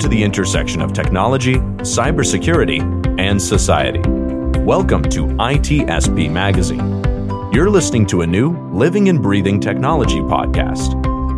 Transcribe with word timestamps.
To 0.00 0.08
the 0.08 0.24
intersection 0.24 0.80
of 0.80 0.94
technology, 0.94 1.56
cybersecurity, 1.56 2.80
and 3.20 3.40
society. 3.40 4.00
Welcome 4.60 5.02
to 5.10 5.26
ITSP 5.26 6.30
Magazine. 6.30 7.04
You're 7.52 7.68
listening 7.68 8.06
to 8.06 8.22
a 8.22 8.26
new 8.26 8.56
Living 8.72 9.10
and 9.10 9.20
Breathing 9.20 9.60
Technology 9.60 10.20
podcast. 10.20 10.94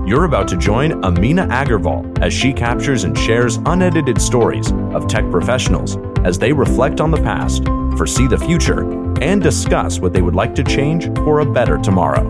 You're 0.09 0.27
about 0.27 0.47
to 0.47 0.57
join 0.57 1.05
Amina 1.05 1.49
Agarwal 1.49 2.23
as 2.23 2.33
she 2.33 2.53
captures 2.53 3.03
and 3.03 3.19
shares 3.19 3.57
unedited 3.67 4.23
stories 4.23 4.71
of 4.95 5.09
tech 5.09 5.29
professionals 5.33 5.97
as 6.25 6.39
they 6.39 6.53
reflect 6.53 7.01
on 7.01 7.11
the 7.11 7.21
past, 7.21 7.65
foresee 7.97 8.29
the 8.29 8.39
future, 8.39 8.89
and 9.21 9.43
discuss 9.43 9.99
what 9.99 10.13
they 10.13 10.23
would 10.23 10.37
like 10.37 10.55
to 10.55 10.63
change 10.63 11.13
for 11.17 11.41
a 11.41 11.45
better 11.45 11.79
tomorrow. 11.79 12.23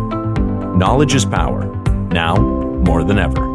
Knowledge 0.77 1.15
is 1.15 1.27
power, 1.27 1.67
now 2.07 2.37
more 2.37 3.05
than 3.05 3.19
ever. 3.19 3.52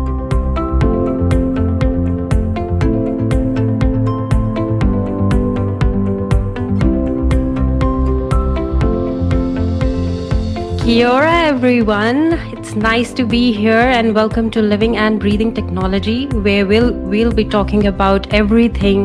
Kia 10.88 11.22
everyone. 11.22 12.32
It's 12.58 12.73
nice 12.73 13.12
to 13.16 13.26
be 13.26 13.52
here, 13.52 13.90
and 13.95 14.16
welcome 14.16 14.50
to 14.52 14.62
Living 14.62 14.95
and 14.95 15.20
Breathing 15.20 15.54
Technology, 15.54 16.28
where 16.28 16.66
we'll 16.66 16.94
we'll 16.94 17.34
be 17.34 17.44
talking 17.44 17.88
about 17.88 18.34
everything 18.34 19.02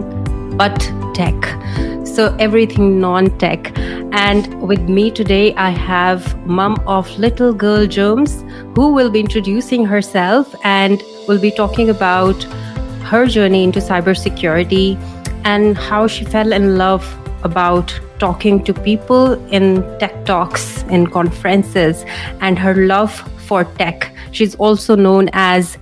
but 0.57 0.79
tech. 1.13 1.35
So 2.06 2.37
everything 2.39 3.01
non-tech. 3.01 3.77
And 4.12 4.62
with 4.62 4.83
me 4.83 5.11
today, 5.11 5.56
I 5.56 5.71
have 5.71 6.39
mom 6.47 6.77
of 6.87 7.11
little 7.19 7.53
girl 7.53 7.89
Germs, 7.89 8.45
who 8.77 8.93
will 8.93 9.11
be 9.11 9.19
introducing 9.19 9.84
herself 9.84 10.55
and 10.62 11.03
will 11.27 11.41
be 11.41 11.51
talking 11.51 11.91
about 11.91 12.45
her 13.11 13.27
journey 13.27 13.65
into 13.65 13.81
cybersecurity 13.81 14.97
and 15.45 15.77
how 15.77 16.06
she 16.06 16.25
fell 16.25 16.53
in 16.53 16.78
love 16.78 17.05
about 17.45 17.98
talking 18.19 18.62
to 18.65 18.73
people 18.75 19.33
in 19.48 19.83
tech 19.98 20.25
talks, 20.25 20.83
in 20.85 21.07
conferences, 21.07 22.05
and 22.41 22.59
her 22.59 22.75
love 22.87 23.12
for 23.47 23.65
tech. 23.65 24.15
She's 24.31 24.55
also 24.57 24.97
known 24.97 25.29
as 25.33 25.79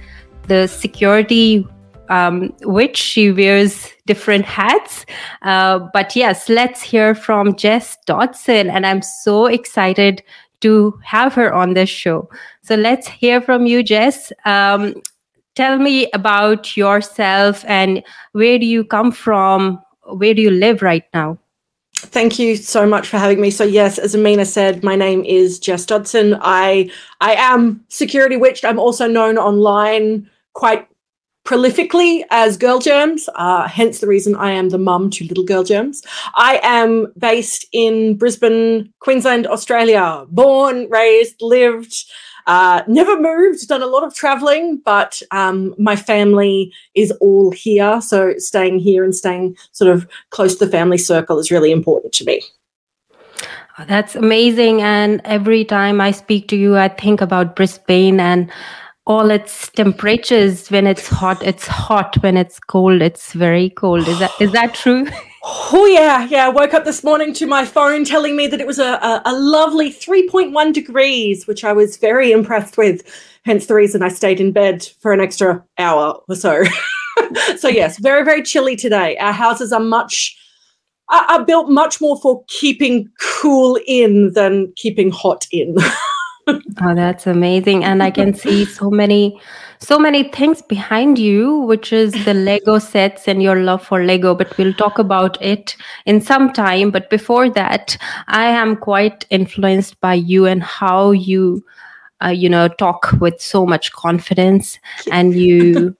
the 0.48 0.66
security 0.66 1.66
um, 2.10 2.52
which 2.62 2.96
she 2.96 3.30
wears 3.30 3.88
different 4.06 4.44
hats. 4.44 5.06
Uh, 5.42 5.78
but 5.94 6.14
yes, 6.16 6.48
let's 6.48 6.82
hear 6.82 7.14
from 7.14 7.54
Jess 7.54 7.96
Dodson. 8.04 8.68
And 8.68 8.84
I'm 8.84 9.00
so 9.00 9.46
excited 9.46 10.22
to 10.60 10.98
have 11.04 11.32
her 11.34 11.54
on 11.54 11.74
this 11.74 11.88
show. 11.88 12.28
So 12.62 12.74
let's 12.74 13.08
hear 13.08 13.40
from 13.40 13.66
you, 13.66 13.82
Jess. 13.82 14.32
Um, 14.44 14.94
tell 15.54 15.78
me 15.78 16.10
about 16.12 16.76
yourself 16.76 17.64
and 17.66 18.02
where 18.32 18.58
do 18.58 18.66
you 18.66 18.84
come 18.84 19.12
from? 19.12 19.80
Where 20.04 20.34
do 20.34 20.42
you 20.42 20.50
live 20.50 20.82
right 20.82 21.04
now? 21.14 21.38
Thank 22.02 22.38
you 22.38 22.56
so 22.56 22.86
much 22.86 23.08
for 23.08 23.18
having 23.18 23.40
me. 23.40 23.50
So 23.50 23.64
yes, 23.64 23.98
as 23.98 24.14
Amina 24.14 24.46
said, 24.46 24.82
my 24.82 24.96
name 24.96 25.22
is 25.24 25.58
Jess 25.58 25.84
Dodson. 25.84 26.38
I 26.40 26.90
I 27.20 27.34
am 27.34 27.84
security 27.88 28.36
witched. 28.36 28.64
I'm 28.64 28.78
also 28.78 29.06
known 29.06 29.36
online 29.36 30.28
quite 30.54 30.88
prolifically 31.46 32.24
as 32.30 32.56
Girl 32.56 32.78
Germs, 32.78 33.28
uh, 33.34 33.66
hence 33.66 34.00
the 34.00 34.06
reason 34.06 34.34
I 34.34 34.52
am 34.52 34.70
the 34.70 34.78
mum 34.78 35.10
to 35.10 35.24
little 35.24 35.44
Girl 35.44 35.64
Germs. 35.64 36.02
I 36.34 36.60
am 36.62 37.12
based 37.18 37.66
in 37.72 38.16
Brisbane, 38.16 38.92
Queensland, 39.00 39.46
Australia. 39.46 40.24
Born, 40.30 40.88
raised, 40.90 41.36
lived, 41.40 42.04
uh, 42.50 42.82
never 42.88 43.16
moved, 43.16 43.68
done 43.68 43.80
a 43.80 43.86
lot 43.86 44.02
of 44.02 44.12
traveling, 44.12 44.78
but 44.84 45.22
um, 45.30 45.72
my 45.78 45.94
family 45.94 46.72
is 46.96 47.12
all 47.20 47.52
here. 47.52 48.00
So 48.00 48.34
staying 48.38 48.80
here 48.80 49.04
and 49.04 49.14
staying 49.14 49.56
sort 49.70 49.88
of 49.88 50.08
close 50.30 50.56
to 50.56 50.64
the 50.64 50.70
family 50.70 50.98
circle 50.98 51.38
is 51.38 51.52
really 51.52 51.70
important 51.70 52.12
to 52.14 52.24
me. 52.24 52.42
Oh, 53.78 53.84
that's 53.86 54.16
amazing. 54.16 54.82
And 54.82 55.20
every 55.24 55.64
time 55.64 56.00
I 56.00 56.10
speak 56.10 56.48
to 56.48 56.56
you, 56.56 56.76
I 56.76 56.88
think 56.88 57.20
about 57.20 57.54
Brisbane 57.54 58.18
and 58.18 58.50
all 59.06 59.30
its 59.30 59.70
temperatures. 59.70 60.72
When 60.72 60.88
it's 60.88 61.06
hot, 61.06 61.40
it's 61.44 61.68
hot. 61.68 62.20
When 62.20 62.36
it's 62.36 62.58
cold, 62.58 63.00
it's 63.00 63.32
very 63.32 63.70
cold. 63.70 64.08
Is 64.08 64.18
that 64.18 64.32
is 64.40 64.50
that 64.50 64.74
true? 64.74 65.06
Oh 65.42 65.86
yeah, 65.86 66.26
yeah. 66.28 66.46
I 66.46 66.48
woke 66.50 66.74
up 66.74 66.84
this 66.84 67.02
morning 67.02 67.32
to 67.34 67.46
my 67.46 67.64
phone 67.64 68.04
telling 68.04 68.36
me 68.36 68.46
that 68.48 68.60
it 68.60 68.66
was 68.66 68.78
a, 68.78 68.94
a, 68.94 69.22
a 69.24 69.32
lovely 69.32 69.90
3.1 69.90 70.72
degrees, 70.72 71.46
which 71.46 71.64
I 71.64 71.72
was 71.72 71.96
very 71.96 72.30
impressed 72.30 72.76
with. 72.76 73.02
Hence 73.44 73.66
the 73.66 73.74
reason 73.74 74.02
I 74.02 74.08
stayed 74.08 74.38
in 74.38 74.52
bed 74.52 74.86
for 75.00 75.12
an 75.12 75.20
extra 75.20 75.64
hour 75.78 76.20
or 76.28 76.36
so. 76.36 76.62
so 77.56 77.68
yes, 77.68 77.98
very 77.98 78.22
very 78.22 78.42
chilly 78.42 78.76
today. 78.76 79.16
Our 79.16 79.32
houses 79.32 79.72
are 79.72 79.80
much 79.80 80.36
are, 81.08 81.24
are 81.24 81.44
built 81.44 81.70
much 81.70 82.02
more 82.02 82.20
for 82.20 82.44
keeping 82.48 83.08
cool 83.18 83.78
in 83.86 84.34
than 84.34 84.72
keeping 84.76 85.10
hot 85.10 85.46
in. 85.50 85.74
oh, 86.48 86.94
that's 86.94 87.26
amazing, 87.26 87.82
and 87.82 88.02
I 88.02 88.10
can 88.10 88.34
see 88.34 88.66
so 88.66 88.90
many 88.90 89.40
so 89.80 89.98
many 89.98 90.24
things 90.24 90.60
behind 90.60 91.18
you, 91.18 91.56
which 91.60 91.92
is 91.92 92.12
the 92.24 92.34
Lego 92.34 92.78
sets 92.78 93.26
and 93.26 93.42
your 93.42 93.56
love 93.56 93.82
for 93.82 94.04
Lego. 94.04 94.34
But 94.34 94.56
we'll 94.58 94.74
talk 94.74 94.98
about 94.98 95.40
it 95.42 95.74
in 96.04 96.20
some 96.20 96.52
time. 96.52 96.90
But 96.90 97.08
before 97.08 97.48
that, 97.50 97.96
I 98.28 98.44
am 98.46 98.76
quite 98.76 99.24
influenced 99.30 99.98
by 100.00 100.14
you 100.14 100.44
and 100.46 100.62
how 100.62 101.12
you, 101.12 101.64
uh, 102.22 102.28
you 102.28 102.48
know, 102.48 102.68
talk 102.68 103.10
with 103.20 103.40
so 103.40 103.64
much 103.64 103.92
confidence 103.92 104.78
and 105.12 105.34
you. 105.34 105.96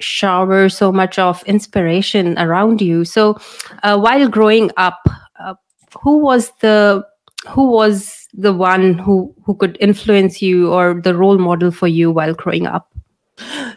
shower 0.00 0.68
so 0.68 0.90
much 0.90 1.16
of 1.16 1.44
inspiration 1.44 2.36
around 2.36 2.82
you 2.82 3.04
so 3.04 3.38
uh, 3.84 3.96
while 3.96 4.28
growing 4.28 4.68
up 4.76 4.98
uh, 5.38 5.54
who 6.02 6.18
was 6.18 6.50
the 6.58 7.04
who 7.46 7.70
was 7.70 8.26
the 8.34 8.52
one 8.52 8.94
who 8.94 9.32
who 9.44 9.54
could 9.54 9.76
influence 9.78 10.42
you 10.42 10.72
or 10.72 11.00
the 11.04 11.14
role 11.14 11.38
model 11.38 11.70
for 11.70 11.86
you 11.86 12.10
while 12.10 12.34
growing 12.34 12.66
up 12.66 12.91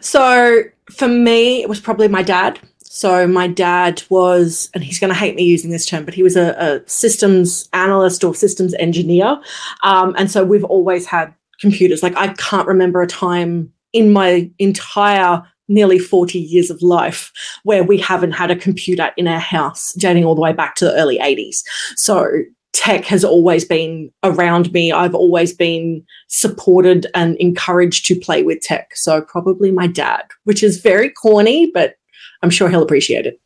so 0.00 0.62
for 0.90 1.08
me, 1.08 1.62
it 1.62 1.68
was 1.68 1.80
probably 1.80 2.08
my 2.08 2.22
dad. 2.22 2.58
So 2.78 3.26
my 3.26 3.46
dad 3.46 4.02
was, 4.08 4.70
and 4.72 4.82
he's 4.82 4.98
going 4.98 5.12
to 5.12 5.18
hate 5.18 5.36
me 5.36 5.44
using 5.44 5.70
this 5.70 5.84
term, 5.84 6.04
but 6.04 6.14
he 6.14 6.22
was 6.22 6.36
a, 6.36 6.52
a 6.52 6.88
systems 6.88 7.68
analyst 7.74 8.24
or 8.24 8.34
systems 8.34 8.74
engineer. 8.74 9.38
Um, 9.82 10.14
and 10.16 10.30
so 10.30 10.44
we've 10.44 10.64
always 10.64 11.04
had 11.06 11.34
computers. 11.60 12.02
Like 12.02 12.16
I 12.16 12.28
can't 12.34 12.66
remember 12.66 13.02
a 13.02 13.06
time 13.06 13.70
in 13.92 14.12
my 14.12 14.50
entire 14.58 15.42
nearly 15.68 15.98
40 15.98 16.38
years 16.38 16.70
of 16.70 16.80
life 16.80 17.32
where 17.64 17.82
we 17.82 17.98
haven't 17.98 18.32
had 18.32 18.50
a 18.50 18.56
computer 18.56 19.10
in 19.16 19.26
our 19.26 19.40
house 19.40 19.92
dating 19.94 20.24
all 20.24 20.34
the 20.34 20.40
way 20.40 20.52
back 20.52 20.74
to 20.76 20.84
the 20.84 20.94
early 20.94 21.18
80s. 21.18 21.62
So 21.96 22.30
tech 22.76 23.06
has 23.06 23.24
always 23.24 23.64
been 23.64 24.12
around 24.22 24.70
me. 24.70 24.92
I've 24.92 25.14
always 25.14 25.54
been 25.54 26.04
supported 26.28 27.06
and 27.14 27.34
encouraged 27.36 28.04
to 28.06 28.20
play 28.20 28.42
with 28.42 28.60
tech. 28.60 28.94
So 28.94 29.22
probably 29.22 29.72
my 29.72 29.86
dad, 29.86 30.24
which 30.44 30.62
is 30.62 30.82
very 30.82 31.08
corny, 31.08 31.70
but 31.72 31.94
I'm 32.42 32.50
sure 32.50 32.68
he'll 32.68 32.82
appreciate 32.82 33.24
it. 33.24 33.40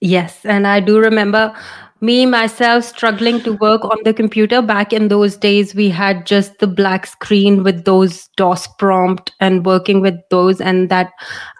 Yes, 0.00 0.44
and 0.44 0.66
I 0.66 0.80
do 0.80 0.98
remember 0.98 1.54
me 2.00 2.26
myself 2.26 2.84
struggling 2.84 3.40
to 3.42 3.52
work 3.54 3.84
on 3.84 3.98
the 4.04 4.14
computer 4.14 4.62
back 4.62 4.92
in 4.92 5.08
those 5.08 5.36
days 5.36 5.74
we 5.74 5.88
had 5.88 6.24
just 6.26 6.58
the 6.60 6.66
black 6.66 7.06
screen 7.06 7.64
with 7.64 7.84
those 7.84 8.28
dos 8.36 8.68
prompt 8.78 9.32
and 9.40 9.66
working 9.66 10.00
with 10.00 10.14
those 10.30 10.60
and 10.60 10.90
that 10.90 11.10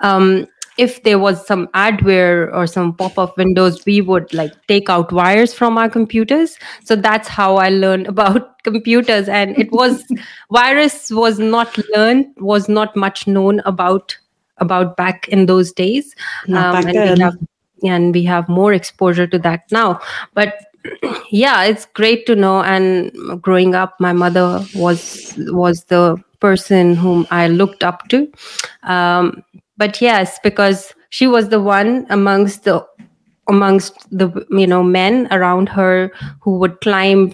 um, 0.00 0.46
if 0.78 1.02
there 1.02 1.18
was 1.18 1.44
some 1.44 1.66
adware 1.74 2.54
or 2.54 2.66
some 2.66 2.94
pop-up 2.94 3.36
windows 3.36 3.84
we 3.84 4.00
would 4.00 4.32
like 4.32 4.52
take 4.68 4.88
out 4.88 5.12
wires 5.12 5.52
from 5.52 5.76
our 5.76 5.90
computers. 5.90 6.56
So 6.84 6.96
that's 6.96 7.28
how 7.28 7.56
i 7.56 7.68
learned 7.68 8.06
about 8.14 8.62
computers. 8.62 9.28
And 9.28 9.58
it 9.58 9.72
was 9.72 10.04
virus 10.52 11.10
was 11.10 11.38
not 11.38 11.76
learned 11.94 12.26
was 12.38 12.68
not 12.68 12.96
much 12.96 13.26
known 13.26 13.60
about 13.60 14.16
about 14.58 14.96
back 14.96 15.28
in 15.28 15.46
those 15.46 15.72
days. 15.72 16.14
Um, 16.48 16.86
and, 16.86 16.86
we 16.86 17.22
have, 17.22 17.34
and 17.84 18.14
we 18.14 18.24
have 18.24 18.48
more 18.48 18.72
exposure 18.72 19.26
to 19.26 19.38
that 19.40 19.70
now. 19.70 20.00
But 20.34 20.64
yeah 21.30 21.64
it's 21.64 21.86
great 21.86 22.24
to 22.26 22.36
know. 22.36 22.62
And 22.62 23.42
growing 23.42 23.74
up 23.74 23.96
my 23.98 24.12
mother 24.12 24.64
was 24.74 25.34
was 25.38 25.84
the 25.84 26.22
person 26.40 26.94
whom 26.94 27.26
i 27.32 27.48
looked 27.48 27.82
up 27.82 28.06
to. 28.10 28.30
Um, 28.84 29.42
but 29.78 30.00
yes 30.00 30.38
because 30.42 30.92
she 31.10 31.26
was 31.26 31.48
the 31.48 31.60
one 31.60 32.06
amongst 32.10 32.64
the 32.64 32.84
amongst 33.48 33.94
the 34.10 34.28
you 34.50 34.66
know 34.66 34.82
men 34.82 35.26
around 35.30 35.68
her 35.68 36.12
who 36.40 36.58
would 36.58 36.80
climb 36.80 37.32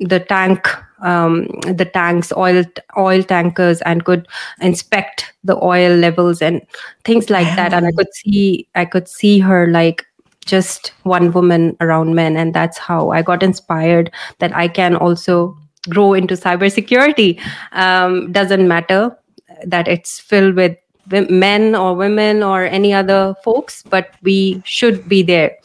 the 0.00 0.20
tank 0.20 0.68
um, 1.00 1.46
the 1.62 1.84
tanks 1.84 2.32
oil 2.36 2.64
oil 2.96 3.22
tankers 3.22 3.80
and 3.82 4.04
could 4.04 4.26
inspect 4.60 5.32
the 5.44 5.56
oil 5.62 5.96
levels 5.96 6.42
and 6.42 6.60
things 7.04 7.30
like 7.30 7.46
that. 7.56 7.72
And 7.72 7.86
i 7.86 7.92
could 7.92 8.12
see 8.14 8.68
i 8.74 8.84
could 8.84 9.08
see 9.08 9.38
her 9.38 9.66
like 9.68 10.04
just 10.44 10.92
one 11.02 11.30
woman 11.32 11.76
around 11.80 12.14
men. 12.14 12.36
And 12.36 12.54
that's 12.54 12.78
how 12.78 13.10
i 13.10 13.22
got 13.22 13.42
inspired 13.42 14.10
that 14.38 14.54
i 14.56 14.68
can 14.68 14.96
also 14.96 15.56
grow 15.88 16.14
into 16.14 16.34
cybersecurity. 16.34 17.40
Um, 17.72 18.32
doesn't 18.32 18.66
matter 18.68 19.16
that 19.64 19.88
it's 19.88 20.18
filled 20.20 20.56
with 20.56 20.76
men 21.10 21.74
or 21.74 21.94
women 21.94 22.42
or 22.42 22.64
any 22.64 22.92
other 22.92 23.34
folks 23.44 23.82
but 23.82 24.14
we 24.22 24.62
should 24.64 25.08
be 25.08 25.22
there. 25.22 25.56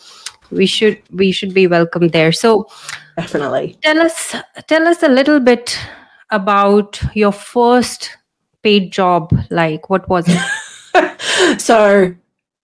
We 0.51 0.66
should 0.66 1.01
we 1.12 1.31
should 1.31 1.54
be 1.54 1.68
welcome 1.68 2.10
there. 2.10 2.31
So 2.31 2.68
definitely. 3.18 3.78
tell 3.81 4.00
us 4.00 4.36
tell 4.68 4.88
us 4.88 5.04
a 5.04 5.10
little 5.10 5.40
bit 5.40 5.78
about 6.30 7.01
your 7.16 7.31
first 7.31 8.18
paid 8.62 8.92
job. 8.92 9.34
Like 9.50 9.90
what 9.90 10.07
was 10.10 10.25
it? 10.28 10.40
So 11.60 12.13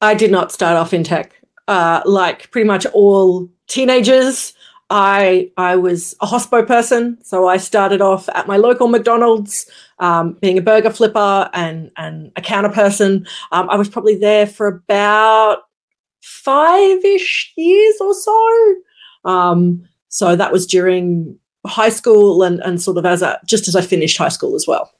i 0.01 0.13
did 0.13 0.31
not 0.31 0.51
start 0.51 0.77
off 0.77 0.93
in 0.93 1.03
tech. 1.03 1.33
Uh, 1.67 2.01
like 2.05 2.49
pretty 2.51 2.67
much 2.67 2.85
all 2.93 3.49
teenagers 3.67 4.53
I 4.89 5.51
I 5.57 5.75
was 5.75 6.15
a 6.21 6.25
hospo 6.25 6.65
person, 6.65 7.17
so 7.23 7.47
I 7.47 7.57
started 7.57 8.01
off 8.01 8.27
at 8.29 8.47
my 8.47 8.57
local 8.57 8.87
McDonald's, 8.87 9.69
um, 9.99 10.37
being 10.41 10.57
a 10.57 10.61
burger 10.61 10.89
flipper 10.89 11.49
and 11.53 11.91
and 11.97 12.31
a 12.35 12.41
counter 12.41 12.69
person. 12.69 13.27
Um, 13.51 13.69
I 13.69 13.75
was 13.75 13.89
probably 13.89 14.15
there 14.15 14.47
for 14.47 14.67
about 14.67 15.59
five 16.21 17.03
ish 17.03 17.53
years 17.55 17.95
or 18.01 18.13
so. 18.13 18.75
Um, 19.25 19.87
so 20.07 20.35
that 20.35 20.51
was 20.51 20.65
during 20.65 21.37
high 21.65 21.89
school 21.89 22.43
and 22.43 22.59
and 22.61 22.81
sort 22.81 22.97
of 22.97 23.05
as 23.05 23.21
a 23.21 23.39
just 23.45 23.67
as 23.67 23.75
I 23.75 23.81
finished 23.81 24.17
high 24.17 24.29
school 24.29 24.55
as 24.55 24.65
well. 24.67 24.91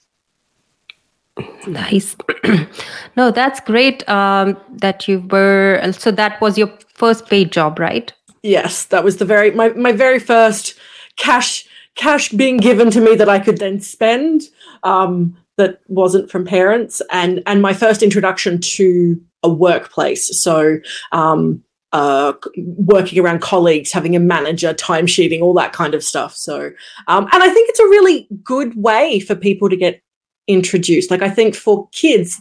Nice. 1.68 2.16
no, 3.18 3.32
that's 3.32 3.60
great. 3.62 4.08
Um, 4.10 4.58
that 4.78 5.08
you 5.08 5.22
were 5.32 5.82
so 5.94 6.12
that 6.12 6.40
was 6.42 6.58
your 6.58 6.72
first 6.94 7.28
paid 7.28 7.52
job, 7.52 7.80
right? 7.80 8.12
Yes, 8.44 8.86
that 8.86 9.04
was 9.04 9.18
the 9.18 9.26
very 9.26 9.52
my 9.52 9.70
my 9.70 9.92
very 9.92 10.20
first 10.20 10.76
cash 11.16 11.66
cash 12.00 12.30
being 12.30 12.58
given 12.58 12.90
to 12.92 13.02
me 13.02 13.16
that 13.16 13.30
I 13.30 13.40
could 13.40 13.58
then 13.58 13.82
spend. 13.82 14.44
Um, 14.84 15.38
that 15.58 15.82
wasn't 15.88 16.32
from 16.32 16.46
parents, 16.46 17.02
and 17.12 17.44
and 17.46 17.62
my 17.62 17.74
first 17.74 18.02
introduction 18.02 18.60
to 18.62 19.22
a 19.44 19.50
workplace. 19.50 20.42
So. 20.42 20.80
Um, 21.12 21.64
uh, 21.92 22.34
working 22.56 23.18
around 23.18 23.42
colleagues, 23.42 23.92
having 23.92 24.16
a 24.16 24.20
manager, 24.20 24.76
timesheeting, 24.76 25.42
all 25.42 25.56
that 25.56 25.74
kind 25.74 25.96
of 25.96 26.04
stuff. 26.04 26.36
So, 26.36 26.70
um, 27.08 27.28
and 27.34 27.42
I 27.42 27.50
think 27.50 27.68
it's 27.68 27.80
a 27.80 27.86
really 27.86 28.28
good 28.44 28.76
way 28.76 29.20
for 29.20 29.34
people 29.34 29.70
to 29.70 29.76
get 29.76 30.00
introduced. 30.48 31.10
Like, 31.10 31.24
I 31.24 31.32
think 31.32 31.56
for 31.56 31.90
kids 31.90 32.40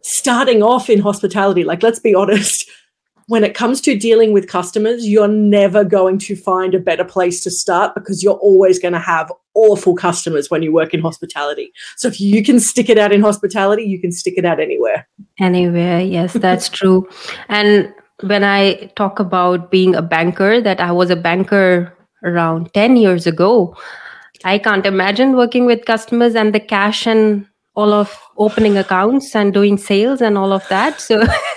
starting 0.00 0.62
off 0.62 0.88
in 0.88 1.00
hospitality, 1.00 1.62
like, 1.62 1.82
let's 1.82 2.00
be 2.00 2.14
honest, 2.14 2.70
when 3.28 3.42
it 3.42 3.54
comes 3.54 3.80
to 3.80 3.96
dealing 3.96 4.32
with 4.32 4.46
customers, 4.46 5.08
you're 5.08 5.28
never 5.28 5.82
going 5.84 6.18
to 6.18 6.36
find 6.36 6.74
a 6.74 6.78
better 6.78 7.04
place 7.04 7.42
to 7.42 7.50
start 7.50 7.94
because 7.94 8.22
you're 8.22 8.34
always 8.34 8.78
going 8.78 8.92
to 8.92 9.00
have 9.00 9.32
awful 9.54 9.96
customers 9.96 10.48
when 10.50 10.62
you 10.62 10.72
work 10.72 10.94
in 10.94 11.00
hospitality. 11.00 11.72
So 11.96 12.06
if 12.06 12.20
you 12.20 12.44
can 12.44 12.60
stick 12.60 12.88
it 12.88 12.98
out 12.98 13.12
in 13.12 13.22
hospitality, 13.22 13.82
you 13.82 14.00
can 14.00 14.12
stick 14.12 14.34
it 14.36 14.44
out 14.44 14.60
anywhere. 14.60 15.08
Anywhere, 15.40 16.00
yes, 16.00 16.34
that's 16.34 16.68
true. 16.68 17.08
And 17.48 17.92
when 18.22 18.44
I 18.44 18.92
talk 18.96 19.18
about 19.18 19.70
being 19.70 19.96
a 19.96 20.02
banker, 20.02 20.60
that 20.60 20.80
I 20.80 20.92
was 20.92 21.10
a 21.10 21.16
banker 21.16 21.92
around 22.22 22.72
10 22.74 22.96
years 22.96 23.26
ago, 23.26 23.76
I 24.44 24.58
can't 24.58 24.86
imagine 24.86 25.36
working 25.36 25.66
with 25.66 25.84
customers 25.84 26.36
and 26.36 26.54
the 26.54 26.60
cash 26.60 27.06
and 27.06 27.46
all 27.74 27.92
of 27.92 28.16
opening 28.38 28.78
accounts 28.78 29.34
and 29.34 29.52
doing 29.52 29.76
sales 29.76 30.20
and 30.22 30.38
all 30.38 30.52
of 30.52 30.66
that. 30.68 31.00
So 31.00 31.22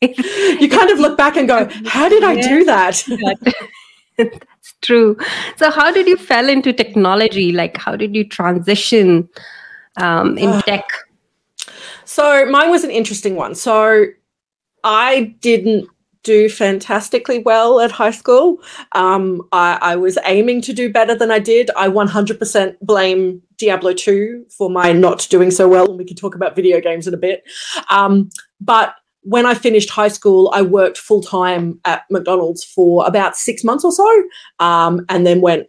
you 0.00 0.68
kind 0.68 0.90
of 0.90 0.98
look 0.98 1.16
back 1.16 1.36
and 1.36 1.46
go, 1.46 1.68
how 1.86 2.08
did 2.08 2.24
I 2.24 2.40
do 2.40 2.64
that? 2.64 3.02
That's 4.16 4.74
true. 4.82 5.16
So, 5.56 5.70
how 5.70 5.92
did 5.92 6.06
you 6.06 6.16
fell 6.16 6.48
into 6.48 6.72
technology? 6.72 7.52
Like, 7.52 7.76
how 7.76 7.96
did 7.96 8.14
you 8.14 8.26
transition 8.26 9.28
um, 9.96 10.38
in 10.38 10.50
uh, 10.50 10.62
tech? 10.62 10.84
So, 12.04 12.46
mine 12.46 12.70
was 12.70 12.84
an 12.84 12.90
interesting 12.90 13.36
one. 13.36 13.54
So, 13.54 14.06
I 14.84 15.36
didn't 15.40 15.88
do 16.22 16.48
fantastically 16.48 17.38
well 17.38 17.80
at 17.80 17.90
high 17.90 18.10
school. 18.10 18.58
Um, 18.92 19.42
I, 19.52 19.78
I, 19.80 19.96
was 19.96 20.18
aiming 20.24 20.60
to 20.62 20.72
do 20.74 20.92
better 20.92 21.14
than 21.14 21.30
I 21.30 21.38
did. 21.38 21.70
I 21.76 21.88
100% 21.88 22.76
blame 22.82 23.40
Diablo 23.56 23.94
2 23.94 24.46
for 24.50 24.68
my 24.68 24.92
not 24.92 25.26
doing 25.30 25.50
so 25.50 25.66
well. 25.66 25.88
And 25.88 25.96
we 25.96 26.04
can 26.04 26.16
talk 26.16 26.34
about 26.34 26.54
video 26.54 26.80
games 26.80 27.06
in 27.08 27.14
a 27.14 27.16
bit. 27.16 27.44
Um, 27.88 28.28
but 28.60 28.94
when 29.22 29.46
I 29.46 29.54
finished 29.54 29.90
high 29.90 30.08
school, 30.08 30.50
I 30.54 30.62
worked 30.62 30.98
full 30.98 31.22
time 31.22 31.78
at 31.84 32.04
McDonald's 32.10 32.64
for 32.64 33.06
about 33.06 33.36
six 33.36 33.62
months 33.64 33.84
or 33.84 33.92
so, 33.92 34.22
um, 34.58 35.04
and 35.08 35.26
then 35.26 35.40
went, 35.40 35.66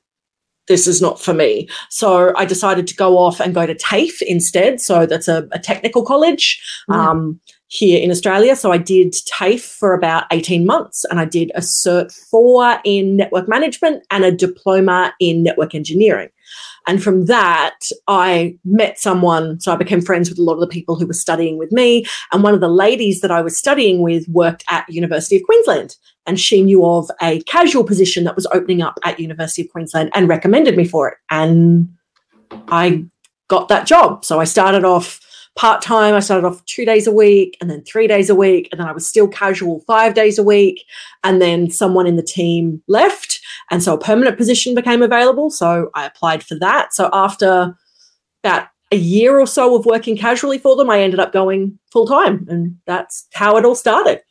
this 0.68 0.88
is 0.88 1.02
not 1.02 1.20
for 1.20 1.34
me. 1.34 1.68
So 1.90 2.34
I 2.38 2.46
decided 2.46 2.88
to 2.88 2.96
go 2.96 3.18
off 3.18 3.42
and 3.42 3.54
go 3.54 3.66
to 3.66 3.76
TAFE 3.76 4.22
instead. 4.22 4.80
So 4.80 5.06
that's 5.06 5.28
a, 5.28 5.48
a 5.52 5.60
technical 5.60 6.06
college 6.06 6.62
mm. 6.90 6.96
um, 6.96 7.40
here 7.72 8.02
in 8.02 8.12
Australia. 8.12 8.54
So 8.54 8.74
I 8.74 8.78
did 8.78 9.14
TAFE 9.14 9.62
for 9.62 9.94
about 9.94 10.26
18 10.32 10.66
months 10.66 11.06
and 11.06 11.22
I 11.22 11.26
did 11.26 11.54
a 11.56 11.62
Cert 11.62 12.14
4 12.30 12.82
in 12.84 13.16
network 13.16 13.48
management 13.48 14.06
and 14.12 14.26
a 14.26 14.32
diploma 14.32 15.14
in 15.22 15.42
network 15.42 15.74
engineering. 15.74 16.28
And 16.86 17.02
from 17.02 17.28
that, 17.28 17.80
I 18.10 18.58
met 18.66 19.00
someone. 19.00 19.62
So 19.62 19.72
I 19.72 19.78
became 19.78 20.02
friends 20.02 20.30
with 20.30 20.38
a 20.38 20.44
lot 20.44 20.56
of 20.56 20.60
the 20.60 20.68
people 20.68 20.98
who 20.98 21.08
were 21.08 21.14
studying 21.14 21.58
with 21.58 21.72
me. 21.72 22.06
And 22.34 22.44
one 22.44 22.54
of 22.54 22.60
the 22.60 22.68
ladies 22.68 23.22
that 23.22 23.32
I 23.32 23.42
was 23.42 23.58
studying 23.58 24.02
with 24.02 24.28
worked 24.28 24.66
at 24.70 24.90
University 24.90 25.38
of 25.38 25.44
Queensland. 25.44 25.96
And 26.26 26.38
she 26.38 26.62
knew 26.62 26.86
of 26.86 27.10
a 27.22 27.42
casual 27.44 27.86
position 27.86 28.26
that 28.26 28.36
was 28.36 28.48
opening 28.48 28.82
up 28.82 29.00
at 29.06 29.18
University 29.18 29.62
of 29.62 29.72
Queensland 29.72 30.10
and 30.14 30.28
recommended 30.28 30.76
me 30.76 30.86
for 30.86 31.08
it. 31.08 31.18
And 31.30 31.88
I 32.68 33.06
got 33.48 33.70
that 33.70 33.88
job. 33.88 34.26
So 34.26 34.42
I 34.42 34.44
started 34.44 34.84
off 34.84 35.22
part 35.56 35.82
time. 35.82 36.16
I 36.16 36.20
started 36.20 36.48
off 36.48 36.64
two 36.66 36.86
days 36.86 37.08
a 37.08 37.12
week 37.12 37.58
and 37.60 37.70
then 37.70 37.84
three 37.84 38.08
days 38.08 38.30
a 38.30 38.36
week. 38.36 38.70
And 38.72 38.80
then 38.80 38.88
I 38.88 38.92
was 38.92 39.06
still 39.06 39.28
casual 39.28 39.82
five 39.82 40.14
days 40.14 40.38
a 40.38 40.44
week. 40.44 40.86
And 41.24 41.42
then 41.42 41.70
someone 41.70 42.08
in 42.08 42.16
the 42.16 42.24
team 42.24 42.82
left. 42.88 43.40
And 43.70 43.84
so 43.84 43.94
a 43.94 44.00
permanent 44.00 44.38
position 44.38 44.76
became 44.76 45.02
available. 45.02 45.50
So 45.50 45.90
I 45.94 46.06
applied 46.06 46.44
for 46.44 46.56
that. 46.56 46.94
So 46.94 47.10
after 47.12 47.76
about 48.44 48.68
a 48.92 48.98
year 48.98 49.40
or 49.40 49.48
so 49.48 49.76
of 49.76 49.86
working 49.86 50.18
casually 50.18 50.58
for 50.58 50.76
them, 50.76 50.90
I 50.90 51.02
ended 51.02 51.20
up 51.20 51.32
going 51.32 51.78
full 51.92 52.08
time. 52.08 52.46
And 52.50 52.78
that's 52.86 53.28
how 53.34 53.58
it 53.58 53.66
all 53.66 53.76
started. 53.76 54.22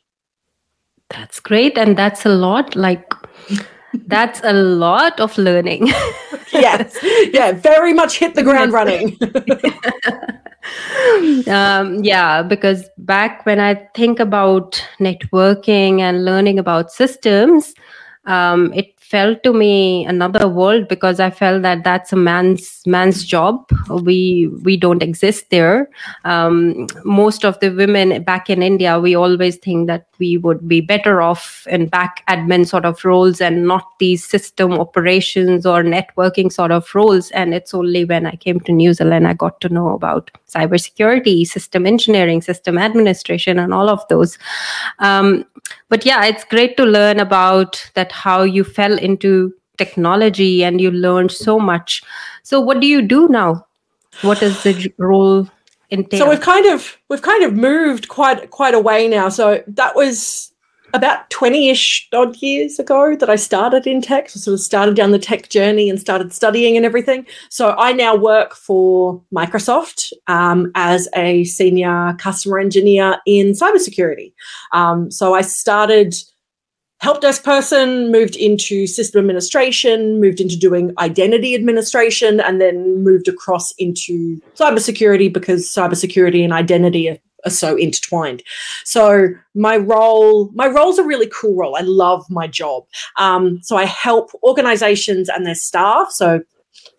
That's 1.09 1.39
great. 1.39 1.77
And 1.77 1.97
that's 1.97 2.25
a 2.25 2.29
lot. 2.29 2.75
Like, 2.75 3.11
that's 4.07 4.41
a 4.43 4.53
lot 4.53 5.19
of 5.19 5.37
learning. 5.37 5.87
yes. 6.53 6.97
Yeah. 7.31 7.53
Very 7.53 7.93
much 7.93 8.17
hit 8.17 8.35
the 8.35 8.43
ground 8.43 8.73
running. 8.73 9.17
um, 11.47 12.03
yeah, 12.03 12.43
because 12.43 12.89
back 12.97 13.45
when 13.45 13.59
I 13.59 13.75
think 13.95 14.19
about 14.19 14.83
networking 14.99 15.99
and 15.99 16.25
learning 16.25 16.59
about 16.59 16.91
systems, 16.91 17.73
um, 18.25 18.73
it 18.73 18.93
felt 19.11 19.43
to 19.43 19.51
me 19.51 20.05
another 20.05 20.47
world 20.47 20.87
because 20.87 21.19
I 21.19 21.29
felt 21.29 21.63
that 21.63 21.83
that's 21.83 22.13
a 22.13 22.15
man's 22.15 22.81
man's 22.85 23.25
job. 23.25 23.69
We 23.89 24.47
we 24.63 24.77
don't 24.77 25.03
exist 25.03 25.49
there. 25.49 25.89
Um, 26.23 26.87
most 27.03 27.43
of 27.43 27.59
the 27.59 27.69
women 27.69 28.23
back 28.23 28.49
in 28.49 28.63
India, 28.63 28.99
we 28.99 29.15
always 29.15 29.57
think 29.57 29.87
that 29.87 30.07
we 30.17 30.37
would 30.37 30.65
be 30.67 30.79
better 30.79 31.21
off 31.21 31.67
in 31.67 31.87
back 31.87 32.23
admin 32.29 32.65
sort 32.65 32.85
of 32.85 33.03
roles 33.03 33.41
and 33.41 33.67
not 33.67 33.85
these 33.99 34.23
system 34.23 34.73
operations 34.73 35.65
or 35.65 35.83
networking 35.83 36.51
sort 36.51 36.71
of 36.71 36.95
roles. 36.95 37.31
And 37.31 37.53
it's 37.53 37.73
only 37.73 38.05
when 38.05 38.25
I 38.25 38.35
came 38.37 38.61
to 38.61 38.71
New 38.71 38.93
Zealand 38.93 39.27
I 39.27 39.33
got 39.33 39.59
to 39.61 39.69
know 39.69 39.89
about 39.89 40.31
cybersecurity, 40.47 41.45
system 41.45 41.85
engineering, 41.85 42.41
system 42.41 42.77
administration, 42.77 43.59
and 43.59 43.73
all 43.73 43.89
of 43.89 44.07
those. 44.09 44.37
Um, 44.99 45.45
but 45.91 46.05
yeah, 46.05 46.23
it's 46.23 46.45
great 46.45 46.77
to 46.77 46.85
learn 46.85 47.19
about 47.19 47.91
that 47.95 48.13
how 48.13 48.43
you 48.43 48.63
fell 48.63 48.97
into 48.97 49.53
technology 49.77 50.63
and 50.63 50.79
you 50.79 50.89
learned 50.89 51.31
so 51.31 51.59
much. 51.59 52.01
So, 52.43 52.61
what 52.61 52.79
do 52.79 52.87
you 52.87 53.01
do 53.01 53.27
now? 53.27 53.67
What 54.21 54.41
is 54.41 54.63
the 54.63 54.93
role 54.97 55.49
entail? 55.91 56.19
So 56.19 56.29
we've 56.29 56.39
kind 56.39 56.65
of 56.67 56.97
we've 57.09 57.21
kind 57.21 57.43
of 57.43 57.53
moved 57.53 58.07
quite 58.07 58.51
quite 58.51 58.73
a 58.73 58.79
way 58.79 59.09
now. 59.09 59.27
So 59.27 59.61
that 59.67 59.93
was 59.95 60.50
about 60.93 61.29
20-ish 61.29 62.07
odd 62.13 62.35
years 62.37 62.79
ago 62.79 63.15
that 63.15 63.29
I 63.29 63.35
started 63.35 63.87
in 63.87 64.01
tech. 64.01 64.29
So 64.29 64.39
sort 64.39 64.53
of 64.53 64.59
started 64.59 64.95
down 64.95 65.11
the 65.11 65.19
tech 65.19 65.49
journey 65.49 65.89
and 65.89 65.99
started 65.99 66.33
studying 66.33 66.77
and 66.77 66.85
everything. 66.85 67.25
So 67.49 67.75
I 67.77 67.93
now 67.93 68.15
work 68.15 68.55
for 68.55 69.21
Microsoft 69.33 70.13
um, 70.27 70.71
as 70.75 71.07
a 71.15 71.43
senior 71.45 72.15
customer 72.19 72.59
engineer 72.59 73.17
in 73.25 73.51
cybersecurity. 73.51 74.33
Um, 74.71 75.11
so 75.11 75.33
I 75.33 75.41
started 75.41 76.15
help 77.01 77.19
desk 77.19 77.43
person, 77.43 78.11
moved 78.11 78.35
into 78.35 78.85
system 78.85 79.19
administration, 79.19 80.21
moved 80.21 80.39
into 80.39 80.55
doing 80.55 80.93
identity 80.99 81.55
administration, 81.55 82.39
and 82.39 82.61
then 82.61 83.03
moved 83.03 83.27
across 83.27 83.73
into 83.79 84.39
cybersecurity 84.55 85.31
because 85.33 85.65
cybersecurity 85.65 86.43
and 86.43 86.53
identity 86.53 87.09
are 87.09 87.17
are 87.45 87.51
so 87.51 87.75
intertwined. 87.75 88.43
So 88.83 89.29
my 89.55 89.77
role, 89.77 90.51
my 90.53 90.67
role's 90.67 90.99
a 90.99 91.03
really 91.03 91.29
cool 91.33 91.55
role. 91.55 91.75
I 91.75 91.81
love 91.81 92.25
my 92.29 92.47
job. 92.47 92.85
Um, 93.17 93.59
so 93.61 93.75
I 93.77 93.85
help 93.85 94.31
organizations 94.43 95.29
and 95.29 95.45
their 95.45 95.55
staff. 95.55 96.11
So 96.11 96.41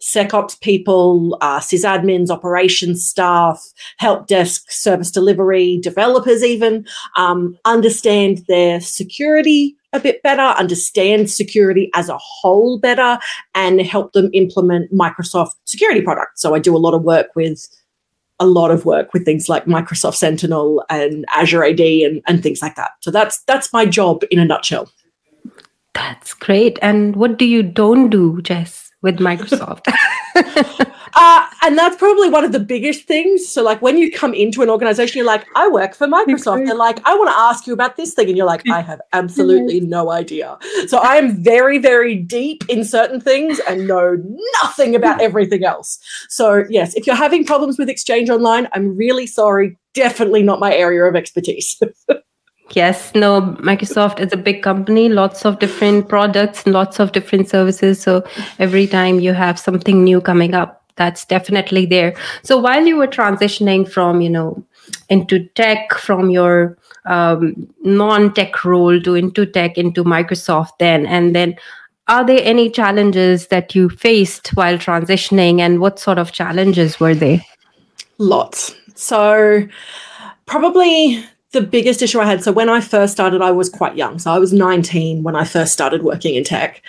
SecOps 0.01 0.61
people, 0.61 1.39
uh, 1.41 1.61
sysadmins, 1.61 2.31
operations 2.31 3.07
staff, 3.07 3.63
help 3.99 4.27
desk, 4.27 4.71
service 4.71 5.11
delivery, 5.11 5.79
developers, 5.79 6.43
even 6.43 6.87
um, 7.17 7.57
understand 7.65 8.45
their 8.49 8.81
security 8.81 9.77
a 9.93 10.01
bit 10.01 10.23
better, 10.23 10.41
understand 10.41 11.31
security 11.31 11.91
as 11.95 12.09
a 12.09 12.17
whole 12.19 12.79
better, 12.79 13.19
and 13.55 13.81
help 13.83 14.13
them 14.13 14.31
implement 14.33 14.93
Microsoft 14.93 15.53
security 15.67 16.01
products. 16.01 16.41
So 16.41 16.55
I 16.55 16.59
do 16.59 16.75
a 16.75 16.79
lot 16.79 16.95
of 16.95 17.03
work 17.03 17.29
with 17.37 17.69
a 18.43 18.45
lot 18.45 18.73
of 18.73 18.85
work 18.85 19.15
with 19.15 19.25
things 19.25 19.49
like 19.49 19.67
Microsoft 19.67 20.17
Sentinel 20.17 20.85
and 20.91 21.25
Azure 21.29 21.65
AD 21.65 21.81
and, 21.81 22.21
and 22.27 22.43
things 22.43 22.61
like 22.61 22.75
that. 22.75 22.91
So 23.01 23.11
that's 23.11 23.43
that's 23.45 23.73
my 23.73 23.87
job 23.87 24.25
in 24.31 24.41
a 24.41 24.45
nutshell. 24.45 24.91
That's 25.95 26.35
great. 26.35 26.79
And 26.83 27.15
what 27.17 27.39
do 27.39 27.45
you 27.45 27.63
don't 27.63 28.11
do, 28.11 28.43
Jess, 28.43 28.91
with 29.03 29.19
Microsoft? 29.19 29.87
uh, 31.14 31.47
and 31.62 31.76
that's 31.76 31.97
probably 31.97 32.31
one 32.31 32.45
of 32.45 32.52
the 32.52 32.61
biggest 32.61 33.04
things. 33.04 33.47
So, 33.47 33.62
like 33.62 33.83
when 33.83 33.99
you 33.99 34.11
come 34.11 34.35
into 34.35 34.62
an 34.62 34.71
organization, 34.71 35.19
you're 35.19 35.26
like, 35.26 35.47
I 35.54 35.69
work 35.69 35.95
for 35.95 36.07
Microsoft. 36.07 36.66
They're 36.66 36.75
like, 36.75 37.00
I 37.07 37.14
want 37.14 37.31
to 37.31 37.37
ask 37.37 37.66
you 37.66 37.73
about 37.73 37.97
this 37.97 38.14
thing. 38.14 38.28
And 38.28 38.37
you're 38.37 38.47
like, 38.47 38.69
I 38.69 38.81
have 38.81 39.00
absolutely 39.12 39.81
no 39.81 40.11
idea. 40.11 40.59
So, 40.87 40.99
I 40.99 41.16
am 41.16 41.42
very, 41.42 41.78
very 41.78 42.16
deep 42.16 42.64
in 42.69 42.85
certain 42.85 43.21
things 43.21 43.61
and 43.69 43.87
know 43.87 44.16
nothing 44.62 44.95
about 44.95 45.21
everything 45.21 45.64
else. 45.64 45.99
So, 46.28 46.64
yes, 46.69 46.95
if 46.95 47.07
you're 47.07 47.16
having 47.16 47.45
problems 47.45 47.78
with 47.78 47.88
Exchange 47.88 48.31
Online, 48.31 48.69
I'm 48.73 48.97
really 48.97 49.26
sorry. 49.26 49.76
Definitely 49.95 50.42
not 50.42 50.61
my 50.61 50.75
area 50.75 51.04
of 51.04 51.14
expertise. 51.14 51.81
Yes, 52.75 53.14
no, 53.14 53.42
Microsoft 53.61 54.19
is 54.19 54.33
a 54.33 54.37
big 54.37 54.62
company, 54.62 55.11
lots 55.11 55.45
of 55.45 55.59
different 55.59 56.09
products, 56.09 56.66
lots 56.66 57.00
of 57.00 57.12
different 57.12 57.49
services. 57.50 58.00
So 58.00 58.25
every 58.59 58.87
time 58.87 59.21
you 59.21 59.35
have 59.35 59.59
something 59.59 60.02
new 60.02 60.23
coming 60.23 60.54
up, 60.54 60.82
that's 60.97 61.25
definitely 61.25 61.87
there. 61.87 62.15
So 62.43 62.59
while 62.59 62.85
you 62.87 62.97
were 62.97 63.07
transitioning 63.07 63.91
from, 63.91 64.21
you 64.21 64.31
know, 64.31 64.65
into 65.09 65.47
tech, 65.51 65.95
from 65.95 66.31
your 66.31 66.77
um, 67.07 67.69
non-tech 67.83 68.65
role 68.65 69.01
to 69.01 69.15
into 69.15 69.47
tech, 69.47 69.79
into 69.79 70.05
Microsoft 70.05 70.79
then, 70.79 71.07
and 71.07 71.35
then 71.35 71.57
are 72.09 72.27
there 72.27 72.41
any 72.43 72.69
challenges 72.69 73.47
that 73.49 73.75
you 73.75 73.89
faced 73.89 74.49
while 74.49 74.77
transitioning 74.77 75.61
and 75.61 75.81
what 75.81 75.99
sort 75.99 76.19
of 76.19 76.33
challenges 76.33 76.99
were 76.99 77.15
they? 77.15 77.47
Lots. 78.19 78.75
So 78.95 79.67
probably 80.47 81.25
the 81.53 81.63
biggest 81.63 82.03
issue 82.03 82.21
I 82.21 82.27
had. 82.27 82.43
So 82.43 82.53
when 82.53 82.69
I 82.69 82.81
first 82.81 83.13
started, 83.13 83.41
I 83.41 83.51
was 83.51 83.69
quite 83.69 83.97
young. 83.97 84.19
So 84.19 84.33
I 84.33 84.39
was 84.39 84.53
19 84.53 85.23
when 85.23 85.37
I 85.37 85.45
first 85.45 85.73
started 85.73 86.03
working 86.03 86.35
in 86.35 86.45
tech. 86.45 86.83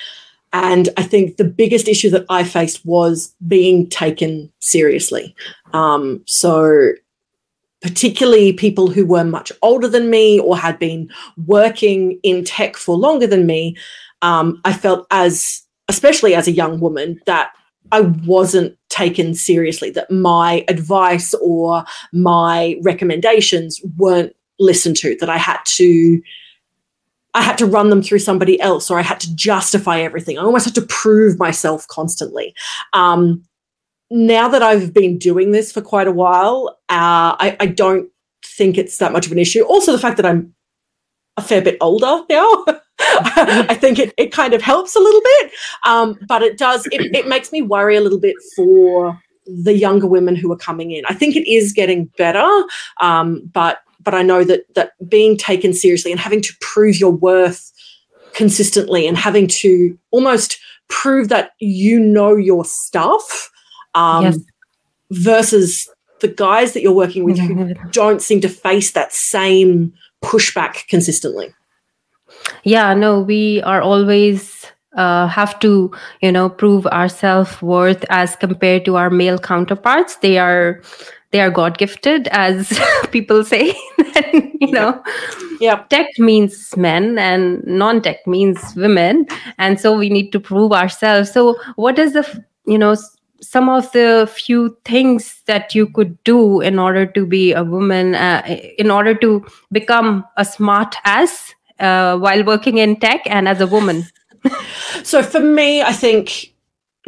And 0.54 0.90
I 0.98 1.04
think 1.04 1.38
the 1.38 1.44
biggest 1.44 1.88
issue 1.88 2.12
that 2.12 2.26
I 2.30 2.44
faced 2.44 2.86
was 2.86 3.36
being 3.48 3.90
taken 3.90 4.52
seriously. 4.60 5.36
Um, 5.74 6.24
so 6.28 6.94
particularly 7.82 8.54
people 8.54 8.88
who 8.88 9.06
were 9.06 9.26
much 9.26 9.52
older 9.62 9.88
than 9.88 10.10
me 10.10 10.40
or 10.40 10.56
had 10.56 10.80
been 10.80 11.10
working 11.46 12.20
in 12.24 12.46
tech 12.46 12.78
for 12.78 12.96
longer 12.96 13.28
than 13.28 13.46
me, 13.46 13.76
um, 14.22 14.62
I 14.64 14.74
felt 14.74 15.06
as, 15.12 15.64
especially 15.90 16.36
as 16.36 16.48
a 16.48 16.52
young 16.52 16.80
woman, 16.80 17.20
that 17.26 17.52
I 17.92 18.02
wasn't 18.02 18.78
taken 18.90 19.34
seriously, 19.34 19.90
that 19.92 20.10
my 20.10 20.64
advice 20.68 21.34
or 21.42 21.84
my 22.14 22.78
recommendations 22.84 23.82
weren't 23.98 24.34
listened 24.60 24.98
to, 24.98 25.18
that 25.20 25.30
I 25.30 25.38
had 25.38 25.60
to 25.66 26.22
I 27.34 27.42
had 27.42 27.58
to 27.60 27.66
run 27.66 27.90
them 27.90 28.04
through 28.04 28.20
somebody 28.20 28.60
else 28.62 28.92
or 28.92 29.00
I 29.00 29.02
had 29.02 29.20
to 29.22 29.36
justify 29.36 30.02
everything. 30.02 30.38
I 30.38 30.44
almost 30.44 30.66
had 30.66 30.76
to 30.76 30.84
prove 30.84 31.40
myself 31.40 31.88
constantly. 31.88 32.54
Um, 32.94 33.44
now 34.12 34.48
that 34.48 34.62
I've 34.62 34.94
been 34.94 35.18
doing 35.18 35.52
this 35.52 35.72
for 35.72 35.82
quite 35.82 36.08
a 36.08 36.12
while, 36.12 36.78
uh, 36.90 37.34
I, 37.40 37.58
I, 37.60 37.66
don't 37.66 38.10
think 38.46 38.78
it's 38.78 38.98
that 38.98 39.12
much 39.12 39.26
of 39.26 39.32
an 39.32 39.40
issue. 39.40 39.64
Also, 39.64 39.92
the 39.92 39.98
fact 39.98 40.18
that 40.18 40.26
I'm 40.26 40.54
a 41.38 41.42
fair 41.42 41.62
bit 41.62 41.78
older 41.82 42.22
now, 42.30 42.66
I 43.00 43.74
think 43.74 43.98
it, 43.98 44.14
it 44.18 44.32
kind 44.32 44.54
of 44.54 44.62
helps 44.62 44.96
a 44.96 45.00
little 45.00 45.22
bit. 45.22 45.52
Um, 45.88 46.20
but 46.28 46.44
it 46.44 46.60
does, 46.60 46.86
it, 46.92 47.16
it 47.16 47.28
makes 47.28 47.52
me 47.52 47.64
worry 47.64 47.96
a 47.96 48.02
little 48.02 48.20
bit 48.20 48.36
for 48.56 49.20
the 49.48 49.76
younger 49.76 50.08
women 50.08 50.36
who 50.36 50.52
are 50.52 50.58
coming 50.58 50.92
in. 50.92 51.04
I 51.08 51.14
think 51.14 51.36
it 51.36 51.50
is 51.50 51.74
getting 51.74 52.06
better, 52.18 52.48
um, 53.02 53.50
but 53.52 53.80
but 54.04 54.14
I 54.14 54.22
know 54.22 54.44
that 54.44 54.62
that 54.76 54.92
being 55.10 55.38
taken 55.38 55.74
seriously 55.74 56.12
and 56.12 56.20
having 56.20 56.42
to 56.42 56.54
prove 56.62 57.00
your 57.00 57.12
worth 57.12 57.72
consistently 58.34 59.08
and 59.08 59.18
having 59.18 59.48
to 59.48 59.98
almost 60.12 60.60
prove 60.90 61.30
that 61.30 61.52
you 61.60 62.00
know 62.00 62.36
your 62.36 62.66
stuff 62.66 63.52
um, 63.96 64.24
yes. 64.26 64.40
versus 65.12 65.90
the 66.20 66.28
guys 66.28 66.74
that 66.74 66.82
you're 66.82 66.94
working 66.94 67.24
with 67.24 67.38
who 67.38 67.74
don't 67.92 68.22
seem 68.22 68.42
to 68.42 68.50
face 68.50 68.92
that 68.92 69.12
same 69.14 69.94
pushback 70.24 70.88
consistently. 70.88 71.54
Yeah, 72.64 72.94
no, 72.94 73.20
we 73.20 73.62
are 73.64 73.82
always 73.82 74.66
uh, 74.96 75.28
have 75.28 75.60
to, 75.60 75.92
you 76.22 76.32
know, 76.32 76.50
prove 76.50 76.88
our 76.92 77.10
self 77.10 77.62
worth 77.62 78.06
as 78.10 78.36
compared 78.36 78.86
to 78.86 78.96
our 78.96 79.10
male 79.10 79.38
counterparts. 79.38 80.18
They 80.18 80.38
are 80.38 80.82
they 81.34 81.42
are 81.42 81.52
god 81.52 81.78
gifted 81.78 82.30
as 82.30 82.80
people 83.12 83.44
say 83.44 83.76
you 84.34 84.72
know. 84.72 85.04
Yeah. 85.60 85.84
Tech 85.90 86.08
means 86.18 86.76
men 86.76 87.18
and 87.18 87.64
non-tech 87.66 88.26
means 88.28 88.76
women 88.76 89.26
and 89.58 89.80
so 89.80 89.98
we 89.98 90.10
need 90.10 90.32
to 90.32 90.40
prove 90.40 90.72
ourselves. 90.72 91.32
So 91.32 91.58
what 91.76 92.00
is 92.00 92.14
the 92.14 92.44
you 92.66 92.78
know 92.78 92.96
some 93.42 93.70
of 93.70 93.92
the 93.92 94.30
few 94.34 94.78
things 94.86 95.42
that 95.48 95.76
you 95.76 95.88
could 95.88 96.22
do 96.24 96.62
in 96.62 96.80
order 96.80 97.06
to 97.06 97.26
be 97.26 97.54
a 97.54 97.64
woman 97.64 98.16
uh, 98.16 98.42
in 98.78 98.90
order 98.90 99.14
to 99.16 99.46
become 99.72 100.26
a 100.38 100.46
smart 100.46 100.96
ass 101.04 101.54
uh, 101.80 102.18
while 102.18 102.44
working 102.44 102.78
in 102.78 102.96
tech 103.00 103.22
and 103.26 103.48
as 103.48 103.62
a 103.62 103.68
woman? 103.68 104.06
So 105.04 105.24
for 105.24 105.40
me 105.40 105.82
i 105.82 105.94
think 105.94 106.54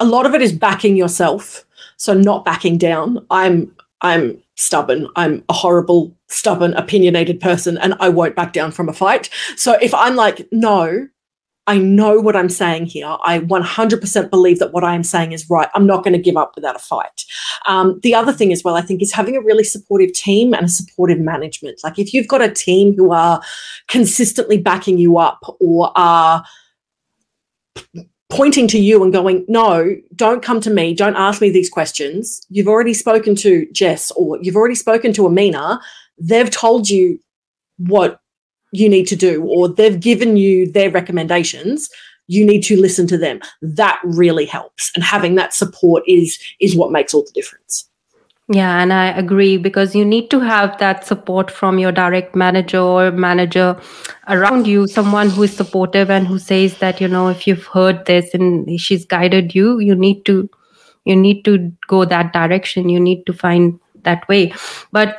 a 0.00 0.04
lot 0.04 0.26
of 0.26 0.34
it 0.34 0.42
is 0.42 0.52
backing 0.52 0.94
yourself 0.94 1.65
so 1.96 2.14
not 2.14 2.44
backing 2.44 2.78
down. 2.78 3.26
I'm 3.30 3.74
I'm 4.02 4.42
stubborn. 4.56 5.08
I'm 5.16 5.44
a 5.48 5.52
horrible, 5.52 6.16
stubborn, 6.28 6.74
opinionated 6.74 7.40
person, 7.40 7.78
and 7.78 7.94
I 8.00 8.08
won't 8.08 8.36
back 8.36 8.52
down 8.52 8.72
from 8.72 8.88
a 8.88 8.92
fight. 8.92 9.30
So 9.56 9.72
if 9.80 9.94
I'm 9.94 10.16
like, 10.16 10.46
no, 10.52 11.08
I 11.66 11.78
know 11.78 12.20
what 12.20 12.36
I'm 12.36 12.48
saying 12.48 12.86
here. 12.86 13.16
I 13.24 13.40
100% 13.40 14.30
believe 14.30 14.60
that 14.60 14.72
what 14.72 14.84
I 14.84 14.94
am 14.94 15.02
saying 15.02 15.32
is 15.32 15.50
right. 15.50 15.68
I'm 15.74 15.86
not 15.86 16.04
going 16.04 16.12
to 16.12 16.22
give 16.22 16.36
up 16.36 16.52
without 16.54 16.76
a 16.76 16.80
fight. 16.80 17.24
Um, 17.66 17.98
the 18.02 18.14
other 18.14 18.32
thing 18.32 18.52
as 18.52 18.62
well, 18.62 18.76
I 18.76 18.82
think, 18.82 19.02
is 19.02 19.12
having 19.12 19.36
a 19.36 19.40
really 19.40 19.64
supportive 19.64 20.12
team 20.12 20.54
and 20.54 20.66
a 20.66 20.68
supportive 20.68 21.18
management. 21.18 21.80
Like 21.82 21.98
if 21.98 22.14
you've 22.14 22.28
got 22.28 22.40
a 22.40 22.50
team 22.50 22.94
who 22.94 23.12
are 23.12 23.42
consistently 23.88 24.58
backing 24.58 24.98
you 24.98 25.18
up 25.18 25.40
or 25.58 25.90
are 25.96 26.44
pointing 28.28 28.66
to 28.68 28.78
you 28.78 29.02
and 29.02 29.12
going, 29.12 29.44
no, 29.48 29.96
don't 30.14 30.42
come 30.42 30.60
to 30.60 30.70
me. 30.70 30.94
Don't 30.94 31.16
ask 31.16 31.40
me 31.40 31.50
these 31.50 31.70
questions. 31.70 32.44
You've 32.48 32.68
already 32.68 32.94
spoken 32.94 33.34
to 33.36 33.66
Jess 33.72 34.10
or 34.12 34.38
you've 34.42 34.56
already 34.56 34.74
spoken 34.74 35.12
to 35.14 35.26
Amina. 35.26 35.80
They've 36.18 36.50
told 36.50 36.90
you 36.90 37.20
what 37.78 38.20
you 38.72 38.88
need 38.88 39.06
to 39.08 39.16
do 39.16 39.44
or 39.44 39.68
they've 39.68 40.00
given 40.00 40.36
you 40.36 40.70
their 40.70 40.90
recommendations. 40.90 41.88
You 42.26 42.44
need 42.44 42.62
to 42.62 42.80
listen 42.80 43.06
to 43.08 43.18
them. 43.18 43.40
That 43.62 44.00
really 44.02 44.46
helps. 44.46 44.90
And 44.94 45.04
having 45.04 45.36
that 45.36 45.54
support 45.54 46.02
is 46.08 46.38
is 46.60 46.74
what 46.74 46.90
makes 46.90 47.14
all 47.14 47.24
the 47.24 47.32
difference. 47.32 47.88
Yeah, 48.48 48.80
and 48.80 48.92
I 48.92 49.06
agree 49.06 49.56
because 49.56 49.96
you 49.96 50.04
need 50.04 50.30
to 50.30 50.38
have 50.38 50.78
that 50.78 51.04
support 51.04 51.50
from 51.50 51.80
your 51.80 51.90
direct 51.90 52.36
manager 52.36 52.78
or 52.78 53.10
manager 53.10 53.76
around 54.28 54.68
you, 54.68 54.86
someone 54.86 55.30
who 55.30 55.42
is 55.42 55.56
supportive 55.56 56.10
and 56.10 56.28
who 56.28 56.38
says 56.38 56.78
that, 56.78 57.00
you 57.00 57.08
know, 57.08 57.28
if 57.28 57.48
you've 57.48 57.66
heard 57.66 58.06
this 58.06 58.32
and 58.34 58.80
she's 58.80 59.04
guided 59.04 59.52
you, 59.54 59.80
you 59.80 59.96
need 59.96 60.24
to 60.26 60.48
you 61.04 61.16
need 61.16 61.44
to 61.44 61.72
go 61.88 62.04
that 62.04 62.32
direction. 62.32 62.88
You 62.88 63.00
need 63.00 63.26
to 63.26 63.32
find 63.32 63.78
that 64.02 64.28
way. 64.28 64.52
But 64.92 65.18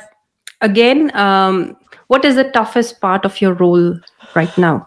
again, 0.62 1.14
um, 1.16 1.76
what 2.08 2.24
is 2.24 2.36
the 2.36 2.44
toughest 2.44 3.00
part 3.00 3.24
of 3.26 3.40
your 3.40 3.54
role 3.54 3.98
right 4.34 4.56
now? 4.58 4.86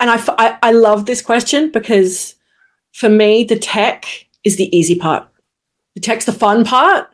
And 0.00 0.10
I, 0.10 0.20
I, 0.38 0.58
I 0.62 0.72
love 0.72 1.06
this 1.06 1.22
question 1.22 1.70
because 1.70 2.34
for 2.92 3.08
me, 3.08 3.44
the 3.44 3.58
tech 3.58 4.04
is 4.44 4.56
the 4.56 4.76
easy 4.76 4.96
part 4.96 5.26
the 5.94 6.00
tech's 6.00 6.24
the 6.24 6.32
fun 6.32 6.64
part, 6.64 7.08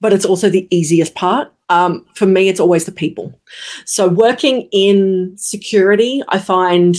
but 0.00 0.12
it's 0.12 0.24
also 0.24 0.48
the 0.48 0.68
easiest 0.70 1.14
part. 1.14 1.52
Um, 1.70 2.06
for 2.14 2.26
me, 2.26 2.48
it's 2.48 2.60
always 2.60 2.86
the 2.86 2.92
people. 2.92 3.38
So, 3.84 4.08
working 4.08 4.68
in 4.72 5.34
security, 5.36 6.22
I 6.28 6.38
find 6.38 6.96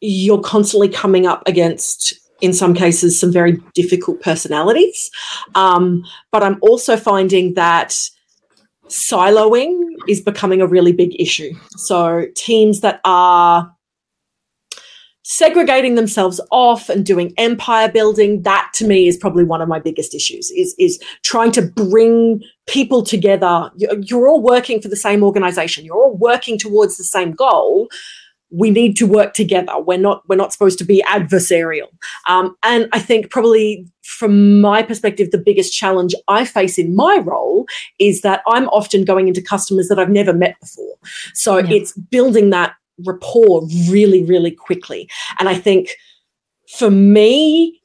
you're 0.00 0.40
constantly 0.40 0.88
coming 0.88 1.26
up 1.26 1.42
against, 1.46 2.14
in 2.40 2.52
some 2.52 2.74
cases, 2.74 3.20
some 3.20 3.32
very 3.32 3.58
difficult 3.74 4.20
personalities. 4.20 5.10
Um, 5.54 6.02
but 6.32 6.42
I'm 6.42 6.58
also 6.60 6.96
finding 6.96 7.54
that 7.54 7.90
siloing 8.88 9.78
is 10.08 10.20
becoming 10.20 10.60
a 10.60 10.66
really 10.66 10.92
big 10.92 11.20
issue. 11.20 11.52
So, 11.76 12.26
teams 12.34 12.80
that 12.80 13.00
are 13.04 13.70
segregating 15.30 15.94
themselves 15.94 16.40
off 16.50 16.88
and 16.88 17.06
doing 17.06 17.32
empire 17.38 17.88
building 17.88 18.42
that 18.42 18.68
to 18.74 18.84
me 18.84 19.06
is 19.06 19.16
probably 19.16 19.44
one 19.44 19.62
of 19.62 19.68
my 19.68 19.78
biggest 19.78 20.12
issues 20.12 20.50
is 20.50 20.74
is 20.76 21.00
trying 21.22 21.52
to 21.52 21.62
bring 21.62 22.42
people 22.66 23.04
together. 23.04 23.70
You're 23.76 24.26
all 24.26 24.42
working 24.42 24.82
for 24.82 24.88
the 24.88 24.96
same 24.96 25.22
organization. 25.22 25.84
You're 25.84 26.02
all 26.02 26.16
working 26.16 26.58
towards 26.58 26.96
the 26.96 27.04
same 27.04 27.30
goal. 27.30 27.88
We 28.50 28.72
need 28.72 28.96
to 28.96 29.06
work 29.06 29.34
together. 29.34 29.78
We're 29.78 29.98
not 29.98 30.28
we're 30.28 30.34
not 30.34 30.52
supposed 30.52 30.80
to 30.80 30.84
be 30.84 31.00
adversarial. 31.06 31.90
Um, 32.26 32.56
and 32.64 32.88
i 32.92 32.98
think 32.98 33.30
probably 33.30 33.86
from 34.02 34.60
my 34.60 34.82
perspective 34.82 35.30
the 35.30 35.38
biggest 35.38 35.72
challenge 35.72 36.14
i 36.26 36.44
face 36.44 36.76
in 36.78 36.96
my 36.96 37.18
role 37.24 37.64
is 38.00 38.22
that 38.22 38.42
i'm 38.48 38.66
often 38.70 39.04
going 39.04 39.28
into 39.28 39.40
customers 39.40 39.86
that 39.86 40.00
i've 40.00 40.10
never 40.10 40.32
met 40.32 40.58
before. 40.60 40.96
So 41.34 41.58
yeah. 41.58 41.76
it's 41.76 41.92
building 41.92 42.50
that 42.50 42.74
rapport 43.06 43.66
really, 43.88 44.24
really 44.24 44.50
quickly. 44.50 45.08
And 45.38 45.48
I 45.48 45.54
think 45.54 45.90
for 46.78 46.90
me, 46.90 47.80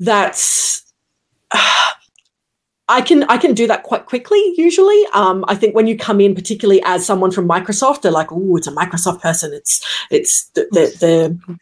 that's. 0.00 0.82
Uh, 1.50 1.58
I 2.88 3.00
can 3.00 3.24
I 3.24 3.36
can 3.36 3.52
do 3.52 3.66
that 3.66 3.82
quite 3.82 4.06
quickly 4.06 4.54
usually. 4.56 5.04
Um, 5.12 5.44
I 5.48 5.56
think 5.56 5.74
when 5.74 5.88
you 5.88 5.98
come 5.98 6.20
in, 6.20 6.36
particularly 6.36 6.80
as 6.84 7.04
someone 7.04 7.32
from 7.32 7.48
Microsoft, 7.48 8.02
they're 8.02 8.12
like, 8.12 8.30
"Oh, 8.30 8.56
it's 8.56 8.68
a 8.68 8.72
Microsoft 8.72 9.20
person. 9.20 9.52
It's 9.52 9.84
it's 10.10 10.44
the, 10.50 10.68
the, 10.70 10.96
the 11.00 11.56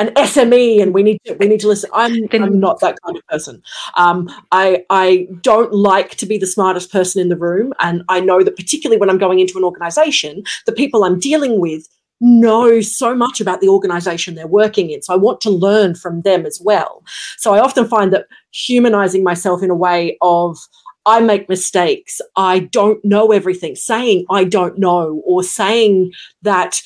an 0.00 0.08
SME, 0.14 0.82
and 0.82 0.92
we 0.92 1.04
need 1.04 1.20
to 1.26 1.34
we 1.34 1.46
need 1.46 1.60
to 1.60 1.68
listen." 1.68 1.90
I'm 1.94 2.26
I'm 2.32 2.58
not 2.58 2.80
that 2.80 2.98
kind 3.04 3.16
of 3.16 3.24
person. 3.28 3.62
Um, 3.96 4.28
I 4.50 4.84
I 4.90 5.28
don't 5.42 5.72
like 5.72 6.16
to 6.16 6.26
be 6.26 6.38
the 6.38 6.46
smartest 6.46 6.90
person 6.90 7.22
in 7.22 7.28
the 7.28 7.36
room, 7.36 7.72
and 7.78 8.02
I 8.08 8.18
know 8.18 8.42
that 8.42 8.56
particularly 8.56 8.98
when 8.98 9.10
I'm 9.10 9.18
going 9.18 9.38
into 9.38 9.56
an 9.56 9.62
organization, 9.62 10.42
the 10.66 10.72
people 10.72 11.04
I'm 11.04 11.20
dealing 11.20 11.60
with 11.60 11.88
know 12.20 12.80
so 12.80 13.14
much 13.14 13.40
about 13.40 13.60
the 13.60 13.68
organization 13.68 14.34
they're 14.34 14.46
working 14.46 14.90
in. 14.90 15.02
So 15.02 15.12
I 15.12 15.16
want 15.16 15.40
to 15.42 15.50
learn 15.50 15.94
from 15.94 16.22
them 16.22 16.46
as 16.46 16.60
well. 16.62 17.02
So 17.38 17.54
I 17.54 17.60
often 17.60 17.86
find 17.86 18.12
that 18.12 18.26
humanizing 18.52 19.22
myself 19.22 19.62
in 19.62 19.70
a 19.70 19.74
way 19.74 20.16
of, 20.20 20.58
I 21.06 21.20
make 21.20 21.48
mistakes. 21.48 22.20
I 22.36 22.60
don't 22.60 23.04
know 23.04 23.32
everything. 23.32 23.76
Saying 23.76 24.24
I 24.30 24.44
don't 24.44 24.78
know 24.78 25.22
or 25.26 25.42
saying 25.42 26.12
that 26.42 26.80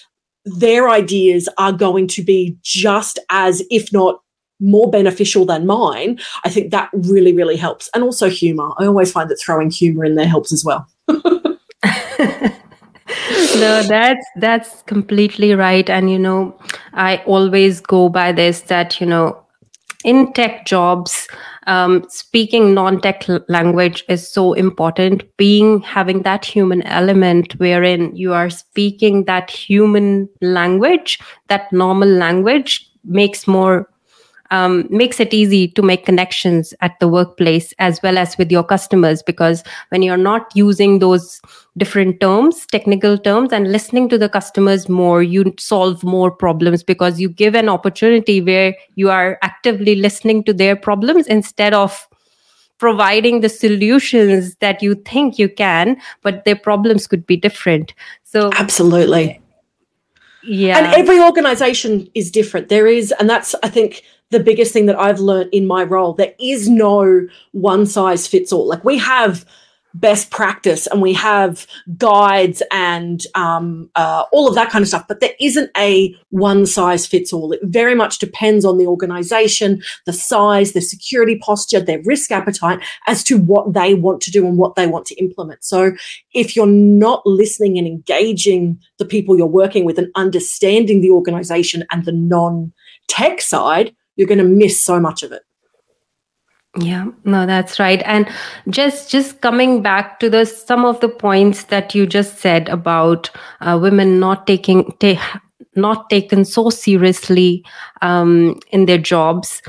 their 0.44 0.88
ideas 0.88 1.49
are 1.58 1.73
going 1.73 2.08
to 2.08 2.23
be 2.23 2.56
just 2.62 3.18
as, 3.30 3.62
if 3.70 3.92
not 3.92 4.20
more 4.61 4.90
beneficial 4.90 5.44
than 5.44 5.66
mine, 5.66 6.18
I 6.44 6.49
think 6.49 6.73
that 6.73 6.90
really, 6.92 7.32
really 7.32 7.56
helps. 7.56 7.88
And 7.94 8.02
also 8.02 8.28
humor. 8.28 8.70
I 8.78 8.87
always 8.87 9.12
find 9.12 9.30
that 9.30 9.40
throwing 9.40 9.70
humor 9.70 10.04
in 10.04 10.16
there 10.16 10.26
helps 10.26 10.52
as 10.52 10.64
well. 10.64 10.88
no 13.56 13.82
that's 13.82 14.26
that's 14.36 14.82
completely 14.82 15.54
right. 15.54 15.88
And 15.88 16.10
you 16.10 16.18
know 16.18 16.58
i 16.92 17.18
always 17.26 17.80
go 17.80 18.08
by 18.08 18.32
this 18.32 18.62
that 18.62 19.00
you 19.00 19.06
know 19.06 19.44
in 20.04 20.32
tech 20.32 20.64
jobs 20.64 21.26
um, 21.66 22.04
speaking 22.08 22.72
non-tech 22.72 23.26
language 23.48 24.02
is 24.08 24.32
so 24.32 24.54
important. 24.54 25.22
Being 25.36 25.80
having 25.82 26.22
that 26.22 26.44
human 26.44 26.82
element 26.82 27.52
wherein 27.58 28.16
you 28.16 28.32
are 28.32 28.48
speaking 28.48 29.24
that 29.24 29.50
human 29.50 30.28
language 30.40 31.18
that 31.48 31.70
normal 31.72 32.08
language 32.08 32.88
makes 33.04 33.46
more 33.46 33.90
um, 34.50 34.86
makes 34.90 35.20
it 35.20 35.34
easy 35.34 35.68
to 35.68 35.82
make 35.82 36.06
connections 36.06 36.72
at 36.80 36.98
the 37.00 37.08
workplace 37.08 37.74
as 37.78 38.00
well 38.02 38.16
as 38.16 38.36
with 38.38 38.50
your 38.50 38.64
customers 38.64 39.22
because 39.22 39.62
when 39.90 40.02
you're 40.02 40.16
not 40.16 40.50
using 40.54 40.98
those 40.98 41.40
different 41.76 42.20
terms 42.20 42.66
technical 42.66 43.16
terms 43.18 43.52
and 43.52 43.70
listening 43.70 44.08
to 44.08 44.18
the 44.18 44.28
customers 44.28 44.88
more 44.88 45.22
you 45.22 45.54
solve 45.58 46.02
more 46.02 46.30
problems 46.30 46.82
because 46.82 47.20
you 47.20 47.28
give 47.28 47.54
an 47.54 47.68
opportunity 47.68 48.40
where 48.40 48.74
you 48.96 49.11
are 49.11 49.38
actively 49.42 49.94
listening 49.94 50.42
to 50.42 50.52
their 50.52 50.74
problems 50.74 51.26
instead 51.26 51.74
of 51.74 52.08
providing 52.78 53.40
the 53.40 53.48
solutions 53.48 54.54
that 54.56 54.82
you 54.82 54.94
think 54.94 55.38
you 55.38 55.48
can 55.48 56.00
but 56.22 56.44
their 56.44 56.56
problems 56.56 57.06
could 57.06 57.26
be 57.26 57.37
different. 57.37 57.92
So 58.22 58.50
absolutely. 58.54 59.40
Yeah. 60.44 60.78
And 60.78 60.94
every 60.94 61.20
organization 61.20 62.08
is 62.14 62.30
different. 62.30 62.68
There 62.68 62.87
is 62.87 63.12
and 63.18 63.28
that's 63.28 63.54
i 63.62 63.68
think 63.68 64.02
the 64.30 64.40
biggest 64.40 64.72
thing 64.72 64.86
that 64.86 64.98
I've 64.98 65.20
learned 65.20 65.50
in 65.52 65.66
my 65.66 65.84
role. 65.84 66.14
There 66.14 66.34
is 66.40 66.68
no 66.68 67.26
one 67.52 67.86
size 67.86 68.26
fits 68.26 68.52
all. 68.52 68.66
Like 68.66 68.84
we 68.84 68.98
have 68.98 69.44
best 69.94 70.30
practice 70.30 70.86
and 70.86 71.00
we 71.00 71.12
have 71.12 71.66
guides 71.96 72.62
and 72.70 73.24
um, 73.34 73.90
uh, 73.96 74.24
all 74.32 74.46
of 74.46 74.54
that 74.54 74.70
kind 74.70 74.82
of 74.82 74.88
stuff, 74.88 75.06
but 75.08 75.20
there 75.20 75.32
isn't 75.40 75.70
a 75.76 76.14
one 76.30 76.66
size 76.66 77.06
fits 77.06 77.32
all. 77.32 77.52
It 77.52 77.60
very 77.64 77.94
much 77.94 78.18
depends 78.18 78.64
on 78.64 78.78
the 78.78 78.86
organization, 78.86 79.82
the 80.04 80.12
size, 80.12 80.72
their 80.72 80.82
security 80.82 81.38
posture, 81.38 81.80
their 81.80 82.02
risk 82.04 82.30
appetite 82.30 82.80
as 83.06 83.24
to 83.24 83.38
what 83.38 83.72
they 83.72 83.94
want 83.94 84.20
to 84.22 84.30
do 84.30 84.46
and 84.46 84.58
what 84.58 84.76
they 84.76 84.86
want 84.86 85.06
to 85.06 85.14
implement. 85.16 85.64
So 85.64 85.92
if 86.34 86.54
you're 86.54 86.66
not 86.66 87.26
listening 87.26 87.78
and 87.78 87.86
engaging 87.86 88.78
the 88.98 89.06
people 89.06 89.36
you're 89.36 89.46
working 89.46 89.84
with 89.84 89.98
and 89.98 90.12
understanding 90.14 91.00
the 91.00 91.10
organization 91.10 91.84
and 91.90 92.04
the 92.04 92.12
non 92.12 92.72
tech 93.08 93.40
side, 93.40 93.94
you're 94.18 94.26
going 94.28 94.38
to 94.38 94.44
miss 94.44 94.83
so 94.83 95.00
much 95.00 95.22
of 95.22 95.33
it. 95.33 95.42
Yeah 96.78 97.07
no 97.24 97.46
that's 97.46 97.81
right. 97.81 98.02
And 98.04 98.28
just 98.68 99.11
just 99.11 99.40
coming 99.40 99.83
back 99.83 100.20
to 100.20 100.28
the 100.28 100.44
some 100.44 100.85
of 100.85 101.00
the 101.00 101.09
points 101.09 101.64
that 101.64 101.94
you 101.94 102.07
just 102.07 102.38
said 102.38 102.68
about 102.68 103.31
uh, 103.61 103.78
women 103.81 104.20
not 104.20 104.46
taking 104.46 104.92
ta- 105.00 105.40
not 105.74 106.11
taken 106.11 106.44
so 106.44 106.68
seriously 106.68 107.64
um, 108.02 108.61
in 108.70 108.85
their 108.87 108.98
jobs. 108.98 109.62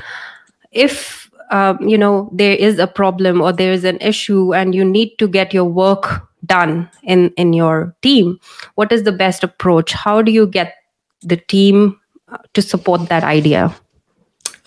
If 0.72 1.30
um, 1.50 1.80
you 1.80 1.96
know 1.96 2.28
there 2.32 2.54
is 2.54 2.78
a 2.78 2.86
problem 2.86 3.40
or 3.40 3.52
there 3.52 3.72
is 3.72 3.84
an 3.84 3.96
issue 4.00 4.54
and 4.54 4.74
you 4.74 4.84
need 4.84 5.16
to 5.18 5.26
get 5.26 5.54
your 5.54 5.64
work 5.64 6.28
done 6.44 6.88
in 7.02 7.30
in 7.36 7.52
your 7.52 7.96
team 8.02 8.38
what 8.74 8.92
is 8.92 9.04
the 9.04 9.12
best 9.12 9.42
approach? 9.42 9.92
How 9.92 10.22
do 10.22 10.30
you 10.32 10.46
get 10.46 10.74
the 11.22 11.36
team 11.36 11.98
uh, 12.28 12.38
to 12.54 12.62
support 12.62 13.08
that 13.08 13.24
idea 13.24 13.74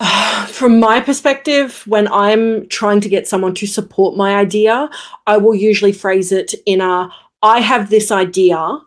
From 0.48 0.78
my 0.78 1.00
perspective, 1.00 1.82
when 1.86 2.08
I'm 2.08 2.68
trying 2.68 3.00
to 3.00 3.08
get 3.08 3.28
someone 3.28 3.54
to 3.54 3.66
support 3.66 4.16
my 4.16 4.36
idea, 4.36 4.88
I 5.26 5.36
will 5.36 5.54
usually 5.54 5.92
phrase 5.92 6.32
it 6.32 6.54
in 6.66 6.80
a 6.80 7.10
I 7.42 7.60
have 7.60 7.90
this 7.90 8.10
idea. 8.10 8.78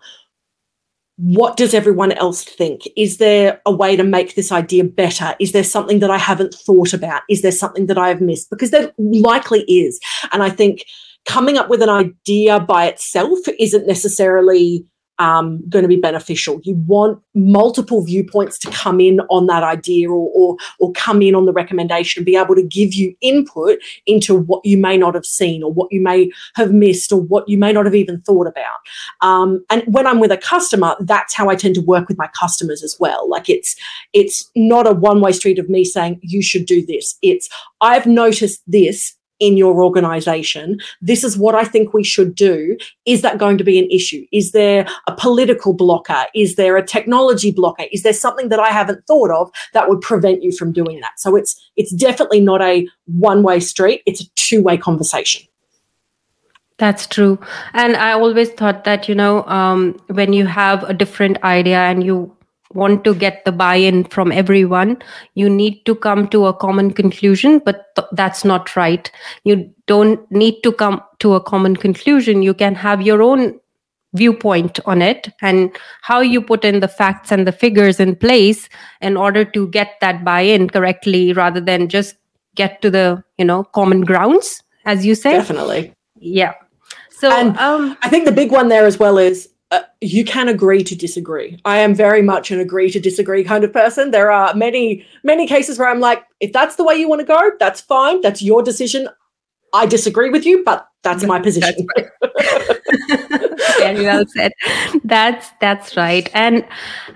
What 1.17 1.57
does 1.57 1.73
everyone 1.73 2.11
else 2.13 2.43
think? 2.43 2.87
Is 2.95 3.17
there 3.17 3.61
a 3.65 3.71
way 3.71 3.95
to 3.95 4.03
make 4.03 4.35
this 4.35 4.51
idea 4.51 4.83
better? 4.83 5.35
Is 5.39 5.51
there 5.51 5.63
something 5.63 5.99
that 5.99 6.11
I 6.11 6.17
haven't 6.17 6.53
thought 6.53 6.93
about? 6.93 7.23
Is 7.29 7.41
there 7.41 7.51
something 7.51 7.87
that 7.87 7.97
I 7.97 8.09
have 8.09 8.21
missed? 8.21 8.49
Because 8.49 8.71
there 8.71 8.91
likely 8.97 9.61
is. 9.61 9.99
And 10.31 10.43
I 10.43 10.49
think 10.49 10.85
coming 11.25 11.57
up 11.57 11.69
with 11.69 11.81
an 11.81 11.89
idea 11.89 12.59
by 12.59 12.85
itself 12.85 13.39
isn't 13.59 13.87
necessarily 13.87 14.85
um, 15.19 15.63
going 15.69 15.83
to 15.83 15.89
be 15.89 15.97
beneficial. 15.97 16.59
You 16.63 16.75
want 16.87 17.21
multiple 17.33 18.03
viewpoints 18.03 18.57
to 18.59 18.71
come 18.71 18.99
in 18.99 19.19
on 19.29 19.47
that 19.47 19.63
idea 19.63 20.09
or, 20.09 20.31
or, 20.35 20.57
or 20.79 20.91
come 20.93 21.21
in 21.21 21.35
on 21.35 21.45
the 21.45 21.53
recommendation 21.53 22.21
and 22.21 22.25
be 22.25 22.35
able 22.35 22.55
to 22.55 22.63
give 22.63 22.93
you 22.93 23.15
input 23.21 23.79
into 24.05 24.35
what 24.35 24.65
you 24.65 24.77
may 24.77 24.97
not 24.97 25.15
have 25.15 25.25
seen 25.25 25.63
or 25.63 25.71
what 25.71 25.91
you 25.91 26.01
may 26.01 26.31
have 26.55 26.71
missed 26.71 27.11
or 27.11 27.21
what 27.21 27.47
you 27.49 27.57
may 27.57 27.73
not 27.73 27.85
have 27.85 27.95
even 27.95 28.21
thought 28.21 28.47
about. 28.47 28.77
Um, 29.21 29.63
and 29.69 29.83
when 29.87 30.05
I'm 30.07 30.19
with 30.19 30.31
a 30.31 30.37
customer, 30.37 30.95
that's 30.99 31.33
how 31.33 31.49
I 31.49 31.55
tend 31.55 31.75
to 31.75 31.81
work 31.81 32.07
with 32.07 32.17
my 32.17 32.29
customers 32.39 32.83
as 32.83 32.95
well. 32.99 33.29
Like 33.29 33.49
it's 33.49 33.75
it's 34.13 34.49
not 34.55 34.87
a 34.87 34.93
one 34.93 35.21
way 35.21 35.31
street 35.31 35.59
of 35.59 35.69
me 35.69 35.83
saying 35.83 36.19
you 36.21 36.41
should 36.41 36.65
do 36.65 36.85
this. 36.85 37.17
It's 37.21 37.49
I've 37.81 38.05
noticed 38.05 38.61
this 38.67 39.16
in 39.39 39.57
your 39.57 39.83
organization. 39.83 40.79
This 41.01 41.23
is 41.23 41.37
what 41.37 41.55
I 41.55 41.63
think 41.63 41.93
we 41.93 42.03
should 42.03 42.35
do. 42.35 42.77
Is 43.05 43.21
that 43.21 43.37
going 43.37 43.57
to 43.57 43.63
be 43.63 43.79
an 43.79 43.89
issue? 43.91 44.25
Is 44.31 44.51
there 44.51 44.87
a 45.07 45.15
political 45.15 45.73
blocker? 45.73 46.25
Is 46.33 46.55
there 46.55 46.77
a 46.77 46.85
technology 46.85 47.51
blocker? 47.51 47.85
Is 47.91 48.03
there 48.03 48.13
something 48.13 48.49
that 48.49 48.59
I 48.59 48.69
haven't 48.69 49.05
thought 49.07 49.31
of 49.31 49.51
that 49.73 49.89
would 49.89 50.01
prevent 50.01 50.43
you 50.43 50.51
from 50.51 50.71
doing 50.71 50.99
that? 51.01 51.19
So 51.19 51.35
it's 51.35 51.55
it's 51.75 51.91
definitely 51.91 52.39
not 52.39 52.61
a 52.61 52.87
one-way 53.05 53.59
street. 53.59 54.01
It's 54.05 54.21
a 54.21 54.29
two-way 54.35 54.77
conversation. 54.77 55.47
That's 56.77 57.07
true. 57.07 57.39
And 57.73 57.95
I 57.95 58.11
always 58.11 58.51
thought 58.51 58.83
that, 58.83 59.09
you 59.09 59.15
know, 59.15 59.43
um, 59.45 59.99
when 60.07 60.31
you 60.31 60.45
have 60.45 60.83
a 60.83 60.93
different 60.93 61.43
idea 61.43 61.79
and 61.79 62.03
you 62.03 62.36
want 62.73 63.03
to 63.03 63.13
get 63.13 63.45
the 63.45 63.51
buy-in 63.51 64.03
from 64.05 64.31
everyone 64.31 64.97
you 65.35 65.49
need 65.49 65.85
to 65.85 65.95
come 65.95 66.27
to 66.27 66.45
a 66.45 66.53
common 66.53 66.91
conclusion 66.91 67.59
but 67.59 67.95
th- 67.95 68.07
that's 68.13 68.43
not 68.45 68.75
right. 68.75 69.11
You 69.43 69.69
don't 69.85 70.29
need 70.31 70.61
to 70.63 70.71
come 70.71 71.01
to 71.19 71.33
a 71.33 71.41
common 71.41 71.75
conclusion. 71.75 72.41
You 72.41 72.53
can 72.53 72.75
have 72.75 73.01
your 73.01 73.21
own 73.21 73.59
viewpoint 74.13 74.79
on 74.85 75.01
it 75.01 75.29
and 75.41 75.75
how 76.01 76.21
you 76.21 76.41
put 76.41 76.63
in 76.63 76.79
the 76.79 76.87
facts 76.87 77.31
and 77.31 77.45
the 77.45 77.51
figures 77.51 77.99
in 77.99 78.15
place 78.15 78.69
in 79.01 79.17
order 79.17 79.43
to 79.43 79.67
get 79.67 79.95
that 80.01 80.23
buy-in 80.23 80.69
correctly 80.69 81.33
rather 81.33 81.59
than 81.59 81.89
just 81.89 82.15
get 82.55 82.81
to 82.81 82.89
the 82.89 83.23
you 83.37 83.45
know 83.45 83.63
common 83.65 84.01
grounds 84.01 84.63
as 84.85 85.05
you 85.05 85.13
say 85.13 85.31
definitely. 85.33 85.93
Yeah. 86.19 86.53
So 87.09 87.29
um, 87.31 87.97
i 88.01 88.09
think 88.09 88.25
the 88.25 88.31
big 88.31 88.51
one 88.51 88.69
there 88.69 88.85
as 88.85 88.97
well 88.97 89.17
is 89.17 89.49
uh, 89.71 89.81
you 89.99 90.23
can 90.23 90.47
agree 90.47 90.83
to 90.83 90.95
disagree. 90.95 91.59
I 91.65 91.79
am 91.79 91.93
very 91.93 92.21
much 92.21 92.51
an 92.51 92.59
agree 92.59 92.89
to 92.91 92.99
disagree 92.99 93.43
kind 93.43 93.63
of 93.63 93.73
person. 93.73 94.11
There 94.11 94.31
are 94.31 94.53
many, 94.53 95.05
many 95.23 95.45
cases 95.45 95.77
where 95.77 95.89
I'm 95.89 95.99
like, 95.99 96.23
if 96.39 96.53
that's 96.53 96.77
the 96.77 96.83
way 96.83 96.95
you 96.95 97.09
want 97.09 97.19
to 97.19 97.25
go, 97.25 97.51
that's 97.59 97.81
fine. 97.81 98.21
That's 98.21 98.41
your 98.41 98.63
decision. 98.63 99.09
I 99.73 99.85
disagree 99.85 100.29
with 100.29 100.45
you, 100.45 100.63
but 100.63 100.87
that's 101.03 101.23
my 101.25 101.39
position. 101.39 101.85
Very 103.79 104.03
well 104.05 104.25
said. 104.27 104.53
That's 105.03 105.49
that's 105.59 105.97
right. 105.97 106.29
And 106.33 106.65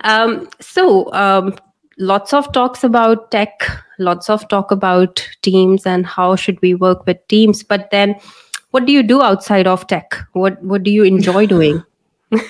um, 0.02 0.50
so, 0.60 1.12
um, 1.14 1.56
lots 1.98 2.34
of 2.34 2.52
talks 2.52 2.84
about 2.84 3.32
tech, 3.32 3.66
lots 4.00 4.30
of 4.30 4.48
talk 4.50 4.72
about 4.72 5.26
teams 5.42 5.86
and 5.86 6.06
how 6.06 6.36
should 6.36 6.62
we 6.62 6.76
work 6.76 7.06
with 7.06 7.26
teams. 7.30 7.64
But 7.64 7.90
then, 7.92 8.16
what 8.72 8.86
do 8.86 8.92
you 8.92 9.04
do 9.04 9.22
outside 9.22 9.68
of 9.68 9.88
tech? 9.88 10.16
What 10.34 10.62
what 10.62 10.84
do 10.84 10.92
you 10.92 11.04
enjoy 11.04 11.46
doing? 11.46 11.84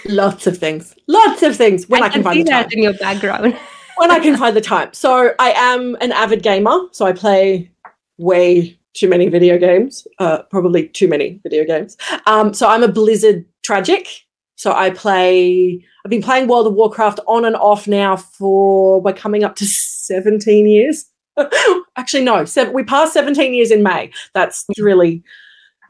Lots 0.06 0.48
of 0.48 0.58
things. 0.58 0.96
Lots 1.08 1.44
of 1.44 1.56
things. 1.56 1.88
When 1.90 2.04
I, 2.04 2.08
I 2.08 2.10
can, 2.10 2.24
find 2.24 2.46
the 2.46 2.50
time. 2.50 2.68
in 2.72 2.84
your 2.84 2.94
background. 2.94 3.58
when 3.98 4.12
I 4.12 4.20
can 4.20 4.38
find 4.38 4.56
the 4.56 4.62
time. 4.62 4.94
So 4.94 5.34
I 5.40 5.52
am 5.52 5.96
an 6.02 6.12
avid 6.12 6.44
gamer. 6.44 6.78
So 6.92 7.06
I 7.06 7.14
play 7.14 7.72
way 8.18 8.78
too 8.94 9.08
many 9.08 9.30
video 9.30 9.58
games. 9.58 10.06
Uh, 10.20 10.44
probably 10.44 10.88
too 10.88 11.08
many 11.08 11.40
video 11.44 11.66
games. 11.66 11.98
Um, 12.26 12.54
so 12.54 12.68
I'm 12.68 12.84
a 12.84 12.88
Blizzard 12.88 13.46
tragic. 13.64 14.08
So 14.56 14.74
I 14.74 14.92
play. 14.92 15.84
I've 16.06 16.10
been 16.10 16.22
playing 16.22 16.48
World 16.48 16.68
of 16.68 16.74
Warcraft 16.74 17.20
on 17.28 17.46
and 17.46 17.56
off 17.56 17.88
now 17.88 18.16
for 18.16 19.02
we're 19.02 19.14
coming 19.14 19.44
up 19.44 19.56
to 19.58 19.66
17 19.66 20.68
years. 20.68 21.06
Actually, 21.96 22.24
no, 22.24 22.46
seven, 22.46 22.74
we 22.74 22.84
passed 22.84 23.14
17 23.14 23.54
years 23.54 23.72
in 23.72 23.84
May. 23.84 24.12
That's 24.34 24.66
really 24.78 25.24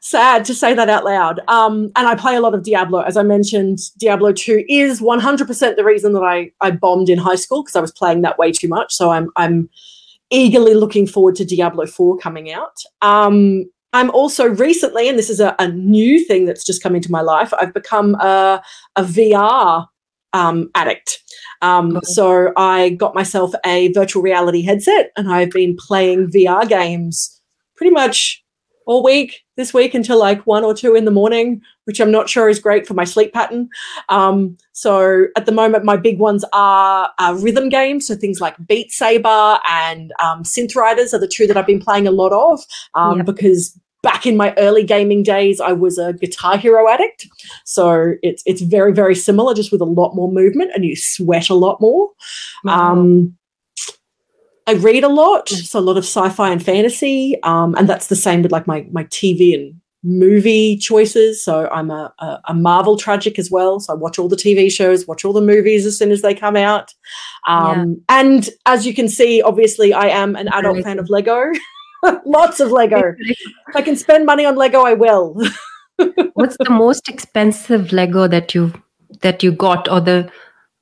sad 0.02 0.44
to 0.46 0.54
say 0.54 0.74
that 0.74 0.90
out 0.90 1.06
loud. 1.06 1.40
Um, 1.48 1.92
and 1.96 2.08
I 2.08 2.16
play 2.16 2.36
a 2.36 2.42
lot 2.42 2.54
of 2.54 2.64
Diablo. 2.64 3.02
As 3.02 3.16
I 3.16 3.24
mentioned, 3.24 3.80
Diablo 3.98 4.34
2 4.34 4.66
is 4.68 5.00
100% 5.00 5.76
the 5.76 5.86
reason 5.86 6.14
that 6.14 6.24
I, 6.24 6.52
I 6.60 6.72
bombed 6.72 7.10
in 7.10 7.18
high 7.18 7.36
school 7.36 7.64
because 7.64 7.76
I 7.76 7.82
was 7.82 7.92
playing 7.92 8.22
that 8.24 8.38
way 8.38 8.52
too 8.52 8.68
much. 8.68 8.94
So 8.94 9.12
I'm, 9.12 9.30
I'm 9.36 9.70
eagerly 10.32 10.74
looking 10.74 11.08
forward 11.08 11.36
to 11.36 11.46
Diablo 11.46 11.86
4 11.86 12.18
coming 12.18 12.52
out. 12.52 12.78
Um, 13.02 13.66
I'm 13.94 14.10
also 14.12 14.48
recently, 14.48 15.08
and 15.08 15.20
this 15.20 15.30
is 15.30 15.40
a, 15.40 15.56
a, 15.60 15.68
new 15.68 16.24
thing 16.24 16.46
that's 16.46 16.66
just 16.66 16.82
come 16.82 16.96
into 16.96 17.12
my 17.12 17.22
life, 17.22 17.54
I've 17.60 17.74
become 17.74 18.16
a, 18.16 18.64
a 18.96 19.04
VR 19.04 19.86
um, 20.34 20.72
addict. 20.76 21.20
Um. 21.62 22.00
So 22.04 22.54
I 22.58 22.92
got 22.92 23.14
myself 23.14 23.54
a 23.66 23.92
virtual 23.92 24.24
reality 24.24 24.64
headset 24.64 25.12
and 25.16 25.32
I've 25.32 25.52
been 25.52 25.76
playing 25.78 26.32
VR 26.32 26.68
games 26.68 27.40
pretty 27.76 27.92
much 27.92 28.44
all 28.88 29.04
week 29.04 29.42
this 29.62 29.74
week 29.76 29.94
until 29.94 30.18
like 30.18 30.42
one 30.48 30.64
or 30.64 30.74
two 30.74 30.96
in 30.96 31.06
the 31.06 31.12
morning, 31.12 31.62
which 31.86 32.00
I'm 32.00 32.10
not 32.10 32.28
sure 32.28 32.50
is 32.50 32.58
great 32.58 32.88
for 32.88 32.96
my 32.96 33.04
sleep 33.04 33.32
pattern. 33.32 33.70
Um, 34.10 34.58
so 34.72 35.28
at 35.38 35.46
the 35.46 35.52
moment, 35.52 35.86
my 35.86 35.98
big 35.98 36.18
ones 36.18 36.44
are 36.52 37.12
uh, 37.20 37.38
rhythm 37.40 37.70
games. 37.70 38.08
So 38.08 38.16
things 38.16 38.42
like 38.42 38.56
Beat 38.68 38.92
Saber 38.92 39.60
and 39.70 40.12
um, 40.20 40.42
Synth 40.42 40.76
Riders 40.76 41.14
are 41.14 41.20
the 41.20 41.28
two 41.28 41.46
that 41.46 41.58
I've 41.58 41.68
been 41.68 41.80
playing 41.80 42.08
a 42.08 42.12
lot 42.12 42.34
of 42.34 42.60
um, 42.96 43.18
yep. 43.18 43.28
because 43.28 43.80
back 44.02 44.26
in 44.26 44.36
my 44.36 44.52
early 44.58 44.84
gaming 44.84 45.22
days, 45.22 45.62
I 45.62 45.74
was 45.74 46.00
a 46.00 46.14
Guitar 46.14 46.58
Hero 46.58 46.90
addict. 46.90 47.28
So 47.66 48.14
it's 48.24 48.42
it's 48.48 48.62
very 48.62 48.94
very 48.94 49.14
similar, 49.14 49.54
just 49.54 49.72
with 49.72 49.82
a 49.82 49.86
lot 49.86 50.16
more 50.16 50.32
movement, 50.32 50.72
and 50.74 50.84
you 50.84 50.96
sweat 50.96 51.50
a 51.50 51.54
lot 51.54 51.80
more. 51.80 52.10
Um, 52.68 53.38
I 54.68 54.74
read 54.74 55.04
a 55.04 55.10
lot, 55.10 55.48
mm. 55.48 55.64
so 55.66 55.80
a 55.80 55.82
lot 55.82 55.98
of 55.98 56.04
sci-fi 56.04 56.52
and 56.52 56.64
fantasy, 56.64 57.38
um, 57.44 57.76
and 57.76 57.90
that's 57.90 58.08
the 58.08 58.16
same 58.16 58.44
with 58.44 58.52
like 58.52 58.68
my 58.68 58.88
my 58.92 59.06
TV 59.06 59.54
and 59.56 59.82
movie 60.04 60.78
choices. 60.78 61.44
So 61.44 61.70
I'm 61.72 61.92
a, 61.92 62.14
a, 62.20 62.40
a, 62.50 62.54
Marvel 62.54 62.98
tragic 62.98 63.38
as 63.38 63.52
well. 63.52 63.80
So 63.80 63.94
I 63.94 63.96
watch 63.96 64.18
all 64.18 64.28
the 64.28 64.36
TV 64.36 64.72
shows, 64.72 65.08
watch 65.08 65.24
all 65.24 65.34
the 65.34 65.42
movies 65.42 65.86
as 65.86 65.98
soon 65.98 66.12
as 66.12 66.22
they 66.22 66.34
come 66.34 66.56
out. 66.56 66.94
Um, 67.48 68.02
yeah. 68.10 68.20
And 68.20 68.50
as 68.66 68.86
you 68.86 68.94
can 68.94 69.08
see, 69.08 69.42
obviously, 69.42 69.94
I 69.94 70.08
am 70.08 70.36
an 70.36 70.48
adult 70.50 70.84
fan 70.84 71.00
of 71.00 71.10
Lego. 71.10 71.52
Lots 72.26 72.60
of 72.60 72.72
Lego. 72.72 73.14
if 73.20 73.76
I 73.76 73.82
can 73.82 73.96
spend 73.96 74.26
money 74.26 74.46
on 74.46 74.56
Lego, 74.56 74.82
I 74.82 74.94
will. 74.94 75.40
What's 76.34 76.58
the 76.58 76.72
most 76.72 77.08
expensive 77.08 77.92
Lego 77.92 78.28
that 78.28 78.56
you 78.56 78.74
that 79.22 79.44
you 79.44 79.52
got, 79.52 79.88
or 79.88 80.02
the 80.02 80.32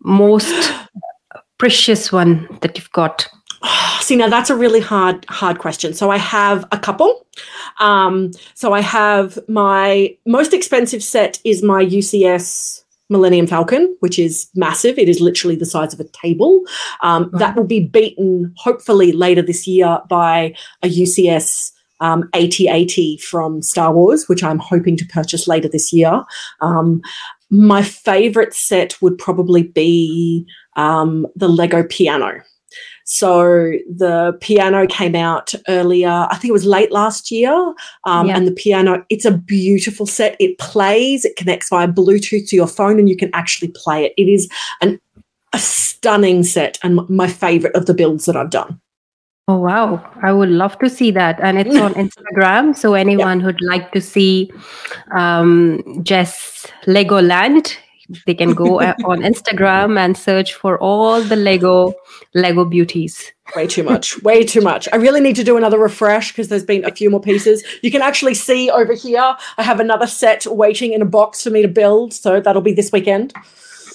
most 0.02 0.74
precious 1.58 2.10
one 2.10 2.48
that 2.62 2.78
you've 2.78 2.92
got? 2.94 3.28
See, 4.02 4.15
now 4.15 4.30
that's 4.30 4.50
a 4.50 4.56
really 4.56 4.80
hard, 4.80 5.26
hard 5.30 5.60
question. 5.60 5.93
So 5.93 6.10
I 6.10 6.17
have 6.17 6.65
a 6.72 6.80
couple. 6.80 7.26
Um, 7.80 8.32
so 8.54 8.74
I 8.74 8.82
have 8.82 9.39
my 9.48 10.15
most 10.26 10.54
expensive 10.54 11.04
set 11.04 11.39
is 11.43 11.63
my 11.63 11.86
UCS 11.86 12.84
Millennium 13.10 13.48
Falcon, 13.48 13.95
which 14.02 14.19
is 14.19 14.50
massive. 14.56 14.98
It 15.00 15.10
is 15.10 15.19
literally 15.19 15.56
the 15.56 15.65
size 15.65 15.93
of 15.93 16.00
a 16.00 16.04
table. 16.06 16.62
Um, 17.02 17.30
That 17.34 17.56
will 17.56 17.65
be 17.65 17.80
beaten 17.80 18.54
hopefully 18.58 19.12
later 19.12 19.41
this 19.41 19.65
year 19.65 20.00
by 20.10 20.54
a 20.84 20.88
UCS 20.89 21.72
um, 22.02 22.30
AT-AT 22.34 23.19
from 23.30 23.62
Star 23.62 23.93
Wars, 23.93 24.28
which 24.28 24.43
I'm 24.43 24.60
hoping 24.60 24.95
to 24.98 25.06
purchase 25.06 25.48
later 25.48 25.67
this 25.67 25.91
year. 25.91 26.24
Um, 26.62 27.02
my 27.50 27.82
favorite 27.82 28.54
set 28.54 29.02
would 29.02 29.17
probably 29.17 29.63
be 29.63 30.45
um, 30.76 31.26
the 31.36 31.50
Lego 31.50 31.84
piano. 31.84 32.41
So 33.12 33.72
the 33.91 34.38
piano 34.39 34.86
came 34.86 35.15
out 35.15 35.56
earlier, 35.67 36.28
I 36.30 36.38
think 36.38 36.50
it 36.50 36.54
was 36.54 36.63
late 36.63 36.91
last 36.91 37.32
year. 37.32 37.52
Um, 38.04 38.28
yeah. 38.28 38.38
And 38.38 38.45
the 38.45 38.52
piano, 38.52 39.04
it's 39.10 39.26
a 39.26 39.32
beautiful 39.32 40.06
set. 40.06 40.36
It 40.39 40.60
plays, 40.60 41.26
it 41.26 41.36
connects 41.36 41.69
via 41.69 41.88
Bluetooth 41.88 42.48
to 42.50 42.56
your 42.56 42.67
phone, 42.67 43.00
and 43.00 43.10
you 43.10 43.17
can 43.17 43.32
actually 43.34 43.69
play 43.69 44.06
it. 44.06 44.13
It 44.15 44.30
is 44.30 44.48
an, 44.82 45.02
a 45.54 45.58
stunning 45.58 46.43
set 46.43 46.78
and 46.84 47.00
my 47.10 47.28
favorite 47.28 47.76
of 47.76 47.88
the 47.88 47.95
builds 47.95 48.26
that 48.26 48.38
I've 48.38 48.52
done. 48.52 48.80
Oh 49.48 49.58
wow, 49.58 50.08
I 50.22 50.32
would 50.32 50.50
love 50.50 50.78
to 50.78 50.88
see 50.88 51.10
that. 51.10 51.39
And 51.41 51.58
it's 51.58 51.76
on 51.78 51.93
Instagram. 52.06 52.78
So 52.78 52.93
anyone 52.93 53.39
who'd 53.39 53.60
like 53.63 53.91
to 53.93 54.02
see 54.02 54.52
um, 55.17 55.82
Jess 56.04 56.67
Legoland, 56.86 57.76
they 58.26 58.34
can 58.34 58.54
go 58.54 58.82
uh, 58.82 58.93
on 59.06 59.19
Instagram 59.22 59.98
and 60.00 60.17
search 60.17 60.54
for 60.54 60.78
all 60.80 61.22
the 61.22 61.36
Lego 61.36 61.93
Lego 62.34 62.65
beauties. 62.65 63.32
Way 63.56 63.67
too 63.67 63.84
much. 63.84 64.22
Way 64.24 64.43
too 64.43 64.62
much. 64.62 64.88
I 64.93 64.98
really 64.98 65.22
need 65.22 65.36
to 65.36 65.43
do 65.43 65.58
another 65.58 65.80
refresh 65.80 66.32
because 66.32 66.50
there's 66.50 66.63
been 66.63 66.86
a 66.86 66.91
few 66.91 67.10
more 67.10 67.22
pieces. 67.22 67.63
You 67.82 67.91
can 67.91 68.02
actually 68.02 68.36
see 68.36 68.69
over 68.69 68.93
here, 68.93 69.36
I 69.58 69.63
have 69.63 69.80
another 69.80 70.08
set 70.08 70.45
waiting 70.45 70.93
in 70.93 71.02
a 71.02 71.06
box 71.06 71.43
for 71.43 71.50
me 71.50 71.62
to 71.62 71.67
build. 71.67 72.13
So 72.13 72.39
that'll 72.39 72.62
be 72.62 72.74
this 72.74 72.91
weekend. 72.91 73.34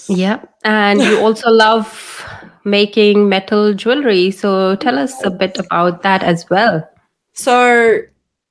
Yeah. 0.07 0.43
And 0.63 1.01
you 1.01 1.19
also 1.23 1.49
love 1.49 2.23
making 2.63 3.29
metal 3.29 3.73
jewelry. 3.73 4.31
So 4.31 4.75
tell 4.75 4.97
us 4.97 5.13
a 5.23 5.29
bit 5.29 5.57
about 5.59 6.03
that 6.03 6.23
as 6.23 6.49
well. 6.49 6.87
So 7.33 8.01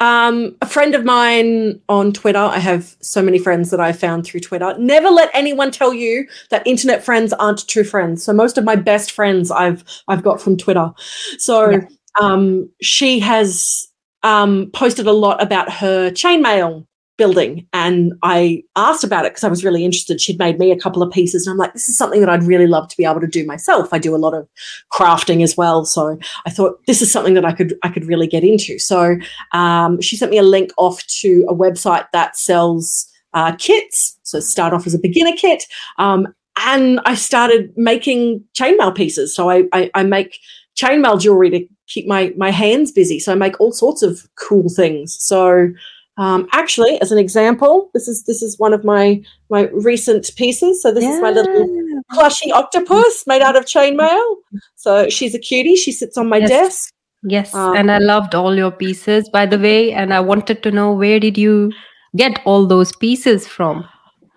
um, 0.00 0.57
a 0.61 0.66
friend 0.66 0.94
of 0.94 1.04
mine 1.04 1.80
on 1.88 2.12
Twitter, 2.12 2.38
I 2.38 2.59
have 2.59 2.96
so 3.00 3.22
many 3.22 3.38
friends 3.38 3.70
that 3.70 3.80
I 3.80 3.92
found 3.92 4.26
through 4.26 4.40
Twitter. 4.40 4.76
Never 4.78 5.09
let 5.09 5.30
anyone 5.33 5.70
tell 5.70 5.94
you 5.94 6.26
that 6.50 6.66
internet 6.66 7.04
friends 7.04 7.33
aren't 7.33 7.66
true 7.68 7.85
friends. 7.85 8.24
So 8.24 8.33
most 8.33 8.59
of 8.59 8.64
my 8.64 8.76
best 8.76 9.12
friends 9.12 9.50
I've 9.50 9.85
I've 10.09 10.22
got 10.22 10.40
from 10.40 10.57
Twitter. 10.57 10.92
So 11.38 11.70
yeah. 11.70 11.80
um, 12.20 12.68
she 12.83 13.20
has 13.20 13.88
um, 14.22 14.70
posted 14.72 15.07
a 15.07 15.12
lot 15.12 15.42
about 15.42 15.70
her 15.72 16.11
chainmail 16.11 16.87
building 17.16 17.66
and 17.72 18.12
I 18.22 18.62
asked 18.77 19.05
about 19.05 19.24
it 19.24 19.33
because 19.33 19.44
I 19.44 19.48
was 19.48 19.64
really 19.64 19.85
interested. 19.85 20.20
She'd 20.20 20.38
made 20.38 20.59
me 20.59 20.72
a 20.72 20.79
couple 20.79 21.03
of 21.03 21.12
pieces 21.12 21.46
and 21.46 21.53
I'm 21.53 21.59
like, 21.59 21.72
this 21.72 21.88
is 21.88 21.96
something 21.96 22.20
that 22.20 22.29
I'd 22.29 22.42
really 22.42 22.66
love 22.66 22.88
to 22.88 22.96
be 22.96 23.05
able 23.05 23.20
to 23.20 23.27
do 23.27 23.46
myself. 23.46 23.92
I 23.92 23.98
do 23.98 24.14
a 24.14 24.18
lot 24.18 24.35
of 24.35 24.48
crafting 24.92 25.42
as 25.42 25.57
well. 25.57 25.85
So 25.85 26.18
I 26.46 26.50
thought 26.50 26.81
this 26.87 27.03
is 27.03 27.12
something 27.12 27.35
that 27.35 27.44
I 27.44 27.53
could 27.53 27.74
I 27.83 27.88
could 27.88 28.05
really 28.07 28.27
get 28.27 28.42
into. 28.42 28.79
So 28.79 29.16
um, 29.53 30.00
she 30.00 30.16
sent 30.16 30.33
me 30.33 30.38
a 30.38 30.42
link 30.42 30.70
off 30.77 31.07
to 31.20 31.46
a 31.48 31.55
website 31.55 32.07
that 32.12 32.37
sells 32.37 33.07
uh, 33.33 33.55
kits. 33.57 34.18
So 34.22 34.40
start 34.40 34.72
off 34.72 34.87
as 34.87 34.94
a 34.94 34.98
beginner 34.98 35.37
kit. 35.37 35.64
Um, 35.98 36.27
and 36.59 37.00
I 37.05 37.14
started 37.14 37.72
making 37.77 38.44
chainmail 38.59 38.94
pieces. 38.94 39.35
So 39.35 39.50
I, 39.50 39.64
I, 39.72 39.90
I 39.94 40.03
make 40.05 40.38
chainmail 40.77 41.20
jewelry 41.20 41.50
to 41.50 41.66
keep 41.87 42.07
my 42.07 42.33
my 42.37 42.50
hands 42.50 42.90
busy. 42.90 43.18
So 43.18 43.33
I 43.33 43.35
make 43.37 43.61
all 43.61 43.72
sorts 43.72 44.03
of 44.03 44.27
cool 44.37 44.68
things. 44.68 45.16
So 45.20 45.68
um, 46.16 46.48
actually, 46.53 47.00
as 47.00 47.11
an 47.11 47.18
example, 47.18 47.90
this 47.92 48.07
is 48.07 48.24
this 48.24 48.42
is 48.42 48.59
one 48.59 48.72
of 48.72 48.85
my 48.85 49.20
my 49.50 49.68
recent 49.72 50.31
pieces. 50.37 50.81
So 50.83 50.92
this 50.92 51.05
yeah. 51.05 51.11
is 51.11 51.20
my 51.20 51.31
little 51.31 51.68
plushy 52.12 52.53
octopus 52.53 53.24
made 53.27 53.42
out 53.42 53.57
of 53.57 53.64
chainmail. 53.64 54.37
So 54.77 55.09
she's 55.09 55.35
a 55.35 55.38
cutie. 55.38 55.77
She 55.77 55.90
sits 55.90 56.16
on 56.16 56.29
my 56.29 56.38
yes. 56.38 56.48
desk. 56.48 56.94
Yes, 57.27 57.55
um, 57.55 57.74
and 57.74 57.90
I 57.90 57.98
loved 57.98 58.35
all 58.35 58.55
your 58.55 58.70
pieces, 58.70 59.29
by 59.29 59.46
the 59.46 59.59
way. 59.59 59.92
And 59.92 60.12
I 60.12 60.20
wanted 60.20 60.62
to 60.62 60.70
know 60.70 60.92
where 60.92 61.18
did 61.18 61.38
you 61.38 61.72
get 62.14 62.40
all 62.44 62.66
those 62.66 62.94
pieces 62.94 63.48
from? 63.48 63.85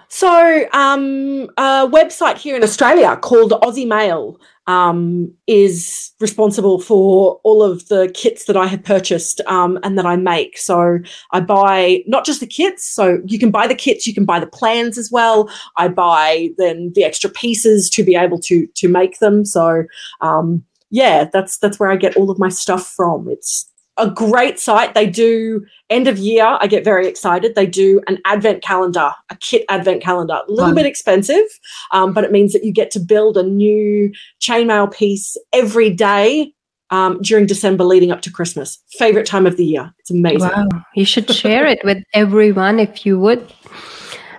So, 0.10 0.66
um, 0.72 1.50
a 1.58 1.88
website 1.88 2.38
here 2.38 2.56
in 2.56 2.64
Australia 2.64 3.18
called 3.18 3.52
Aussie 3.52 3.88
Maille 3.88 4.40
um, 4.68 5.34
is 5.48 6.12
responsible 6.20 6.80
for 6.80 7.40
all 7.44 7.64
of 7.64 7.88
the 7.88 8.12
kits 8.14 8.46
that 8.46 8.58
I 8.58 8.68
have 8.68 8.84
purchased 8.84 9.42
um, 9.48 9.80
and 9.84 9.98
that 9.98 10.06
I 10.06 10.18
make. 10.18 10.58
So 10.58 11.00
I 11.32 11.40
buy 11.40 12.04
not 12.06 12.26
just 12.26 12.42
the 12.42 12.48
kits, 12.48 12.86
so 12.86 13.20
you 13.26 13.40
can 13.40 13.50
buy 13.50 13.68
the 13.68 13.76
kits, 13.76 14.06
you 14.06 14.14
can 14.14 14.26
buy 14.26 14.40
the 14.40 14.48
plans 14.48 14.98
as 14.98 15.10
well. 15.12 15.50
I 15.78 15.88
buy 15.88 16.50
then 16.58 16.92
the 16.96 17.06
extra 17.06 17.30
pieces 17.30 17.90
to 17.92 18.04
be 18.04 18.16
able 18.16 18.40
to 18.42 18.68
to 18.68 18.88
make 18.88 19.20
them. 19.20 19.46
So 19.46 19.86
um, 20.22 20.64
yeah, 20.90 21.30
that's 21.32 21.58
that's 21.58 21.80
where 21.80 21.92
I 21.92 21.96
get 21.96 22.18
all 22.18 22.30
of 22.30 22.40
my 22.40 22.50
stuff 22.50 22.88
from. 22.88 23.28
It's 23.30 23.70
a 23.98 24.10
great 24.10 24.60
site. 24.60 24.94
They 24.94 25.08
do 25.08 25.66
end 25.90 26.08
of 26.08 26.18
year. 26.18 26.58
I 26.60 26.68
get 26.68 26.84
very 26.84 27.08
excited. 27.08 27.56
They 27.56 27.66
do 27.66 28.02
an 28.08 28.20
advent 28.26 28.64
calendar, 28.64 29.12
a 29.30 29.36
kit 29.38 29.66
advent 29.70 30.02
calendar. 30.02 30.40
A 30.48 30.52
little 30.52 30.76
bit 30.76 30.86
expensive, 30.86 31.46
um, 31.92 32.14
but 32.14 32.24
it 32.24 32.32
means 32.32 32.54
that 32.54 32.64
you 32.64 32.72
get 32.72 32.92
to 32.92 33.00
build 33.00 33.38
a 33.38 33.44
new 33.44 34.12
chainmail 34.42 34.94
piece 34.94 35.38
every 35.54 35.90
day 35.90 36.54
um, 36.90 37.20
during 37.22 37.46
December 37.46 37.84
leading 37.84 38.12
up 38.12 38.22
to 38.22 38.32
Christmas. 38.32 38.80
Favorite 38.98 39.26
time 39.26 39.46
of 39.46 39.58
the 39.58 39.66
year. 39.66 39.94
It's 40.00 40.12
amazing. 40.12 40.50
Wow. 40.50 40.70
You 40.96 41.06
should 41.06 41.30
share 41.32 41.66
it 41.66 41.80
with 41.84 42.04
everyone 42.14 42.80
if 42.80 43.06
you 43.06 43.20
would. 43.20 43.52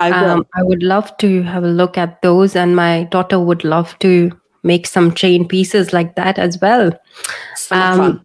I 0.01 0.11
will. 0.11 0.31
Um, 0.31 0.47
I 0.55 0.62
would 0.62 0.83
love 0.83 1.16
to 1.18 1.42
have 1.42 1.64
a 1.64 1.68
look 1.68 1.99
at 1.99 2.23
those, 2.23 2.55
and 2.55 2.77
my 2.77 3.05
daughter 3.05 3.40
would 3.40 3.64
love 3.64 3.99
to 3.99 4.31
make 4.62 4.87
some 4.87 5.12
chain 5.12 5.47
pieces 5.47 5.92
like 5.92 6.16
that 6.16 6.38
as 6.38 6.61
well. 6.61 6.92
So 7.57 7.75
fun. 7.75 8.25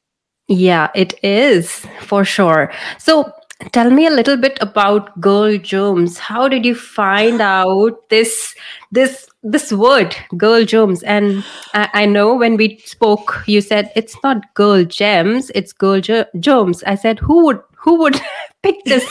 Yeah, 0.54 0.92
it 0.94 1.18
is 1.24 1.86
for 2.02 2.24
sure. 2.24 2.72
So 3.00 3.32
tell 3.72 3.90
me 3.90 4.06
a 4.06 4.12
little 4.12 4.38
bit 4.38 4.58
about 4.62 5.20
Girl 5.20 5.58
Gems. 5.58 6.20
How 6.20 6.48
did 6.48 6.64
you 6.64 6.76
find 6.76 7.42
out 7.42 8.08
this 8.10 8.54
this 8.92 9.28
this 9.42 9.72
word, 9.74 10.16
Girl 10.38 10.64
Gems? 10.64 11.02
And 11.02 11.44
I, 11.74 11.90
I 11.94 12.06
know 12.06 12.36
when 12.36 12.56
we 12.56 12.78
spoke, 12.86 13.44
you 13.48 13.62
said 13.62 13.92
it's 13.96 14.16
not 14.24 14.54
Girl 14.54 14.84
Gems, 14.86 15.50
it's 15.56 15.74
Girl 15.74 16.00
Ge- 16.02 16.30
Gems. 16.40 16.84
I 16.84 16.94
said, 16.96 17.18
who 17.18 17.46
would 17.46 17.62
who 17.76 17.98
would 18.00 18.22
pick 18.62 18.84
this? 18.86 19.04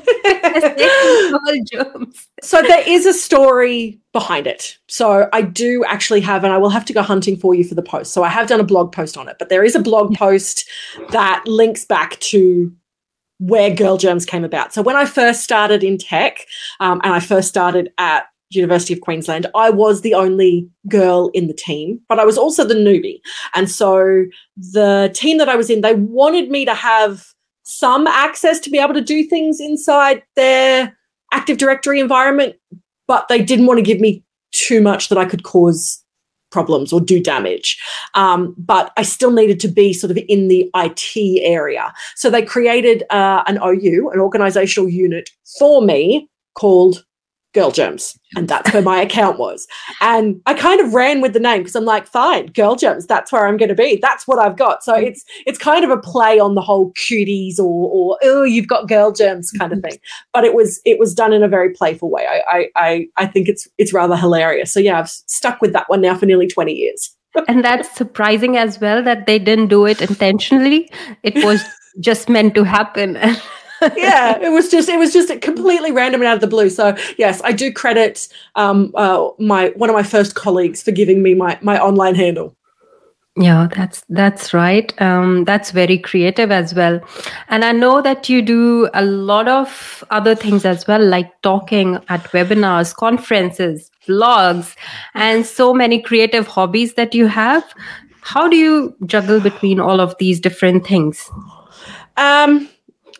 So 2.42 2.62
there 2.62 2.88
is 2.88 3.04
a 3.04 3.12
story 3.12 4.00
behind 4.12 4.46
it. 4.46 4.78
So 4.88 5.28
I 5.32 5.42
do 5.42 5.84
actually 5.86 6.20
have, 6.20 6.44
and 6.44 6.52
I 6.52 6.58
will 6.58 6.70
have 6.70 6.84
to 6.86 6.92
go 6.92 7.02
hunting 7.02 7.36
for 7.36 7.54
you 7.54 7.64
for 7.64 7.74
the 7.74 7.82
post. 7.82 8.12
So 8.12 8.22
I 8.22 8.28
have 8.28 8.48
done 8.48 8.60
a 8.60 8.64
blog 8.64 8.92
post 8.92 9.16
on 9.16 9.28
it, 9.28 9.36
but 9.38 9.48
there 9.48 9.64
is 9.64 9.74
a 9.74 9.80
blog 9.80 10.14
post 10.14 10.68
that 11.10 11.42
links 11.46 11.84
back 11.84 12.18
to 12.20 12.72
where 13.38 13.74
Girl 13.74 13.96
Germs 13.96 14.24
came 14.24 14.44
about. 14.44 14.72
So 14.72 14.82
when 14.82 14.96
I 14.96 15.04
first 15.04 15.42
started 15.42 15.84
in 15.84 15.98
tech, 15.98 16.46
um, 16.80 17.00
and 17.04 17.14
I 17.14 17.20
first 17.20 17.48
started 17.48 17.92
at 17.98 18.24
University 18.50 18.94
of 18.94 19.00
Queensland, 19.00 19.46
I 19.54 19.70
was 19.70 20.00
the 20.00 20.14
only 20.14 20.68
girl 20.88 21.30
in 21.34 21.46
the 21.46 21.54
team, 21.54 22.00
but 22.08 22.18
I 22.18 22.24
was 22.24 22.38
also 22.38 22.64
the 22.64 22.74
newbie. 22.74 23.20
And 23.54 23.70
so 23.70 24.24
the 24.56 25.10
team 25.14 25.38
that 25.38 25.48
I 25.48 25.56
was 25.56 25.70
in, 25.70 25.82
they 25.82 25.94
wanted 25.94 26.50
me 26.50 26.64
to 26.64 26.74
have 26.74 27.26
some 27.68 28.06
access 28.06 28.58
to 28.60 28.70
be 28.70 28.78
able 28.78 28.94
to 28.94 29.02
do 29.02 29.22
things 29.24 29.60
inside 29.60 30.22
their 30.36 30.96
Active 31.34 31.58
Directory 31.58 32.00
environment, 32.00 32.56
but 33.06 33.28
they 33.28 33.42
didn't 33.42 33.66
want 33.66 33.76
to 33.76 33.82
give 33.82 34.00
me 34.00 34.24
too 34.52 34.80
much 34.80 35.10
that 35.10 35.18
I 35.18 35.26
could 35.26 35.42
cause 35.42 36.02
problems 36.50 36.94
or 36.94 37.00
do 37.00 37.22
damage. 37.22 37.78
Um, 38.14 38.54
but 38.56 38.90
I 38.96 39.02
still 39.02 39.30
needed 39.30 39.60
to 39.60 39.68
be 39.68 39.92
sort 39.92 40.10
of 40.10 40.18
in 40.30 40.48
the 40.48 40.70
IT 40.74 41.42
area. 41.42 41.92
So 42.16 42.30
they 42.30 42.40
created 42.40 43.04
uh, 43.10 43.42
an 43.46 43.58
OU, 43.62 44.12
an 44.14 44.18
organizational 44.18 44.88
unit 44.88 45.28
for 45.58 45.82
me 45.82 46.30
called 46.54 47.04
Girl 47.54 47.70
Germs. 47.70 48.18
And 48.36 48.46
that's 48.46 48.72
where 48.72 48.82
my 48.82 49.00
account 49.00 49.38
was. 49.38 49.66
And 50.00 50.40
I 50.44 50.52
kind 50.52 50.80
of 50.80 50.92
ran 50.92 51.22
with 51.22 51.32
the 51.32 51.40
name 51.40 51.62
because 51.62 51.74
I'm 51.74 51.84
like, 51.84 52.06
fine, 52.06 52.46
Girl 52.48 52.76
Germs, 52.76 53.06
that's 53.06 53.32
where 53.32 53.46
I'm 53.46 53.56
going 53.56 53.70
to 53.70 53.74
be. 53.74 53.98
That's 54.02 54.28
what 54.28 54.38
I've 54.38 54.56
got. 54.56 54.84
So 54.84 54.94
it's 54.94 55.24
it's 55.46 55.58
kind 55.58 55.84
of 55.84 55.90
a 55.90 55.96
play 55.96 56.38
on 56.38 56.54
the 56.54 56.60
whole 56.60 56.92
cuties 56.92 57.58
or 57.58 57.88
or 57.90 58.18
oh, 58.22 58.42
you've 58.42 58.68
got 58.68 58.88
Girl 58.88 59.12
Germs 59.12 59.50
kind 59.52 59.72
of 59.72 59.80
thing. 59.80 59.98
But 60.34 60.44
it 60.44 60.54
was 60.54 60.80
it 60.84 60.98
was 60.98 61.14
done 61.14 61.32
in 61.32 61.42
a 61.42 61.48
very 61.48 61.72
playful 61.72 62.10
way. 62.10 62.26
I 62.26 62.42
I 62.48 62.68
I, 62.76 63.06
I 63.16 63.26
think 63.26 63.48
it's 63.48 63.66
it's 63.78 63.92
rather 63.92 64.16
hilarious. 64.16 64.72
So 64.72 64.78
yeah, 64.78 64.98
I've 64.98 65.08
stuck 65.08 65.60
with 65.60 65.72
that 65.72 65.88
one 65.88 66.00
now 66.00 66.16
for 66.16 66.26
nearly 66.26 66.46
20 66.46 66.72
years. 66.72 67.16
and 67.48 67.64
that's 67.64 67.94
surprising 67.94 68.56
as 68.56 68.80
well 68.80 69.02
that 69.02 69.26
they 69.26 69.38
didn't 69.38 69.68
do 69.68 69.86
it 69.86 70.00
intentionally. 70.00 70.90
It 71.22 71.42
was 71.44 71.62
just 72.00 72.28
meant 72.28 72.54
to 72.54 72.64
happen. 72.64 73.18
Yeah, 73.96 74.38
it 74.42 74.50
was 74.50 74.70
just 74.70 74.88
it 74.88 74.98
was 74.98 75.12
just 75.12 75.40
completely 75.40 75.92
random 75.92 76.20
and 76.20 76.28
out 76.28 76.34
of 76.34 76.40
the 76.40 76.46
blue. 76.46 76.70
So 76.70 76.96
yes, 77.16 77.40
I 77.44 77.52
do 77.52 77.72
credit 77.72 78.28
um, 78.54 78.92
uh, 78.94 79.28
my 79.38 79.68
one 79.76 79.90
of 79.90 79.94
my 79.94 80.02
first 80.02 80.34
colleagues 80.34 80.82
for 80.82 80.92
giving 80.92 81.22
me 81.22 81.34
my 81.34 81.58
my 81.62 81.78
online 81.80 82.14
handle. 82.14 82.54
Yeah, 83.36 83.68
that's 83.72 84.02
that's 84.08 84.52
right. 84.52 84.92
Um, 85.00 85.44
that's 85.44 85.70
very 85.70 85.96
creative 85.96 86.50
as 86.50 86.74
well, 86.74 87.00
and 87.48 87.64
I 87.64 87.70
know 87.70 88.02
that 88.02 88.28
you 88.28 88.42
do 88.42 88.90
a 88.94 89.04
lot 89.04 89.46
of 89.46 90.02
other 90.10 90.34
things 90.34 90.64
as 90.64 90.86
well, 90.88 91.04
like 91.04 91.30
talking 91.42 92.00
at 92.08 92.24
webinars, 92.32 92.92
conferences, 92.94 93.92
blogs, 94.08 94.74
and 95.14 95.46
so 95.46 95.72
many 95.72 96.02
creative 96.02 96.48
hobbies 96.48 96.94
that 96.94 97.14
you 97.14 97.28
have. 97.28 97.62
How 98.22 98.48
do 98.48 98.56
you 98.56 98.94
juggle 99.06 99.40
between 99.40 99.78
all 99.78 100.00
of 100.00 100.16
these 100.18 100.40
different 100.40 100.84
things? 100.84 101.30
Um, 102.16 102.68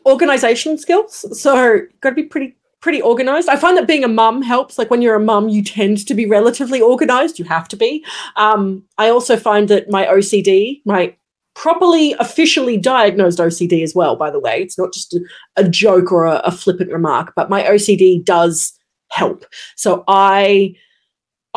organizational 0.09 0.79
skills. 0.79 1.25
So 1.40 1.81
got 2.01 2.11
to 2.11 2.14
be 2.14 2.25
pretty 2.25 2.57
pretty 2.81 3.03
organized. 3.03 3.49
I 3.49 3.57
find 3.57 3.77
that 3.77 3.88
being 3.88 4.05
a 4.05 4.09
mum 4.09 4.40
helps. 4.42 4.79
Like 4.79 4.90
when 4.90 5.03
you're 5.03 5.16
a 5.16 5.21
mum, 5.21 5.49
you 5.49 5.64
tend 5.64 6.07
to 6.07 6.14
be 6.14 6.27
relatively 6.27 6.81
organized. 6.81 7.38
You 7.38 7.44
have 7.47 7.68
to 7.68 7.77
be. 7.77 8.05
Um, 8.37 8.85
I 8.99 9.09
also 9.09 9.37
find 9.37 9.68
that 9.68 9.90
my 9.90 10.07
OCD, 10.07 10.81
my 10.85 11.14
properly 11.55 12.14
officially 12.21 12.77
diagnosed 12.77 13.40
OCD 13.40 13.83
as 13.83 13.94
well, 13.94 14.14
by 14.14 14.31
the 14.31 14.38
way, 14.38 14.62
it's 14.62 14.79
not 14.79 14.92
just 14.92 15.14
a, 15.14 15.21
a 15.57 15.68
joke 15.68 16.12
or 16.12 16.25
a, 16.25 16.37
a 16.44 16.53
flippant 16.53 16.92
remark, 16.92 17.33
but 17.35 17.51
my 17.51 17.64
OCD 17.64 18.25
does 18.25 18.73
help. 19.11 19.44
So 19.75 20.05
I 20.07 20.77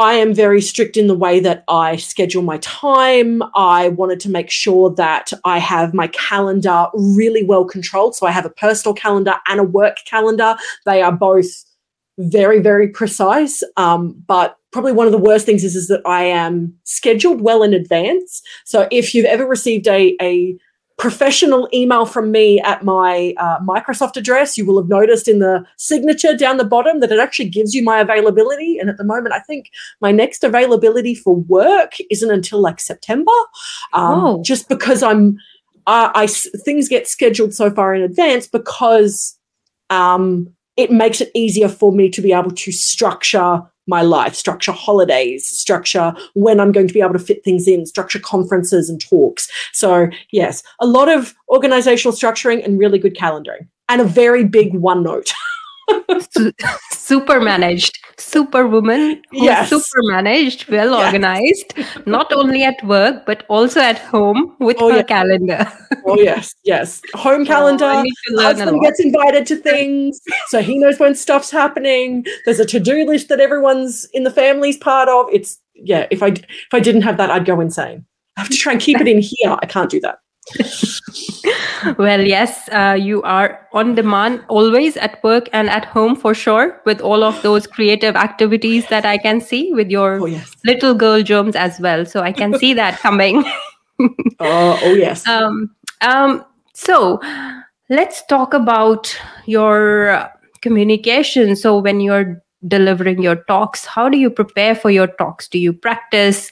I 0.02 0.14
am 0.14 0.34
very 0.34 0.62
strict 0.62 0.98
in 0.98 1.06
the 1.06 1.16
way 1.16 1.40
that 1.42 1.64
I 1.68 1.96
schedule 1.98 2.42
my 2.42 2.58
time. 2.58 3.44
I 3.54 3.90
wanted 3.90 4.20
to 4.22 4.32
make 4.32 4.50
sure 4.50 4.90
that 4.96 5.32
I 5.46 5.60
have 5.60 5.94
my 5.94 6.08
calendar 6.08 6.88
really 6.96 7.44
well 7.44 7.66
controlled. 7.66 8.16
So 8.16 8.26
I 8.26 8.32
have 8.32 8.46
a 8.46 8.50
personal 8.50 8.96
calendar 8.96 9.36
and 9.48 9.60
a 9.60 9.64
work 9.64 9.98
calendar. 10.08 10.56
They 10.88 11.04
are 11.04 11.12
both 11.12 11.46
very, 12.18 12.60
very 12.60 12.88
precise. 12.88 13.62
Um, 13.78 14.20
but 14.26 14.58
probably 14.72 14.92
one 14.92 15.06
of 15.06 15.12
the 15.12 15.20
worst 15.20 15.46
things 15.46 15.64
is, 15.64 15.76
is 15.76 15.88
that 15.90 16.02
I 16.04 16.24
am 16.24 16.74
scheduled 16.84 17.42
well 17.42 17.62
in 17.62 17.72
advance. 17.72 18.42
So 18.66 18.88
if 18.90 19.14
you've 19.14 19.26
ever 19.26 19.46
received 19.46 19.88
a, 19.88 20.18
a 20.20 20.58
professional 21.02 21.68
email 21.74 22.06
from 22.06 22.32
me 22.32 22.62
at 22.62 22.84
my 22.84 23.34
uh, 23.38 23.60
Microsoft 23.62 24.18
address. 24.18 24.56
You 24.56 24.68
will 24.68 24.80
have 24.80 24.88
noticed 24.88 25.28
in 25.28 25.40
the 25.40 25.66
signature 25.78 26.38
down 26.38 26.58
the 26.58 26.64
bottom 26.64 27.00
that 27.00 27.12
it 27.12 27.20
actually 27.20 27.50
gives 27.50 27.74
you 27.74 27.82
my 27.84 28.00
availability. 28.00 28.78
And 28.78 28.88
at 28.88 28.98
the 28.98 29.04
moment, 29.04 29.34
I 29.34 29.40
think 29.40 29.72
my 30.00 30.12
next 30.12 30.44
availability 30.44 31.16
for 31.16 31.36
work 31.36 31.94
isn't 32.12 32.30
until 32.30 32.62
like 32.62 32.80
September, 32.80 33.32
um, 33.94 34.24
oh. 34.24 34.44
just 34.44 34.70
because 34.70 35.04
I'm. 35.04 35.38
Uh, 35.88 36.12
I 36.14 36.28
things 36.28 36.88
get 36.88 37.08
scheduled 37.08 37.56
so 37.56 37.72
far 37.72 37.96
in 37.96 38.04
advance 38.04 38.46
because 38.46 39.36
um, 39.90 40.54
it 40.78 40.92
makes 40.92 41.20
it 41.20 41.32
easier 41.34 41.68
for 41.68 41.92
me 41.92 42.08
to 42.12 42.22
be 42.22 42.32
able 42.32 42.52
to 42.52 42.72
structure 42.72 43.64
my 43.88 44.02
life, 44.02 44.36
structure 44.36 44.72
holidays, 44.72 45.48
structure 45.48 46.14
when 46.34 46.60
I'm 46.60 46.72
going 46.72 46.88
to 46.88 46.94
be 46.94 47.02
able 47.02 47.14
to 47.14 47.20
fit 47.20 47.44
things 47.44 47.68
in, 47.68 47.86
structure 47.86 48.20
conferences 48.20 48.90
and 48.90 49.02
talks. 49.02 49.50
So, 49.74 50.10
yes, 50.32 50.64
a 50.80 50.86
lot 50.86 51.10
of 51.10 51.34
organizational 51.50 52.16
structuring 52.16 52.64
and 52.64 52.80
really 52.80 53.00
good 53.00 53.16
calendaring 53.16 53.68
and 53.90 54.02
a 54.02 54.06
very 54.06 54.44
big 54.44 54.74
OneNote. 54.74 55.32
super 56.92 57.42
managed 57.42 57.98
superwoman 58.18 59.22
yes. 59.32 59.70
super 59.70 60.04
managed 60.12 60.68
well 60.70 60.92
yes. 60.92 61.06
organized 61.06 61.74
not 62.06 62.32
only 62.34 62.64
at 62.64 62.82
work 62.84 63.26
but 63.26 63.46
also 63.50 63.80
at 63.80 63.98
home 63.98 64.56
with 64.60 64.78
oh, 64.80 64.90
her 64.92 64.98
yes. 64.98 65.08
calendar. 65.08 65.74
Oh 66.06 66.20
yes 66.20 66.56
yes. 66.64 67.02
Home 67.16 67.42
oh, 67.44 67.46
calendar 67.46 67.86
oh, 67.86 68.42
husband 68.42 68.82
gets 68.82 69.00
invited 69.00 69.46
to 69.48 69.56
things 69.56 70.20
so 70.48 70.62
he 70.62 70.78
knows 70.78 71.00
when 71.00 71.16
stuff's 71.16 71.52
happening. 71.52 72.26
There's 72.46 72.60
a 72.60 72.66
to-do 72.66 73.06
list 73.06 73.30
that 73.30 73.40
everyone's 73.40 74.06
in 74.14 74.24
the 74.24 74.32
family's 74.32 74.78
part 74.78 75.10
of. 75.10 75.28
It's 75.32 75.60
yeah 75.74 76.06
if 76.12 76.22
i 76.22 76.28
if 76.28 76.74
i 76.74 76.80
didn't 76.80 77.02
have 77.02 77.18
that 77.18 77.32
i'd 77.32 77.46
go 77.46 77.60
insane. 77.60 78.06
I 78.38 78.42
have 78.42 78.50
to 78.50 78.58
try 78.58 78.72
and 78.74 78.82
keep 78.82 79.02
it 79.02 79.08
in 79.08 79.20
here. 79.20 79.58
I 79.62 79.66
can't 79.66 79.90
do 79.90 80.00
that 80.02 80.20
well, 81.98 82.22
yes, 82.22 82.70
uh, 82.72 82.98
you 83.00 83.22
are 83.24 83.68
on 83.74 83.96
demand 83.96 84.44
always 84.48 84.98
at 84.98 85.24
work 85.24 85.50
and 85.54 85.70
at 85.70 85.86
home 85.86 86.16
for 86.16 86.34
sure, 86.34 86.82
with 86.86 87.02
all 87.02 87.24
of 87.24 87.42
those 87.42 87.68
creative 87.68 88.16
activities 88.16 88.88
that 88.90 89.06
I 89.06 89.18
can 89.18 89.42
see 89.42 89.74
with 89.74 89.90
your 89.90 90.22
oh, 90.22 90.26
yes. 90.26 90.56
little 90.66 90.94
girl 90.94 91.22
germs 91.22 91.56
as 91.56 91.80
well. 91.80 92.06
So 92.06 92.22
I 92.22 92.32
can 92.32 92.58
see 92.58 92.74
that 92.74 93.00
coming. 93.00 93.44
oh, 94.00 94.80
oh, 94.84 94.94
yes. 94.94 95.28
Um, 95.28 95.76
um, 96.02 96.46
so 96.74 97.20
let's 97.90 98.26
talk 98.26 98.54
about 98.54 99.16
your 99.46 100.30
communication. 100.62 101.56
So 101.56 101.80
when 101.80 102.00
you're 102.00 102.42
delivering 102.68 103.24
your 103.24 103.38
talks 103.46 103.86
how 103.86 104.08
do 104.08 104.20
you 104.20 104.30
prepare 104.30 104.76
for 104.76 104.92
your 104.92 105.08
talks 105.08 105.48
do 105.48 105.58
you 105.58 105.74
practice 105.74 106.52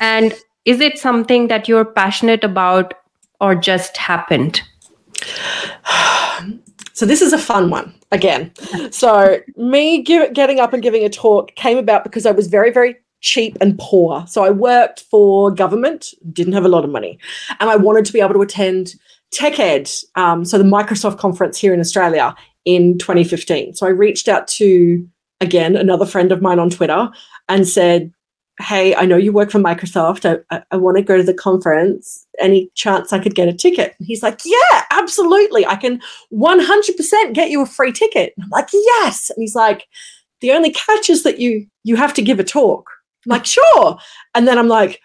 and 0.00 0.32
is 0.64 0.80
it 0.80 0.98
something 0.98 1.48
that 1.48 1.68
you're 1.68 1.84
passionate 1.84 2.42
about 2.42 2.94
or 3.40 3.54
just 3.54 3.96
happened 3.96 4.62
so 6.92 7.06
this 7.06 7.22
is 7.22 7.32
a 7.32 7.38
fun 7.38 7.70
one 7.70 7.94
again 8.12 8.52
so 8.90 9.38
me 9.56 10.02
give, 10.02 10.32
getting 10.32 10.60
up 10.60 10.72
and 10.72 10.82
giving 10.82 11.04
a 11.04 11.08
talk 11.08 11.54
came 11.56 11.78
about 11.78 12.04
because 12.04 12.26
i 12.26 12.30
was 12.30 12.46
very 12.48 12.70
very 12.70 12.96
cheap 13.20 13.56
and 13.60 13.78
poor 13.78 14.24
so 14.26 14.42
i 14.42 14.50
worked 14.50 15.00
for 15.10 15.50
government 15.50 16.14
didn't 16.32 16.54
have 16.54 16.64
a 16.64 16.68
lot 16.68 16.84
of 16.84 16.90
money 16.90 17.18
and 17.60 17.70
i 17.70 17.76
wanted 17.76 18.04
to 18.04 18.12
be 18.12 18.20
able 18.20 18.34
to 18.34 18.42
attend 18.42 18.94
TechEd, 19.32 20.04
um, 20.16 20.44
so 20.44 20.58
the 20.58 20.64
Microsoft 20.64 21.18
conference 21.18 21.58
here 21.58 21.72
in 21.72 21.80
Australia 21.80 22.34
in 22.64 22.98
2015. 22.98 23.74
So 23.74 23.86
I 23.86 23.90
reached 23.90 24.28
out 24.28 24.48
to, 24.48 25.06
again, 25.40 25.76
another 25.76 26.06
friend 26.06 26.32
of 26.32 26.42
mine 26.42 26.58
on 26.58 26.70
Twitter 26.70 27.08
and 27.48 27.66
said, 27.66 28.12
Hey, 28.60 28.94
I 28.94 29.06
know 29.06 29.16
you 29.16 29.32
work 29.32 29.50
for 29.50 29.58
Microsoft. 29.58 30.28
I, 30.28 30.54
I, 30.54 30.62
I 30.70 30.76
want 30.76 30.96
to 30.96 31.02
go 31.02 31.16
to 31.16 31.22
the 31.22 31.34
conference. 31.34 32.26
Any 32.38 32.70
chance 32.74 33.12
I 33.12 33.18
could 33.18 33.34
get 33.34 33.48
a 33.48 33.52
ticket? 33.52 33.94
And 33.98 34.06
he's 34.06 34.22
like, 34.22 34.40
Yeah, 34.44 34.84
absolutely. 34.90 35.66
I 35.66 35.76
can 35.76 36.00
100% 36.32 37.32
get 37.32 37.50
you 37.50 37.62
a 37.62 37.66
free 37.66 37.92
ticket. 37.92 38.34
And 38.36 38.44
I'm 38.44 38.50
like, 38.50 38.68
Yes. 38.72 39.30
And 39.30 39.42
he's 39.42 39.54
like, 39.54 39.86
The 40.40 40.52
only 40.52 40.72
catch 40.72 41.10
is 41.10 41.22
that 41.22 41.38
you 41.38 41.66
you 41.84 41.96
have 41.96 42.14
to 42.14 42.22
give 42.22 42.40
a 42.40 42.44
talk. 42.44 42.90
I'm 43.26 43.30
like, 43.30 43.46
Sure. 43.46 43.98
And 44.34 44.46
then 44.46 44.58
I'm 44.58 44.68
like, 44.68 45.00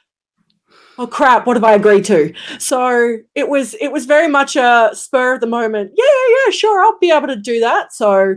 oh 0.97 1.07
crap 1.07 1.45
what 1.45 1.57
have 1.57 1.63
i 1.63 1.73
agreed 1.73 2.05
to 2.05 2.33
so 2.57 3.17
it 3.35 3.49
was 3.49 3.73
it 3.81 3.91
was 3.91 4.05
very 4.05 4.27
much 4.27 4.55
a 4.55 4.89
spur 4.93 5.33
of 5.33 5.41
the 5.41 5.47
moment 5.47 5.91
yeah 5.93 6.05
yeah 6.05 6.35
yeah 6.45 6.51
sure 6.51 6.81
i'll 6.81 6.97
be 6.99 7.11
able 7.11 7.27
to 7.27 7.35
do 7.35 7.59
that 7.59 7.91
so 7.91 8.35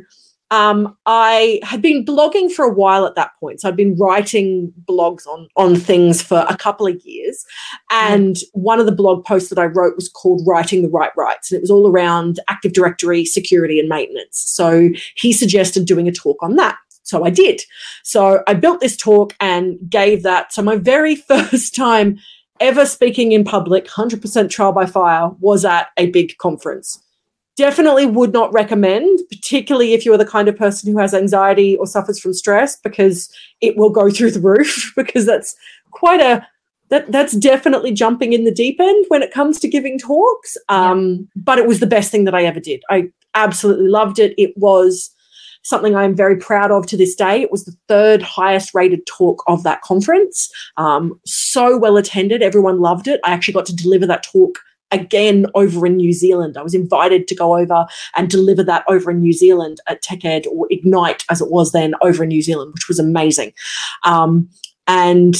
um, 0.51 0.97
I 1.07 1.61
had 1.63 1.83
been 1.83 2.05
blogging 2.05 2.51
for 2.51 2.65
a 2.65 2.73
while 2.73 3.05
at 3.07 3.15
that 3.17 3.33
point. 3.39 3.61
So 3.61 3.69
I'd 3.69 3.77
been 3.77 3.97
writing 3.97 4.73
blogs 4.89 5.27
on 5.27 5.49
on 5.57 5.77
things 5.77 6.23
for 6.23 6.47
a 6.49 6.57
couple 6.57 6.87
of 6.87 7.01
years. 7.05 7.45
And 7.91 8.37
mm. 8.37 8.45
one 8.53 8.81
of 8.81 8.87
the 8.87 8.93
blog 8.93 9.25
posts 9.25 9.51
that 9.51 9.59
I 9.59 9.67
wrote 9.67 9.97
was 9.97 10.09
called 10.09 10.43
Writing 10.47 10.83
the 10.83 10.89
Right 10.89 11.13
Rights. 11.17 11.51
And 11.51 11.59
it 11.59 11.61
was 11.61 11.71
all 11.71 11.89
around 11.89 12.41
Active 12.49 12.73
Directory 12.73 13.25
security 13.25 13.79
and 13.79 13.89
maintenance. 13.89 14.39
So 14.39 14.91
he 15.17 15.33
suggested 15.33 15.85
doing 15.85 16.09
a 16.09 16.13
talk 16.13 16.43
on 16.43 16.57
that. 16.57 16.79
So 17.03 17.25
I 17.25 17.31
did. 17.31 17.63
So 18.03 18.43
I 18.47 18.55
built 18.55 18.81
this 18.81 18.97
talk 18.97 19.35
and 19.41 19.79
gave 19.89 20.23
that. 20.23 20.53
So 20.53 20.63
my 20.63 20.77
very 20.77 21.15
first 21.29 21.75
time 21.75 22.19
ever 22.61 22.85
speaking 22.87 23.33
in 23.33 23.45
public, 23.45 23.87
100% 23.87 24.51
trial 24.51 24.73
by 24.73 24.87
fire, 24.87 25.31
was 25.41 25.65
at 25.65 25.89
a 25.97 26.11
big 26.11 26.37
conference. 26.39 27.03
Definitely 27.59 28.07
would 28.07 28.33
not 28.33 28.53
recommend, 28.53 29.19
particularly 29.29 29.93
if 29.93 30.07
you're 30.07 30.17
the 30.17 30.25
kind 30.25 30.47
of 30.47 30.57
person 30.57 30.93
who 30.93 30.99
has 30.99 31.13
anxiety 31.13 31.75
or 31.75 31.89
suffers 31.89 32.21
from 32.21 32.33
stress, 32.33 32.77
because 32.77 33.29
it 33.61 33.77
will 33.77 33.91
go 33.91 34.09
through 34.15 34.31
the 34.31 34.41
roof, 34.41 34.93
because 34.97 35.27
that's 35.27 35.57
quite 35.91 36.21
a 36.21 36.47
that 36.91 37.11
that's 37.11 37.35
definitely 37.35 37.93
jumping 37.93 38.33
in 38.33 38.45
the 38.45 38.55
deep 38.55 38.81
end 38.81 39.05
when 39.09 39.23
it 39.23 39.33
comes 39.33 39.59
to 39.61 39.69
giving 39.69 39.99
talks. 39.99 40.57
Um. 40.69 41.29
But 41.35 41.59
it 41.59 41.67
was 41.67 41.81
the 41.81 41.87
best 41.87 42.13
thing 42.13 42.25
that 42.25 42.35
I 42.35 42.45
ever 42.45 42.61
did. 42.61 42.81
I 42.91 43.11
absolutely 43.35 43.89
loved 43.89 44.21
it. 44.21 44.35
It 44.39 44.57
was 44.57 45.11
something 45.63 45.97
I'm 45.97 46.15
very 46.15 46.37
proud 46.37 46.71
of 46.71 46.87
to 46.87 46.97
this 46.97 47.17
day. 47.17 47.43
It 47.43 47.51
was 47.51 47.65
the 47.65 47.77
third 47.89 48.23
highest 48.23 48.73
rated 48.73 49.05
talk 49.07 49.43
of 49.49 49.65
that 49.65 49.83
conference. 49.83 50.49
Um, 50.77 51.21
so 51.27 51.77
well 51.77 51.97
attended. 51.97 52.41
Everyone 52.41 52.81
loved 52.81 53.09
it. 53.09 53.21
I 53.25 53.33
actually 53.33 53.55
got 53.55 53.67
to 53.67 53.77
deliver 53.77 54.07
that 54.07 54.23
talk 54.23 54.61
again 54.91 55.47
over 55.55 55.87
in 55.87 55.97
New 55.97 56.13
Zealand. 56.13 56.57
I 56.57 56.63
was 56.63 56.75
invited 56.75 57.29
to 57.29 57.35
go 57.35 57.57
over 57.57 57.87
and 58.17 58.31
deliver 58.31 58.63
that 58.65 58.85
over 58.89 59.11
in 59.11 59.21
New 59.21 59.33
Zealand 59.33 59.81
at 59.87 60.03
TechEd 60.03 60.47
or 60.47 60.67
Ignite 60.71 61.25
as 61.31 61.41
it 61.41 61.51
was 61.51 61.73
then 61.73 61.95
over 62.01 62.23
in 62.23 62.29
New 62.29 62.43
Zealand, 62.43 62.73
which 62.75 62.89
was 62.89 62.99
amazing. 62.99 63.53
Um, 64.05 64.49
and 64.87 65.37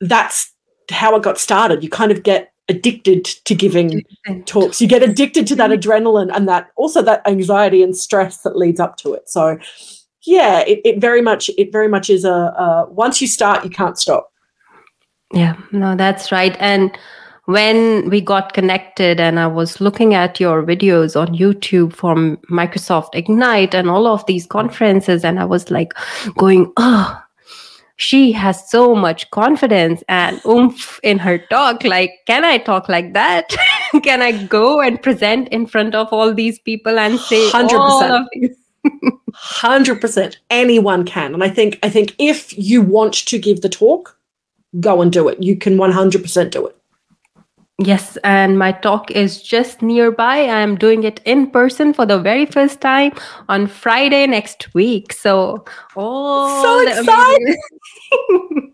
that's 0.00 0.52
how 0.90 1.16
it 1.16 1.22
got 1.22 1.38
started. 1.38 1.82
You 1.82 1.88
kind 1.88 2.12
of 2.12 2.22
get 2.22 2.52
addicted 2.68 3.24
to 3.24 3.54
giving 3.54 4.02
talks. 4.46 4.80
You 4.80 4.88
get 4.88 5.02
addicted 5.02 5.46
to 5.48 5.56
that 5.56 5.70
mm-hmm. 5.70 5.90
adrenaline 5.90 6.34
and 6.34 6.48
that 6.48 6.70
also 6.76 7.02
that 7.02 7.26
anxiety 7.26 7.82
and 7.82 7.96
stress 7.96 8.38
that 8.38 8.56
leads 8.56 8.80
up 8.80 8.96
to 8.98 9.14
it. 9.14 9.28
So 9.28 9.58
yeah, 10.26 10.60
it, 10.60 10.80
it 10.84 11.00
very 11.00 11.20
much 11.20 11.50
it 11.58 11.70
very 11.70 11.88
much 11.88 12.08
is 12.08 12.24
a, 12.24 12.30
a 12.30 12.86
once 12.90 13.20
you 13.20 13.28
start, 13.28 13.64
you 13.64 13.70
can't 13.70 13.98
stop. 13.98 14.32
Yeah, 15.32 15.56
no, 15.72 15.96
that's 15.96 16.32
right. 16.32 16.56
And 16.60 16.96
when 17.46 18.08
we 18.08 18.20
got 18.20 18.52
connected 18.52 19.20
and 19.20 19.38
I 19.38 19.46
was 19.46 19.80
looking 19.80 20.14
at 20.14 20.40
your 20.40 20.62
videos 20.62 21.18
on 21.20 21.34
YouTube 21.34 21.92
from 21.92 22.38
Microsoft 22.50 23.14
Ignite 23.14 23.74
and 23.74 23.90
all 23.90 24.06
of 24.06 24.24
these 24.26 24.46
conferences, 24.46 25.24
and 25.24 25.38
I 25.38 25.44
was 25.44 25.70
like 25.70 25.92
going, 26.36 26.72
oh, 26.76 27.20
she 27.96 28.32
has 28.32 28.68
so 28.68 28.94
much 28.94 29.30
confidence 29.30 30.02
and 30.08 30.40
oomph 30.46 30.98
in 31.02 31.18
her 31.18 31.38
talk. 31.38 31.84
Like, 31.84 32.12
can 32.26 32.44
I 32.44 32.58
talk 32.58 32.88
like 32.88 33.12
that? 33.12 33.54
can 34.02 34.22
I 34.22 34.44
go 34.46 34.80
and 34.80 35.00
present 35.00 35.48
in 35.48 35.66
front 35.66 35.94
of 35.94 36.12
all 36.12 36.34
these 36.34 36.58
people 36.58 36.98
and 36.98 37.18
say 37.20 37.50
100%. 37.50 38.26
100% 39.34 40.36
anyone 40.50 41.04
can 41.04 41.32
and 41.32 41.42
i 41.42 41.48
think 41.48 41.78
i 41.82 41.88
think 41.88 42.14
if 42.18 42.56
you 42.56 42.82
want 42.82 43.14
to 43.14 43.38
give 43.38 43.62
the 43.62 43.68
talk 43.68 44.18
go 44.78 45.00
and 45.00 45.10
do 45.12 45.26
it 45.28 45.42
you 45.42 45.56
can 45.56 45.76
100% 45.76 46.50
do 46.50 46.66
it 46.66 46.76
Yes, 47.78 48.16
and 48.22 48.56
my 48.56 48.70
talk 48.70 49.10
is 49.10 49.42
just 49.42 49.82
nearby. 49.82 50.46
I'm 50.46 50.76
doing 50.76 51.02
it 51.02 51.20
in 51.24 51.50
person 51.50 51.92
for 51.92 52.06
the 52.06 52.20
very 52.20 52.46
first 52.46 52.80
time 52.80 53.12
on 53.48 53.66
Friday 53.66 54.28
next 54.28 54.72
week. 54.74 55.12
So, 55.12 55.64
oh, 55.96 56.62
so 56.62 56.88
excited! 56.88 57.56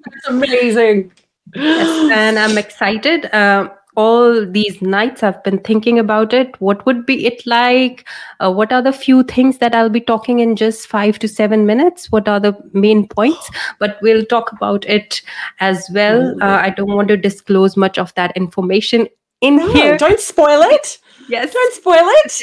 That's 0.04 0.28
amazing. 0.28 1.12
Yes, 1.56 2.12
and 2.12 2.38
I'm 2.38 2.56
excited. 2.58 3.28
Um, 3.34 3.72
all 3.96 4.46
these 4.46 4.80
nights 4.80 5.22
I've 5.22 5.42
been 5.44 5.58
thinking 5.58 5.98
about 5.98 6.32
it. 6.32 6.60
What 6.60 6.84
would 6.86 7.06
be 7.06 7.26
it 7.26 7.44
like? 7.46 8.06
Uh, 8.38 8.52
what 8.52 8.72
are 8.72 8.82
the 8.82 8.92
few 8.92 9.22
things 9.22 9.58
that 9.58 9.74
I'll 9.74 9.90
be 9.90 10.00
talking 10.00 10.40
in 10.40 10.56
just 10.56 10.86
five 10.86 11.18
to 11.20 11.28
seven 11.28 11.66
minutes? 11.66 12.10
What 12.10 12.28
are 12.28 12.40
the 12.40 12.56
main 12.72 13.08
points? 13.08 13.50
But 13.78 13.98
we'll 14.02 14.24
talk 14.24 14.52
about 14.52 14.84
it 14.84 15.22
as 15.60 15.88
well. 15.92 16.36
Uh, 16.42 16.60
I 16.62 16.70
don't 16.70 16.94
want 16.94 17.08
to 17.08 17.16
disclose 17.16 17.76
much 17.76 17.98
of 17.98 18.14
that 18.14 18.36
information 18.36 19.08
in 19.40 19.56
no, 19.56 19.72
here. 19.72 19.96
Don't 19.96 20.20
spoil 20.20 20.62
it. 20.62 20.98
Yes. 21.28 21.52
Don't 21.52 21.74
spoil 21.74 22.06
it. 22.24 22.42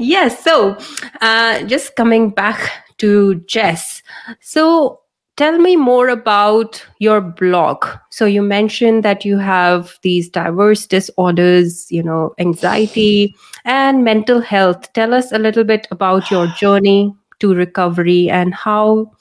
yes. 0.00 0.42
So, 0.42 0.76
uh, 1.20 1.62
just 1.62 1.94
coming 1.94 2.30
back 2.30 2.72
to 2.98 3.36
Jess. 3.46 4.02
So, 4.40 5.00
tell 5.36 5.58
me 5.58 5.76
more 5.76 6.08
about 6.08 6.84
your 6.98 7.20
blog. 7.20 7.86
So 8.10 8.24
you 8.24 8.42
mentioned 8.42 9.04
that 9.04 9.24
you 9.24 9.38
have 9.38 9.98
these 10.02 10.28
diverse 10.28 10.86
disorders 10.86 11.90
you 11.90 12.02
know 12.02 12.34
anxiety 12.38 13.34
and 13.64 14.04
mental 14.04 14.40
health. 14.40 14.92
Tell 14.92 15.14
us 15.14 15.32
a 15.32 15.38
little 15.38 15.64
bit 15.64 15.86
about 15.90 16.30
your 16.30 16.46
journey 16.48 17.14
to 17.40 17.54
recovery 17.54 18.30
and 18.30 18.54
how 18.54 19.12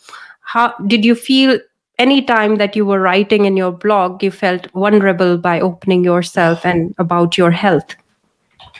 how 0.42 0.74
did 0.88 1.04
you 1.04 1.16
feel 1.16 1.60
any 1.98 2.22
time 2.22 2.58
that 2.58 2.76
you 2.76 2.86
were 2.86 3.00
writing 3.00 3.46
in 3.46 3.56
your 3.58 3.72
blog 3.72 4.22
you 4.24 4.30
felt 4.30 4.70
vulnerable 4.72 5.38
by 5.38 5.60
opening 5.60 6.04
yourself 6.04 6.66
and 6.66 6.94
about 6.98 7.38
your 7.38 7.52
health 7.52 7.96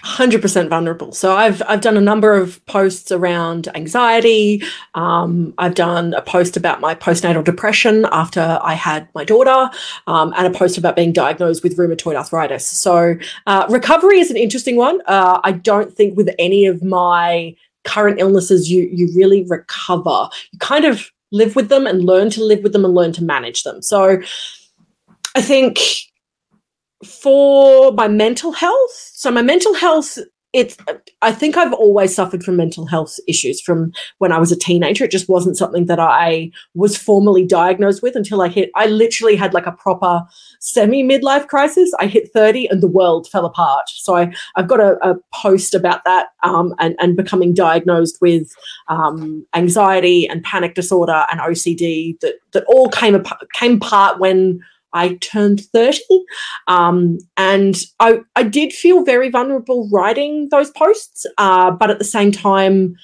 100% 0.06 0.70
vulnerable. 0.70 1.12
So 1.12 1.36
I've 1.36 1.64
I've 1.68 1.82
done 1.82 1.98
a 1.98 2.02
number 2.02 2.36
of 2.36 2.64
posts 2.68 3.12
around 3.12 3.68
anxiety. 3.74 4.62
Um, 4.94 5.56
I've 5.58 5.74
done 5.74 6.14
a 6.14 6.22
post 6.22 6.56
about 6.56 6.80
my 6.80 6.94
postnatal 6.94 7.44
depression 7.44 8.06
after 8.12 8.60
I 8.62 8.76
had 8.76 9.10
my 9.16 9.24
daughter, 9.24 9.72
um, 10.06 10.32
and 10.38 10.46
a 10.46 10.56
post 10.56 10.78
about 10.78 10.96
being 10.96 11.12
diagnosed 11.12 11.64
with 11.64 11.76
rheumatoid 11.76 12.16
arthritis. 12.16 12.68
So 12.68 13.16
uh, 13.48 13.66
recovery 13.70 14.20
is 14.20 14.30
an 14.30 14.38
interesting 14.38 14.76
one. 14.76 15.02
Uh, 15.08 15.40
I 15.44 15.52
don't 15.52 15.92
think 15.92 16.16
with 16.16 16.30
any 16.38 16.68
of 16.68 16.84
my 16.84 17.56
current 17.84 18.20
illnesses 18.20 18.70
you 18.70 18.88
you 18.94 19.10
really 19.16 19.44
recover. 19.46 20.30
You 20.52 20.60
kind 20.60 20.86
of 20.86 21.10
live 21.32 21.56
with 21.56 21.70
them 21.70 21.88
and 21.88 22.04
learn 22.04 22.30
to 22.30 22.44
live 22.44 22.62
with 22.62 22.74
them 22.74 22.86
and 22.86 22.94
learn 22.94 23.12
to 23.14 23.24
manage 23.24 23.64
them. 23.64 23.82
So 23.82 24.22
I 25.36 25.42
think 25.42 25.80
for 27.06 27.92
my 27.94 28.08
mental 28.08 28.52
health, 28.52 29.12
so 29.14 29.32
my 29.32 29.42
mental 29.42 29.74
health, 29.74 30.18
it's 30.56 30.78
I 31.22 31.34
think 31.34 31.58
I've 31.58 31.74
always 31.74 32.16
suffered 32.16 32.42
from 32.42 32.56
mental 32.56 32.86
health 32.86 33.18
issues 33.28 33.60
from 33.60 33.92
when 34.20 34.32
I 34.32 34.38
was 34.40 34.54
a 34.54 34.56
teenager. 34.58 35.04
It 35.04 35.12
just 35.12 35.28
wasn't 35.28 35.58
something 35.58 35.88
that 35.88 36.00
I 36.00 36.50
was 36.74 36.98
formally 36.98 37.46
diagnosed 37.46 38.02
with 38.02 38.16
until 38.16 38.42
I 38.42 38.48
hit 38.48 38.72
I 38.74 38.86
literally 38.86 39.36
had 39.36 39.54
like 39.54 39.66
a 39.66 39.74
proper 39.74 40.22
semi 40.62 41.04
midlife 41.04 41.48
crisis. 41.48 41.92
I 42.00 42.08
hit 42.08 42.32
30 42.32 42.68
and 42.68 42.82
the 42.82 42.88
world 42.88 43.28
fell 43.28 43.46
apart. 43.46 43.90
So 43.90 44.16
I, 44.16 44.34
I've 44.56 44.70
got 44.70 44.80
a, 44.80 44.98
a 45.06 45.16
post 45.34 45.76
about 45.76 46.06
that 46.06 46.28
um, 46.44 46.74
and, 46.80 46.96
and 47.00 47.18
becoming 47.18 47.54
diagnosed 47.54 48.20
with 48.22 48.50
um, 48.88 49.46
anxiety 49.54 50.26
and 50.26 50.42
panic 50.42 50.74
disorder 50.74 51.26
and 51.32 51.42
OCD 51.42 52.18
that 52.22 52.36
that 52.54 52.64
all 52.70 52.88
came 52.88 53.16
apart, 53.16 53.46
came 53.52 53.76
apart 53.76 54.20
when 54.20 54.62
I 54.96 55.16
turned 55.16 55.62
30. 55.62 56.00
Um, 56.68 57.20
and 57.38 57.76
I, 58.00 58.22
I 58.36 58.44
did 58.44 58.74
feel 58.74 59.04
very 59.04 59.30
vulnerable 59.30 59.88
writing 59.92 60.48
those 60.50 60.72
posts, 60.72 61.28
uh, 61.38 61.70
but 61.70 61.92
at 61.92 62.00
the 62.00 62.06
same 62.06 62.32
time, 62.32 62.96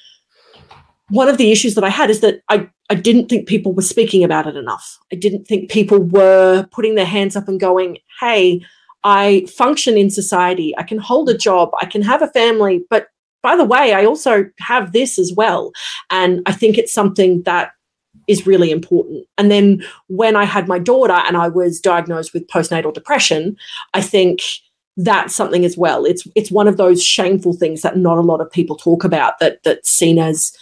one 1.10 1.28
of 1.28 1.36
the 1.36 1.52
issues 1.52 1.74
that 1.74 1.84
I 1.84 1.90
had 1.90 2.10
is 2.10 2.20
that 2.20 2.40
I, 2.48 2.68
I 2.90 2.94
didn't 2.94 3.28
think 3.28 3.46
people 3.46 3.72
were 3.74 3.82
speaking 3.82 4.24
about 4.24 4.46
it 4.46 4.56
enough. 4.56 4.98
I 5.12 5.16
didn't 5.16 5.44
think 5.44 5.70
people 5.70 5.98
were 5.98 6.66
putting 6.72 6.94
their 6.94 7.06
hands 7.06 7.36
up 7.36 7.46
and 7.46 7.60
going, 7.60 7.98
hey, 8.20 8.62
I 9.04 9.46
function 9.54 9.98
in 9.98 10.10
society. 10.10 10.74
I 10.78 10.84
can 10.84 10.98
hold 10.98 11.28
a 11.28 11.36
job. 11.36 11.70
I 11.80 11.86
can 11.86 12.02
have 12.02 12.22
a 12.22 12.28
family. 12.28 12.84
But 12.88 13.08
by 13.42 13.56
the 13.56 13.64
way, 13.64 13.92
I 13.92 14.04
also 14.04 14.46
have 14.60 14.92
this 14.92 15.18
as 15.18 15.32
well. 15.36 15.72
And 16.10 16.42
I 16.46 16.52
think 16.52 16.78
it's 16.78 16.92
something 16.92 17.42
that 17.42 17.72
is 18.32 18.46
really 18.46 18.70
important. 18.70 19.26
And 19.38 19.50
then 19.50 19.84
when 20.08 20.34
I 20.34 20.44
had 20.44 20.66
my 20.66 20.78
daughter 20.78 21.12
and 21.12 21.36
I 21.36 21.48
was 21.48 21.80
diagnosed 21.80 22.32
with 22.32 22.48
postnatal 22.48 22.92
depression, 22.92 23.56
I 23.94 24.00
think 24.00 24.40
that's 24.96 25.34
something 25.34 25.64
as 25.64 25.76
well. 25.76 26.04
It's 26.04 26.26
it's 26.34 26.50
one 26.50 26.68
of 26.68 26.76
those 26.76 27.02
shameful 27.02 27.52
things 27.52 27.82
that 27.82 27.96
not 27.96 28.18
a 28.18 28.22
lot 28.22 28.40
of 28.40 28.50
people 28.50 28.76
talk 28.76 29.04
about 29.04 29.38
that 29.38 29.62
that's 29.62 29.90
seen 29.90 30.18
as 30.18 30.52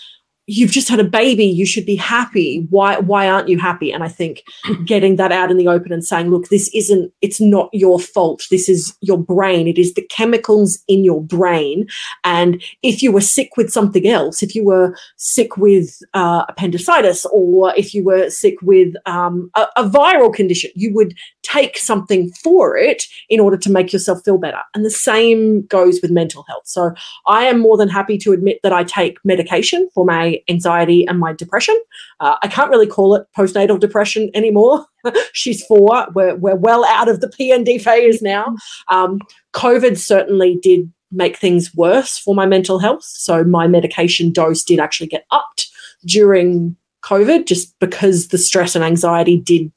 you've 0.50 0.70
just 0.70 0.88
had 0.88 0.98
a 0.98 1.04
baby 1.04 1.44
you 1.44 1.64
should 1.64 1.86
be 1.86 1.96
happy. 1.96 2.66
Why 2.70 2.98
why 2.98 3.28
aren't 3.28 3.48
you 3.48 3.58
happy? 3.58 3.92
And 3.92 4.02
i 4.02 4.08
think 4.08 4.42
getting 4.84 5.16
that 5.16 5.32
out 5.32 5.50
in 5.50 5.56
the 5.56 5.68
open 5.68 5.92
and 5.92 6.04
saying 6.04 6.30
look 6.30 6.48
this 6.48 6.68
isn't 6.74 7.12
it's 7.20 7.40
not 7.40 7.70
your 7.72 8.00
fault. 8.00 8.46
This 8.50 8.68
is 8.68 8.96
your 9.00 9.18
brain. 9.18 9.68
It 9.68 9.78
is 9.78 9.94
the 9.94 10.02
chemicals 10.02 10.78
in 10.88 11.04
your 11.04 11.22
brain. 11.22 11.86
And 12.24 12.62
if 12.82 13.02
you 13.02 13.12
were 13.12 13.20
sick 13.20 13.56
with 13.56 13.70
something 13.70 14.08
else 14.08 14.42
if 14.42 14.54
you 14.54 14.64
were 14.64 14.96
sick 15.16 15.56
with 15.56 16.02
uh, 16.14 16.44
appendicitis 16.48 17.24
or 17.32 17.72
if 17.76 17.94
you 17.94 18.04
were 18.04 18.28
sick 18.30 18.56
with 18.62 18.94
um, 19.06 19.50
a, 19.54 19.66
a 19.76 19.84
viral 19.84 20.32
condition 20.32 20.70
you 20.74 20.92
would 20.94 21.14
take 21.42 21.78
something 21.78 22.30
for 22.44 22.76
it 22.76 23.04
in 23.28 23.40
order 23.40 23.56
to 23.56 23.70
make 23.70 23.92
yourself 23.92 24.22
feel 24.24 24.38
better. 24.38 24.60
And 24.74 24.84
the 24.84 24.90
same 24.90 25.66
goes 25.66 26.00
with 26.02 26.10
mental 26.10 26.44
health. 26.48 26.66
So 26.66 26.92
i 27.26 27.44
am 27.44 27.60
more 27.60 27.76
than 27.76 27.88
happy 27.88 28.18
to 28.18 28.32
admit 28.32 28.60
that 28.62 28.72
i 28.72 28.82
take 28.84 29.18
medication 29.24 29.88
for 29.94 30.04
my 30.04 30.39
anxiety 30.48 31.06
and 31.06 31.18
my 31.18 31.32
depression. 31.32 31.78
Uh, 32.20 32.36
I 32.42 32.48
can't 32.48 32.70
really 32.70 32.86
call 32.86 33.14
it 33.14 33.26
postnatal 33.36 33.78
depression 33.78 34.30
anymore. 34.34 34.86
She's 35.32 35.64
four. 35.66 36.06
We're, 36.14 36.36
we're 36.36 36.56
well 36.56 36.84
out 36.84 37.08
of 37.08 37.20
the 37.20 37.28
PND 37.28 37.80
phase 37.80 38.22
now. 38.22 38.56
Um, 38.88 39.20
COVID 39.54 39.98
certainly 39.98 40.58
did 40.62 40.90
make 41.12 41.36
things 41.36 41.74
worse 41.74 42.18
for 42.18 42.34
my 42.34 42.46
mental 42.46 42.78
health. 42.78 43.04
So 43.04 43.44
my 43.44 43.66
medication 43.66 44.32
dose 44.32 44.62
did 44.62 44.78
actually 44.78 45.08
get 45.08 45.26
upped 45.30 45.68
during 46.04 46.76
COVID 47.02 47.46
just 47.46 47.78
because 47.78 48.28
the 48.28 48.38
stress 48.38 48.74
and 48.74 48.84
anxiety 48.84 49.36
did 49.36 49.72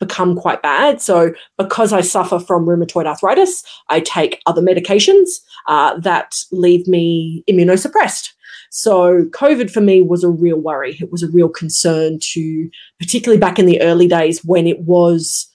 become 0.00 0.36
quite 0.36 0.62
bad. 0.62 1.00
So, 1.00 1.32
because 1.56 1.92
I 1.92 2.00
suffer 2.00 2.38
from 2.38 2.66
rheumatoid 2.66 3.06
arthritis, 3.06 3.62
I 3.88 4.00
take 4.00 4.42
other 4.46 4.60
medications 4.60 5.40
uh, 5.66 5.98
that 6.00 6.34
leave 6.50 6.86
me 6.86 7.44
immunosuppressed. 7.48 8.32
So 8.76 9.26
COVID 9.26 9.70
for 9.70 9.80
me 9.80 10.02
was 10.02 10.24
a 10.24 10.28
real 10.28 10.58
worry. 10.58 10.98
It 11.00 11.12
was 11.12 11.22
a 11.22 11.28
real 11.28 11.48
concern 11.48 12.18
to, 12.32 12.68
particularly 12.98 13.38
back 13.38 13.60
in 13.60 13.66
the 13.66 13.80
early 13.80 14.08
days 14.08 14.44
when 14.44 14.66
it 14.66 14.80
was 14.80 15.46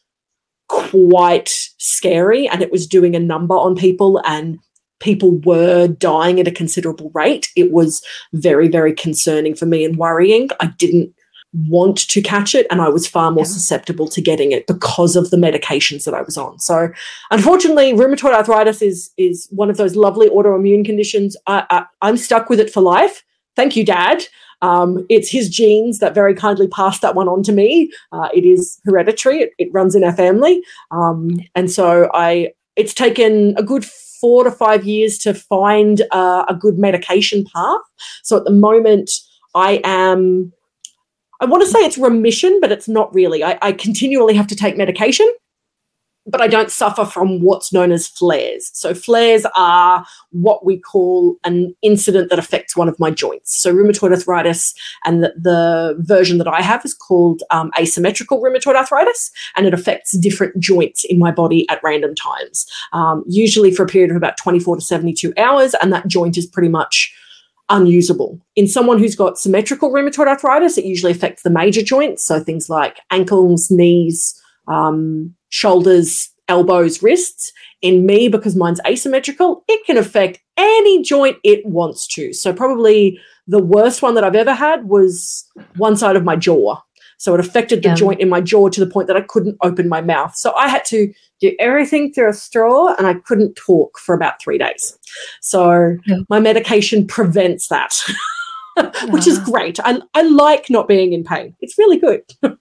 quite 0.70 1.52
scary 1.80 2.48
and 2.48 2.62
it 2.62 2.72
was 2.72 2.88
doing 2.88 3.18
a 3.18 3.20
number 3.20 3.56
on 3.56 3.76
people 3.76 4.22
and 4.24 4.58
people 5.02 5.38
were 5.40 5.86
dying 5.86 6.40
at 6.40 6.48
a 6.48 6.52
considerable 6.52 7.12
rate. 7.14 7.50
It 7.58 7.74
was 7.74 8.02
very, 8.32 8.70
very 8.70 8.94
concerning 8.94 9.54
for 9.54 9.66
me 9.66 9.84
and 9.84 9.98
worrying. 9.98 10.48
I 10.62 10.68
didn't 10.78 11.14
want 11.54 11.97
to 12.10 12.22
catch 12.22 12.54
it 12.54 12.68
and 12.70 12.82
I 12.82 12.89
was 12.89 13.08
far 13.08 13.32
more 13.32 13.43
yeah. 13.43 13.50
susceptible 13.50 14.08
to 14.10 14.22
getting 14.22 14.52
it 14.52 14.68
because 14.68 15.16
of 15.16 15.32
the 15.32 15.38
medications 15.38 16.06
that 16.06 16.14
I 16.14 16.22
was 16.22 16.38
on. 16.38 16.60
So 16.60 16.91
unfortunately 17.32 17.93
rheumatoid 17.93 18.34
arthritis 18.34 18.82
is 18.82 19.10
is 19.18 19.47
one 19.52 19.70
of 19.70 19.78
those 19.78 19.95
lovely 19.95 20.30
autoimmune 20.30 20.86
conditions. 20.86 21.36
I, 21.47 21.86
I 22.02 22.10
am 22.10 22.18
stuck 22.18 22.50
with 22.50 22.60
it 22.60 22.72
for 22.72 22.82
life. 22.82 23.24
Thank 23.56 23.76
you 23.76 23.84
dad. 23.84 24.26
Um, 24.62 25.06
it's 25.10 25.30
his 25.30 25.50
genes 25.50 26.00
that 26.00 26.14
very 26.14 26.36
kindly 26.36 26.68
passed 26.68 27.02
that 27.02 27.16
one 27.16 27.30
on 27.30 27.43
to 27.43 27.52
me. 27.52 27.91
Uh, 28.12 28.28
it 28.34 28.45
is 28.45 28.80
hereditary. 28.86 29.39
It, 29.39 29.54
it, 29.58 29.70
runs 29.72 29.95
in 29.95 30.04
our 30.04 30.12
family. 30.12 30.62
Um, 30.91 31.39
and 31.56 31.72
so 31.72 32.10
I 32.14 32.52
it's 32.76 32.93
taken 32.93 33.56
a 33.58 33.64
good 33.64 33.86
four 33.86 34.43
to 34.43 34.52
five 34.52 34.86
years 34.86 35.18
to 35.20 35.34
find 35.34 36.02
uh, 36.12 36.45
a 36.47 36.54
good 36.54 36.78
medication 36.78 37.45
path. 37.54 37.82
So 38.24 38.38
at 38.38 38.43
the 38.43 38.52
moment 38.52 39.10
I 39.56 39.82
am 39.84 40.54
I 41.40 41.46
want 41.46 41.64
to 41.64 41.70
say 41.70 41.80
it's 41.80 41.98
remission, 41.98 42.60
but 42.62 42.72
it's 42.72 42.88
not 42.88 43.14
really. 43.14 43.44
I, 43.44 43.58
I 43.62 43.72
continually 43.72 44.36
have 44.36 44.48
to 44.48 44.56
take 44.56 44.78
medication 44.78 45.30
but 46.30 46.42
I 46.42 46.48
don't 46.48 46.72
suffer 46.72 47.06
from 47.06 47.42
what's 47.42 47.74
known 47.74 47.92
as 47.92 48.08
flares. 48.08 48.70
So, 48.74 48.94
flares 48.94 49.46
are 49.56 50.06
what 50.32 50.66
we 50.66 50.78
call 50.80 51.38
an 51.44 51.76
incident 51.82 52.30
that 52.30 52.40
affects 52.40 52.76
one 52.76 52.88
of 52.88 53.00
my 53.00 53.10
joints. 53.10 53.60
So, 53.60 53.74
rheumatoid 53.74 54.12
arthritis, 54.12 54.74
and 55.06 55.24
the, 55.24 55.34
the 55.36 55.96
version 56.00 56.38
that 56.38 56.48
I 56.48 56.62
have 56.62 56.86
is 56.86 56.94
called 56.94 57.42
um, 57.50 57.72
asymmetrical 57.80 58.42
rheumatoid 58.42 58.76
arthritis, 58.76 59.32
and 59.56 59.66
it 59.66 59.74
affects 59.74 60.18
different 60.18 60.60
joints 60.60 61.04
in 61.06 61.18
my 61.18 61.32
body 61.32 61.68
at 61.70 61.82
random 61.84 62.16
times, 62.16 62.66
um, 62.94 63.24
usually 63.28 63.72
for 63.72 63.84
a 63.84 63.88
period 63.88 64.12
of 64.12 64.18
about 64.18 64.38
24 64.38 64.76
to 64.76 64.82
72 64.82 65.34
hours, 65.38 65.74
and 65.82 65.92
that 65.92 66.08
joint 66.08 66.38
is 66.38 66.46
pretty 66.46 66.70
much 66.70 67.14
unusable. 67.70 68.40
In 68.56 68.68
someone 68.68 69.00
who's 69.00 69.16
got 69.16 69.38
symmetrical 69.38 69.92
rheumatoid 69.92 70.28
arthritis, 70.28 70.78
it 70.78 70.86
usually 70.86 71.12
affects 71.12 71.44
the 71.44 71.50
major 71.50 71.82
joints, 71.82 72.26
so 72.26 72.44
things 72.44 72.70
like 72.70 73.00
ankles, 73.12 73.70
knees, 73.70 74.40
um, 74.68 75.36
shoulders, 75.50 76.30
elbows, 76.48 77.02
wrists. 77.02 77.54
In 77.82 78.06
me, 78.06 78.28
because 78.28 78.58
mine's 78.58 78.82
asymmetrical, 78.86 79.64
it 79.70 79.86
can 79.86 79.96
affect 79.96 80.40
any 80.58 81.02
joint 81.02 81.38
it 81.46 81.66
wants 81.66 82.06
to. 82.08 82.34
So, 82.34 82.52
probably 82.52 83.18
the 83.48 83.64
worst 83.64 84.02
one 84.02 84.16
that 84.16 84.24
I've 84.26 84.36
ever 84.36 84.54
had 84.54 84.84
was 84.86 85.46
one 85.78 85.96
side 85.96 86.18
of 86.18 86.26
my 86.26 86.36
jaw. 86.36 86.82
So 87.20 87.34
it 87.34 87.42
affected 87.42 87.84
the 87.84 87.90
yeah. 87.90 87.96
joint 87.96 88.22
in 88.22 88.30
my 88.30 88.40
jaw 88.40 88.70
to 88.70 88.80
the 88.80 88.90
point 88.90 89.08
that 89.08 89.18
I 89.18 89.22
couldn't 89.22 89.58
open 89.62 89.90
my 89.90 90.00
mouth. 90.00 90.36
So 90.38 90.54
I 90.56 90.70
had 90.70 90.86
to 90.86 91.14
do 91.42 91.54
everything 91.60 92.14
through 92.14 92.30
a 92.30 92.34
straw 92.34 92.96
and 92.98 93.06
I 93.06 93.16
couldn't 93.16 93.56
talk 93.56 94.00
for 94.00 94.16
about 94.16 94.42
three 94.42 94.58
days. 94.58 94.98
So 95.42 95.98
yeah. 96.06 96.20
my 96.30 96.40
medication 96.40 97.06
prevents 97.06 97.68
that, 97.68 97.94
which 99.10 99.28
is 99.28 99.38
great. 99.40 99.82
I, 99.82 100.00
I 100.14 100.22
like 100.22 100.70
not 100.70 100.88
being 100.88 101.12
in 101.12 101.26
pain. 101.26 101.56
It's 101.60 101.78
really 101.78 101.98
good. 101.98 102.24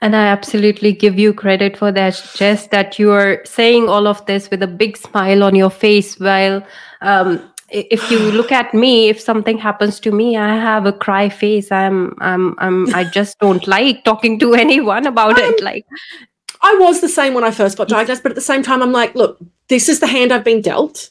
And 0.00 0.16
I 0.16 0.26
absolutely 0.26 0.92
give 0.92 1.18
you 1.18 1.34
credit 1.34 1.76
for 1.76 1.92
that, 1.92 2.30
Jess, 2.34 2.68
that 2.68 2.98
you 2.98 3.10
are 3.10 3.42
saying 3.44 3.88
all 3.88 4.06
of 4.06 4.24
this 4.26 4.50
with 4.50 4.62
a 4.62 4.66
big 4.66 4.96
smile 4.96 5.42
on 5.42 5.54
your 5.54 5.70
face 5.70 6.18
while 6.18 6.64
um, 7.02 7.49
if 7.70 8.10
you 8.10 8.18
look 8.32 8.52
at 8.52 8.72
me 8.74 9.08
if 9.08 9.20
something 9.20 9.58
happens 9.58 10.00
to 10.00 10.10
me 10.10 10.36
i 10.36 10.56
have 10.56 10.86
a 10.86 10.92
cry 10.92 11.28
face. 11.28 11.70
I'm 11.70 12.14
i'm, 12.20 12.54
I'm 12.58 12.94
i 12.94 13.04
just 13.04 13.38
don't 13.38 13.66
like 13.76 14.04
talking 14.04 14.38
to 14.40 14.54
anyone 14.54 15.06
about 15.06 15.38
I'm, 15.38 15.54
it 15.54 15.62
like 15.62 15.86
i 16.62 16.76
was 16.80 17.00
the 17.00 17.08
same 17.08 17.34
when 17.34 17.44
i 17.44 17.50
first 17.50 17.78
got 17.78 17.88
diagnosed 17.88 18.22
but 18.22 18.32
at 18.32 18.36
the 18.36 18.40
same 18.40 18.62
time 18.62 18.82
i'm 18.82 18.92
like 18.92 19.14
look 19.14 19.38
this 19.68 19.88
is 19.88 20.00
the 20.00 20.06
hand 20.06 20.32
i've 20.32 20.44
been 20.44 20.60
dealt. 20.60 21.10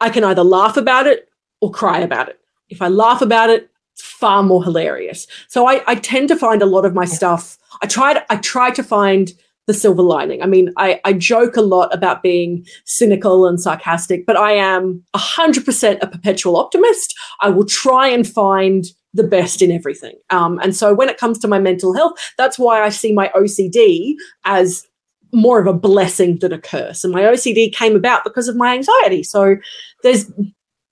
I 0.00 0.10
can 0.10 0.24
either 0.24 0.44
laugh 0.44 0.76
about 0.76 1.06
it 1.06 1.28
or 1.60 1.70
cry 1.72 1.98
about 1.98 2.28
it. 2.28 2.38
If 2.68 2.80
i 2.80 2.88
laugh 2.88 3.22
about 3.22 3.50
it 3.50 3.70
it's 3.92 4.02
far 4.02 4.42
more 4.42 4.62
hilarious. 4.64 5.26
So 5.48 5.66
i, 5.66 5.82
I 5.86 5.94
tend 5.96 6.28
to 6.28 6.36
find 6.36 6.62
a 6.62 6.66
lot 6.66 6.84
of 6.84 6.94
my 6.94 7.04
stuff 7.04 7.58
i 7.82 7.86
tried 7.86 8.24
i 8.30 8.36
try 8.36 8.70
to 8.70 8.82
find 8.82 9.32
the 9.68 9.74
silver 9.74 10.02
lining. 10.02 10.42
I 10.42 10.46
mean, 10.46 10.72
I, 10.78 10.98
I 11.04 11.12
joke 11.12 11.56
a 11.56 11.60
lot 11.60 11.94
about 11.94 12.22
being 12.22 12.66
cynical 12.86 13.46
and 13.46 13.60
sarcastic, 13.60 14.24
but 14.24 14.36
I 14.36 14.52
am 14.52 15.04
100% 15.14 15.98
a 16.00 16.06
perpetual 16.06 16.56
optimist. 16.56 17.14
I 17.42 17.50
will 17.50 17.66
try 17.66 18.08
and 18.08 18.26
find 18.26 18.86
the 19.12 19.24
best 19.24 19.60
in 19.60 19.70
everything. 19.70 20.16
Um, 20.30 20.58
and 20.60 20.74
so 20.74 20.94
when 20.94 21.10
it 21.10 21.18
comes 21.18 21.38
to 21.40 21.48
my 21.48 21.58
mental 21.58 21.92
health, 21.92 22.18
that's 22.38 22.58
why 22.58 22.82
I 22.82 22.88
see 22.88 23.12
my 23.12 23.30
OCD 23.36 24.14
as 24.46 24.86
more 25.34 25.60
of 25.60 25.66
a 25.66 25.74
blessing 25.74 26.38
than 26.38 26.52
a 26.52 26.58
curse. 26.58 27.04
And 27.04 27.12
my 27.12 27.22
OCD 27.22 27.70
came 27.70 27.94
about 27.94 28.24
because 28.24 28.48
of 28.48 28.56
my 28.56 28.72
anxiety. 28.72 29.22
So 29.22 29.56
there's 30.02 30.32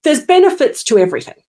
there's 0.05 0.21
benefits 0.23 0.85
to 0.85 0.99
everything. 0.99 1.43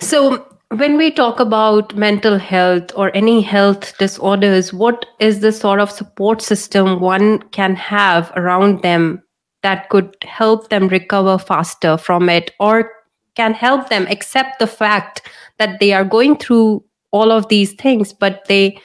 So 0.00 0.46
when 0.76 0.96
we 0.96 1.10
talk 1.10 1.38
about 1.38 1.94
mental 1.94 2.38
health 2.38 2.90
or 2.96 3.14
any 3.14 3.40
health 3.40 3.96
disorders, 3.98 4.72
what 4.72 5.06
is 5.20 5.40
the 5.40 5.52
sort 5.52 5.78
of 5.78 5.90
support 5.90 6.42
system 6.42 7.00
one 7.00 7.40
can 7.50 7.76
have 7.76 8.32
around 8.34 8.82
them 8.82 9.22
that 9.62 9.88
could 9.88 10.16
help 10.22 10.70
them 10.70 10.88
recover 10.88 11.38
faster 11.38 11.96
from 11.96 12.28
it 12.28 12.50
or 12.58 12.90
can 13.36 13.54
help 13.54 13.88
them 13.88 14.06
accept 14.08 14.58
the 14.58 14.66
fact 14.66 15.22
that 15.58 15.78
they 15.80 15.92
are 15.92 16.04
going 16.04 16.36
through 16.36 16.84
all 17.12 17.30
of 17.30 17.48
these 17.48 17.72
things, 17.74 18.12
but 18.12 18.44
they 18.48 18.80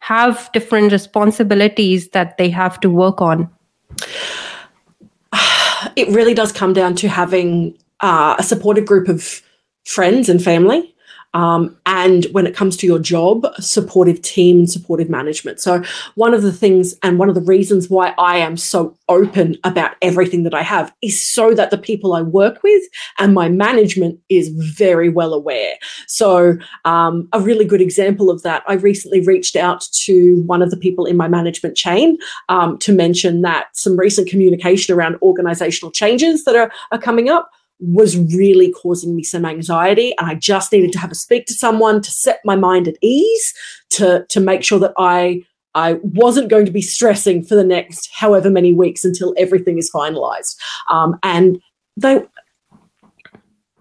have 0.00 0.50
different 0.52 0.92
responsibilities 0.92 2.10
that 2.10 2.36
they 2.36 2.50
have 2.50 2.78
to 2.80 2.90
work 2.90 3.20
on? 3.20 3.48
It 5.96 6.08
really 6.08 6.34
does 6.34 6.52
come 6.52 6.74
down 6.74 6.94
to 6.96 7.08
having 7.08 7.76
uh, 8.00 8.36
a 8.38 8.42
supportive 8.42 8.84
group 8.84 9.08
of 9.08 9.40
friends 9.84 10.28
and 10.28 10.42
family 10.42 10.94
um, 11.34 11.76
and 11.86 12.26
when 12.32 12.46
it 12.46 12.56
comes 12.56 12.76
to 12.78 12.86
your 12.86 12.98
job, 12.98 13.46
supportive 13.58 14.20
team 14.22 14.58
and 14.60 14.70
supportive 14.70 15.08
management. 15.08 15.60
So, 15.60 15.82
one 16.14 16.34
of 16.34 16.42
the 16.42 16.52
things 16.52 16.94
and 17.02 17.18
one 17.18 17.28
of 17.28 17.34
the 17.34 17.40
reasons 17.40 17.88
why 17.88 18.14
I 18.18 18.38
am 18.38 18.56
so 18.56 18.96
open 19.08 19.56
about 19.64 19.92
everything 20.02 20.42
that 20.44 20.54
I 20.54 20.62
have 20.62 20.92
is 21.02 21.24
so 21.24 21.54
that 21.54 21.70
the 21.70 21.78
people 21.78 22.14
I 22.14 22.22
work 22.22 22.62
with 22.62 22.82
and 23.18 23.34
my 23.34 23.48
management 23.48 24.18
is 24.28 24.48
very 24.48 25.08
well 25.08 25.32
aware. 25.32 25.74
So, 26.06 26.56
um, 26.84 27.28
a 27.32 27.40
really 27.40 27.64
good 27.64 27.80
example 27.80 28.30
of 28.30 28.42
that, 28.42 28.64
I 28.66 28.74
recently 28.74 29.20
reached 29.20 29.56
out 29.56 29.82
to 30.04 30.42
one 30.46 30.62
of 30.62 30.70
the 30.70 30.76
people 30.76 31.06
in 31.06 31.16
my 31.16 31.28
management 31.28 31.76
chain 31.76 32.18
um, 32.48 32.76
to 32.78 32.92
mention 32.92 33.42
that 33.42 33.76
some 33.76 33.96
recent 33.96 34.28
communication 34.28 34.94
around 34.94 35.16
organizational 35.22 35.92
changes 35.92 36.44
that 36.44 36.56
are, 36.56 36.72
are 36.90 36.98
coming 36.98 37.28
up 37.28 37.50
was 37.80 38.16
really 38.16 38.70
causing 38.72 39.16
me 39.16 39.22
some 39.22 39.44
anxiety 39.44 40.14
and 40.18 40.30
i 40.30 40.34
just 40.34 40.72
needed 40.72 40.92
to 40.92 40.98
have 40.98 41.10
a 41.10 41.14
speak 41.14 41.46
to 41.46 41.54
someone 41.54 42.00
to 42.00 42.10
set 42.10 42.40
my 42.44 42.56
mind 42.56 42.86
at 42.86 42.96
ease 43.00 43.54
to 43.88 44.24
to 44.28 44.40
make 44.40 44.62
sure 44.62 44.78
that 44.78 44.92
i 44.98 45.42
i 45.74 45.94
wasn't 46.02 46.48
going 46.48 46.66
to 46.66 46.72
be 46.72 46.82
stressing 46.82 47.42
for 47.42 47.54
the 47.54 47.64
next 47.64 48.10
however 48.12 48.50
many 48.50 48.72
weeks 48.72 49.04
until 49.04 49.34
everything 49.36 49.78
is 49.78 49.90
finalized. 49.90 50.56
Um, 50.90 51.18
and 51.22 51.60
they 51.96 52.22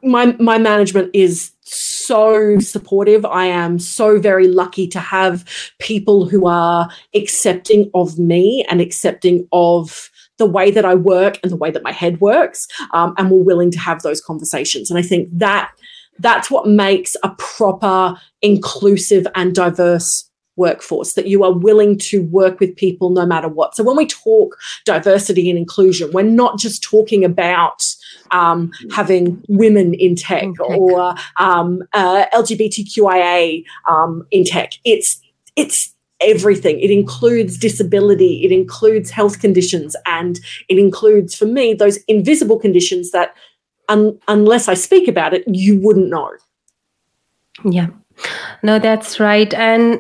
my 0.02 0.28
my 0.40 0.58
management 0.58 1.12
is 1.14 1.52
so 1.62 2.60
supportive. 2.60 3.26
I 3.26 3.46
am 3.46 3.80
so 3.80 4.20
very 4.20 4.48
lucky 4.48 4.88
to 4.88 5.00
have 5.00 5.46
people 5.80 6.28
who 6.28 6.48
are 6.48 6.90
accepting 7.14 7.92
of 7.94 8.18
me 8.18 8.66
and 8.70 8.82
accepting 8.82 9.48
of 9.52 10.10
the 10.40 10.46
way 10.48 10.72
that 10.72 10.86
I 10.86 10.96
work 10.96 11.38
and 11.44 11.52
the 11.52 11.56
way 11.56 11.70
that 11.70 11.84
my 11.84 11.92
head 11.92 12.20
works, 12.20 12.68
um, 12.92 13.14
and 13.18 13.30
we're 13.30 13.44
willing 13.44 13.70
to 13.72 13.80
have 13.80 14.02
those 14.02 14.20
conversations. 14.20 14.90
And 14.90 14.98
I 14.98 15.04
think 15.04 15.30
that 15.32 15.72
that's 16.18 16.50
what 16.50 16.68
makes 16.68 17.16
a 17.24 17.30
proper, 17.38 18.20
inclusive, 18.42 19.28
and 19.36 19.54
diverse 19.54 20.26
workforce 20.56 21.14
that 21.14 21.26
you 21.26 21.44
are 21.44 21.54
willing 21.54 21.98
to 21.98 22.22
work 22.24 22.60
with 22.60 22.76
people 22.76 23.10
no 23.10 23.26
matter 23.26 23.48
what. 23.48 23.76
So 23.76 23.84
when 23.84 23.96
we 23.96 24.06
talk 24.06 24.58
diversity 24.86 25.50
and 25.50 25.58
inclusion, 25.58 26.12
we're 26.12 26.24
not 26.24 26.60
just 26.60 26.84
talking 26.84 27.24
about 27.24 27.82
um, 28.32 28.72
having 28.92 29.42
women 29.48 29.94
in 29.94 30.16
tech, 30.16 30.44
in 30.44 30.54
tech. 30.56 30.68
or 30.68 31.16
um, 31.38 31.82
uh, 31.94 32.26
LGBTQIA 32.34 33.64
um, 33.88 34.28
in 34.32 34.44
tech. 34.44 34.74
It's 34.84 35.22
it's 35.56 35.96
everything. 36.22 36.80
It 36.80 36.92
includes 36.92 37.58
disability, 37.58 38.44
it 38.46 38.52
includes 38.52 39.10
health 39.10 39.40
conditions, 39.40 39.96
and 40.06 40.40
it 40.68 40.78
includes, 40.78 41.36
for 41.36 41.46
me, 41.46 41.74
those 41.74 41.98
invisible 42.08 42.60
conditions 42.60 43.12
that, 43.12 43.36
un- 43.88 44.20
unless 44.28 44.68
I 44.68 44.74
speak 44.74 45.08
about 45.08 45.34
it, 45.34 45.44
you 45.48 45.80
wouldn't 45.80 46.10
know. 46.10 46.32
Yeah, 47.64 47.88
no, 48.64 48.80
that's 48.80 49.20
right. 49.20 49.54
And 49.54 50.00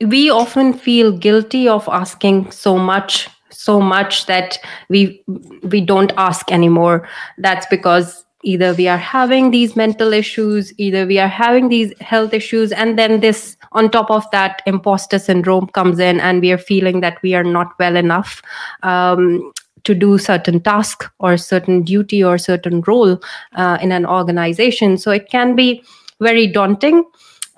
we 0.00 0.30
often 0.30 0.72
feel 0.72 1.12
guilty 1.12 1.68
of 1.68 1.88
asking 1.88 2.50
so 2.50 2.78
much 2.78 3.28
so 3.50 3.80
much 3.80 4.26
that 4.26 4.58
we 4.90 5.22
we 5.62 5.80
don't 5.80 6.12
ask 6.16 6.50
anymore 6.50 7.08
that's 7.38 7.66
because 7.66 8.23
either 8.44 8.74
we 8.74 8.86
are 8.86 8.98
having 8.98 9.50
these 9.50 9.74
mental 9.74 10.12
issues 10.12 10.72
either 10.78 11.06
we 11.06 11.18
are 11.18 11.28
having 11.28 11.68
these 11.68 11.92
health 12.00 12.32
issues 12.32 12.72
and 12.72 12.98
then 12.98 13.20
this 13.20 13.56
on 13.72 13.90
top 13.90 14.10
of 14.10 14.30
that 14.30 14.62
imposter 14.66 15.18
syndrome 15.18 15.66
comes 15.68 15.98
in 15.98 16.20
and 16.20 16.40
we 16.40 16.52
are 16.52 16.58
feeling 16.58 17.00
that 17.00 17.20
we 17.22 17.34
are 17.34 17.44
not 17.44 17.72
well 17.78 17.96
enough 17.96 18.42
um, 18.82 19.52
to 19.84 19.94
do 19.94 20.18
certain 20.18 20.60
task 20.60 21.04
or 21.18 21.36
certain 21.36 21.82
duty 21.82 22.22
or 22.24 22.38
certain 22.38 22.80
role 22.86 23.20
uh, 23.54 23.78
in 23.80 23.92
an 23.92 24.06
organization. 24.06 24.96
So 24.96 25.10
it 25.10 25.28
can 25.28 25.54
be 25.54 25.84
very 26.20 26.46
daunting 26.46 27.04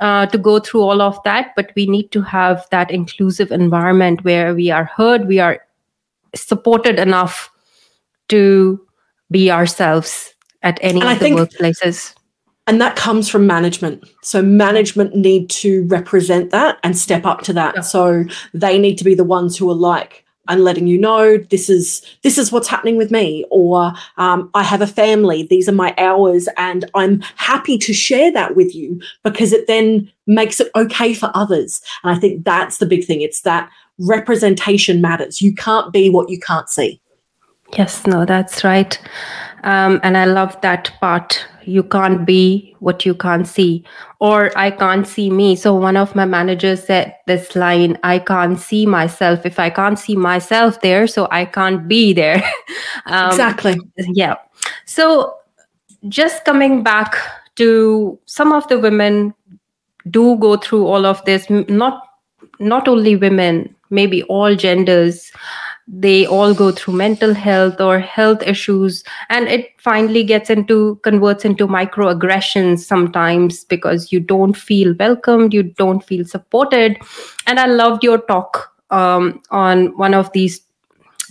uh, 0.01 0.27
to 0.27 0.39
go 0.39 0.59
through 0.59 0.83
all 0.83 1.01
of 1.01 1.19
that 1.25 1.53
but 1.57 1.73
we 1.75 1.87
need 1.87 2.11
to 2.11 2.21
have 2.21 2.67
that 2.71 2.91
inclusive 2.91 3.51
environment 3.51 4.23
where 4.25 4.55
we 4.55 4.71
are 4.71 4.85
heard 4.85 5.27
we 5.27 5.39
are 5.39 5.59
supported 6.35 6.99
enough 6.99 7.51
to 8.29 8.79
be 9.31 9.51
ourselves 9.51 10.35
at 10.67 10.79
any 10.83 11.01
and 11.01 11.05
of 11.05 11.09
I 11.09 11.15
the 11.15 11.21
think, 11.21 11.39
workplaces. 11.39 12.15
And 12.67 12.81
that 12.81 12.97
comes 12.97 13.29
from 13.29 13.47
management. 13.47 14.05
So 14.23 14.43
management 14.43 15.15
need 15.15 15.49
to 15.51 15.87
represent 15.87 16.51
that 16.51 16.79
and 16.83 16.99
step 16.99 17.25
up 17.25 17.43
to 17.43 17.53
that. 17.53 17.77
Yeah. 17.77 17.81
So 17.83 18.25
they 18.53 18.77
need 18.77 18.99
to 18.99 19.05
be 19.05 19.15
the 19.15 19.25
ones 19.25 19.57
who 19.57 19.71
are 19.71 19.75
like, 19.75 20.25
I'm 20.49 20.61
letting 20.61 20.87
you 20.87 20.99
know 20.99 21.39
this 21.39 21.69
is 21.69 22.03
this 22.23 22.39
is 22.39 22.53
what's 22.53 22.69
happening 22.69 22.97
with 22.97 23.11
me, 23.11 23.45
or 23.51 23.93
um, 24.17 24.51
I 24.55 24.63
have 24.63 24.81
a 24.81 24.87
family. 24.87 25.43
These 25.45 25.69
are 25.69 25.73
my 25.73 25.93
hours, 25.99 26.49
and 26.57 26.89
I'm 26.95 27.21
happy 27.37 27.79
to 27.79 27.93
share 27.93 28.33
that 28.33 28.55
with 28.55 28.75
you 28.75 29.01
because 29.25 29.53
it 29.53 29.67
then 29.67 30.11
makes 30.27 30.61
it 30.61 30.71
okay 30.77 31.15
for 31.15 31.31
others. 31.35 31.81
And 32.03 32.17
I 32.17 32.19
think 32.21 32.45
that's 32.45 32.79
the 32.79 32.87
big 32.87 33.05
thing. 33.05 33.23
It's 33.23 33.43
that 33.43 33.71
representation 33.99 35.01
matters. 35.01 35.41
You 35.41 35.53
can't 35.53 35.93
be 35.93 36.11
what 36.11 36.31
you 36.31 36.39
can't 36.39 36.69
see. 36.69 37.01
Yes, 37.77 38.07
no, 38.07 38.25
that's 38.25 38.63
right. 38.63 38.97
Um, 39.67 39.99
and 40.05 40.17
I 40.17 40.27
love 40.27 40.59
that 40.61 40.93
part. 41.01 41.45
You 41.65 41.83
can't 41.83 42.25
be 42.25 42.77
what 42.79 43.05
you 43.05 43.15
can't 43.15 43.49
see, 43.49 43.85
or 44.21 44.57
I 44.57 44.71
can't 44.71 45.07
see 45.09 45.29
me. 45.29 45.57
So 45.57 45.75
one 45.75 45.97
of 45.97 46.15
my 46.15 46.25
managers 46.25 46.85
said 46.85 47.17
this 47.27 47.57
line 47.57 47.99
I 48.05 48.21
can't 48.21 48.61
see 48.61 48.87
myself. 48.87 49.45
If 49.45 49.59
I 49.59 49.71
can't 49.71 49.99
see 49.99 50.15
myself 50.15 50.81
there, 50.83 51.09
so 51.09 51.27
I 51.33 51.47
can't 51.47 51.89
be 51.89 52.13
there. 52.13 52.37
um, 53.07 53.27
exactly. 53.27 53.77
Yeah. 53.97 54.37
So 54.85 55.35
just 56.09 56.45
coming 56.45 56.85
back 56.85 57.17
to 57.57 58.17
some 58.27 58.53
of 58.53 58.69
the 58.69 58.79
women 58.79 59.35
do 60.09 60.37
go 60.37 60.57
through 60.59 60.87
all 60.87 61.05
of 61.05 61.25
this, 61.25 61.51
not 61.51 62.07
not 62.61 62.87
only 62.87 63.17
women, 63.17 63.75
maybe 63.91 64.23
all 64.25 64.55
genders 64.55 65.33
they 65.89 66.27
all 66.27 66.53
go 66.53 66.73
through 66.73 66.95
mental 66.95 67.33
health 67.33 67.81
or 67.81 68.01
health 68.01 68.43
issues 68.43 69.05
and 69.31 69.47
it 69.47 69.73
finally 69.79 70.25
gets 70.25 70.51
into 70.51 70.97
converts 71.03 71.45
into 71.45 71.69
microaggressions 71.69 72.81
sometimes 72.81 73.65
because 73.65 74.11
you 74.11 74.19
don't 74.19 74.57
feel 74.57 74.95
welcomed 74.99 75.55
you 75.55 75.63
don't 75.63 76.05
feel 76.05 76.25
supported. 76.25 76.99
And 77.47 77.61
i 77.61 77.67
loved 77.67 78.03
your 78.03 78.19
talk 78.19 78.73
um, 78.91 79.41
on 79.51 79.97
one 79.97 80.15
of 80.15 80.33
these 80.33 80.61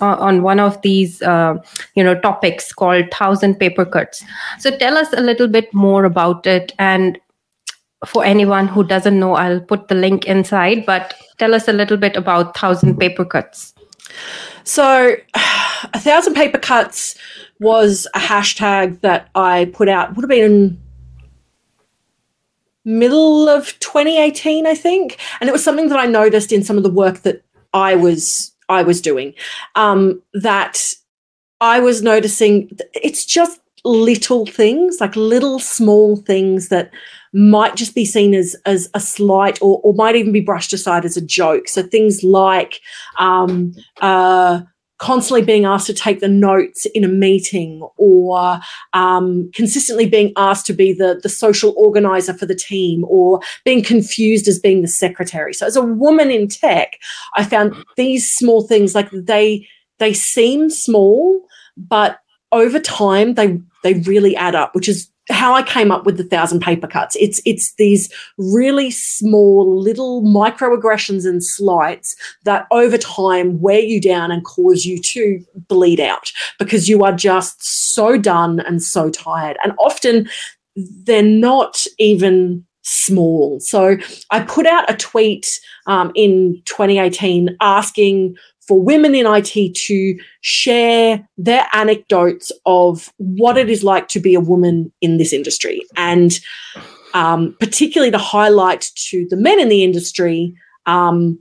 uh, 0.01 0.15
on 0.15 0.41
one 0.41 0.59
of 0.59 0.81
these 0.81 1.21
uh, 1.21 1.55
you 1.95 2.03
know 2.03 2.19
topics 2.19 2.73
called 2.73 3.05
thousand 3.11 3.55
paper 3.55 3.85
cuts. 3.85 4.23
So 4.59 4.75
tell 4.77 4.97
us 4.97 5.11
a 5.13 5.21
little 5.21 5.47
bit 5.47 5.73
more 5.73 6.03
about 6.03 6.45
it. 6.45 6.73
And 6.79 7.17
for 8.05 8.23
anyone 8.23 8.67
who 8.67 8.83
doesn't 8.83 9.19
know 9.19 9.33
i'll 9.33 9.59
put 9.59 9.87
the 9.87 9.95
link 9.95 10.25
inside 10.25 10.85
but 10.85 11.13
tell 11.39 11.55
us 11.55 11.67
a 11.67 11.73
little 11.73 11.97
bit 11.97 12.15
about 12.15 12.55
thousand 12.55 12.97
paper 12.99 13.25
cuts 13.25 13.73
so, 14.63 15.15
a 15.93 15.99
thousand 15.99 16.33
paper 16.33 16.57
cuts 16.57 17.15
was 17.59 18.07
a 18.13 18.19
hashtag 18.19 19.01
that 19.01 19.29
I 19.35 19.71
put 19.73 19.87
out, 19.87 20.15
would 20.15 20.23
have 20.23 20.29
been 20.29 20.81
middle 22.85 23.49
of 23.49 23.77
2018, 23.79 24.67
I 24.67 24.75
think. 24.75 25.19
And 25.39 25.49
it 25.49 25.53
was 25.53 25.63
something 25.63 25.89
that 25.89 25.99
I 25.99 26.05
noticed 26.05 26.51
in 26.51 26.63
some 26.63 26.77
of 26.77 26.83
the 26.83 26.89
work 26.89 27.21
that 27.21 27.43
I 27.73 27.95
was 27.95 28.51
I 28.69 28.83
was 28.83 29.01
doing. 29.01 29.33
Um, 29.75 30.21
that 30.33 30.93
I 31.61 31.79
was 31.79 32.01
noticing 32.01 32.77
it's 32.93 33.25
just 33.25 33.59
little 33.83 34.45
things, 34.45 34.99
like 34.99 35.15
little 35.15 35.59
small 35.59 36.15
things 36.15 36.69
that 36.69 36.91
might 37.35 37.75
just 37.75 37.93
be 37.93 38.05
seen 38.05 38.33
as 38.33 38.55
as 38.65 38.89
a 38.93 38.99
slight 38.99 39.61
or, 39.61 39.81
or 39.83 39.93
might 39.93 40.15
even 40.15 40.31
be 40.31 40.39
brushed 40.39 40.71
aside 40.71 41.03
as 41.03 41.17
a 41.17 41.21
joke. 41.21 41.67
So 41.67 41.83
things 41.83 42.23
like 42.23 42.79
um, 43.19 43.73
uh, 43.99 44.61
constantly 44.99 45.43
being 45.45 45.65
asked 45.65 45.87
to 45.87 45.93
take 45.93 46.21
the 46.21 46.29
notes 46.29 46.85
in 46.95 47.03
a 47.03 47.09
meeting 47.09 47.85
or 47.97 48.57
um, 48.93 49.51
consistently 49.53 50.07
being 50.07 50.31
asked 50.37 50.65
to 50.67 50.73
be 50.73 50.93
the, 50.93 51.19
the 51.21 51.27
social 51.27 51.73
organizer 51.75 52.33
for 52.33 52.45
the 52.45 52.55
team 52.55 53.03
or 53.09 53.41
being 53.65 53.83
confused 53.83 54.47
as 54.47 54.57
being 54.57 54.81
the 54.81 54.87
secretary. 54.87 55.53
So 55.53 55.65
as 55.65 55.75
a 55.75 55.83
woman 55.83 56.31
in 56.31 56.47
tech, 56.47 56.97
I 57.35 57.43
found 57.43 57.75
these 57.97 58.31
small 58.31 58.65
things 58.65 58.95
like 58.95 59.09
they 59.11 59.67
they 59.99 60.13
seem 60.13 60.69
small, 60.69 61.41
but 61.75 62.19
over 62.53 62.79
time 62.79 63.33
they 63.33 63.59
they 63.83 63.95
really 63.95 64.37
add 64.37 64.55
up, 64.55 64.73
which 64.73 64.87
is 64.87 65.11
how 65.29 65.53
I 65.53 65.63
came 65.63 65.91
up 65.91 66.05
with 66.05 66.17
the 66.17 66.23
thousand 66.23 66.59
paper 66.61 66.87
cuts. 66.87 67.15
It's 67.19 67.41
it's 67.45 67.73
these 67.75 68.13
really 68.37 68.91
small 68.91 69.79
little 69.79 70.21
microaggressions 70.21 71.27
and 71.27 71.43
slights 71.43 72.15
that 72.43 72.67
over 72.71 72.97
time 72.97 73.59
wear 73.59 73.79
you 73.79 73.99
down 73.99 74.31
and 74.31 74.45
cause 74.45 74.85
you 74.85 74.99
to 74.99 75.43
bleed 75.67 75.99
out 75.99 76.31
because 76.59 76.87
you 76.87 77.03
are 77.03 77.13
just 77.13 77.63
so 77.93 78.17
done 78.17 78.59
and 78.61 78.83
so 78.83 79.09
tired. 79.09 79.57
And 79.63 79.73
often 79.79 80.29
they're 80.75 81.23
not 81.23 81.85
even 81.97 82.65
small. 82.85 83.59
So 83.59 83.97
I 84.29 84.41
put 84.41 84.67
out 84.67 84.89
a 84.89 84.95
tweet 84.95 85.59
um, 85.87 86.11
in 86.13 86.61
2018 86.65 87.57
asking 87.59 88.35
for 88.67 88.79
women 88.79 89.13
in 89.13 89.25
IT 89.27 89.75
to 89.75 90.17
share 90.41 91.27
their 91.37 91.67
anecdotes 91.73 92.51
of 92.65 93.13
what 93.17 93.57
it 93.57 93.69
is 93.69 93.83
like 93.83 94.07
to 94.09 94.19
be 94.19 94.33
a 94.33 94.39
woman 94.39 94.91
in 95.01 95.17
this 95.17 95.33
industry. 95.33 95.81
And 95.95 96.39
um, 97.13 97.55
particularly 97.59 98.11
to 98.11 98.17
highlight 98.17 98.89
to 99.09 99.25
the 99.29 99.37
men 99.37 99.59
in 99.59 99.69
the 99.69 99.83
industry 99.83 100.53
um, 100.85 101.39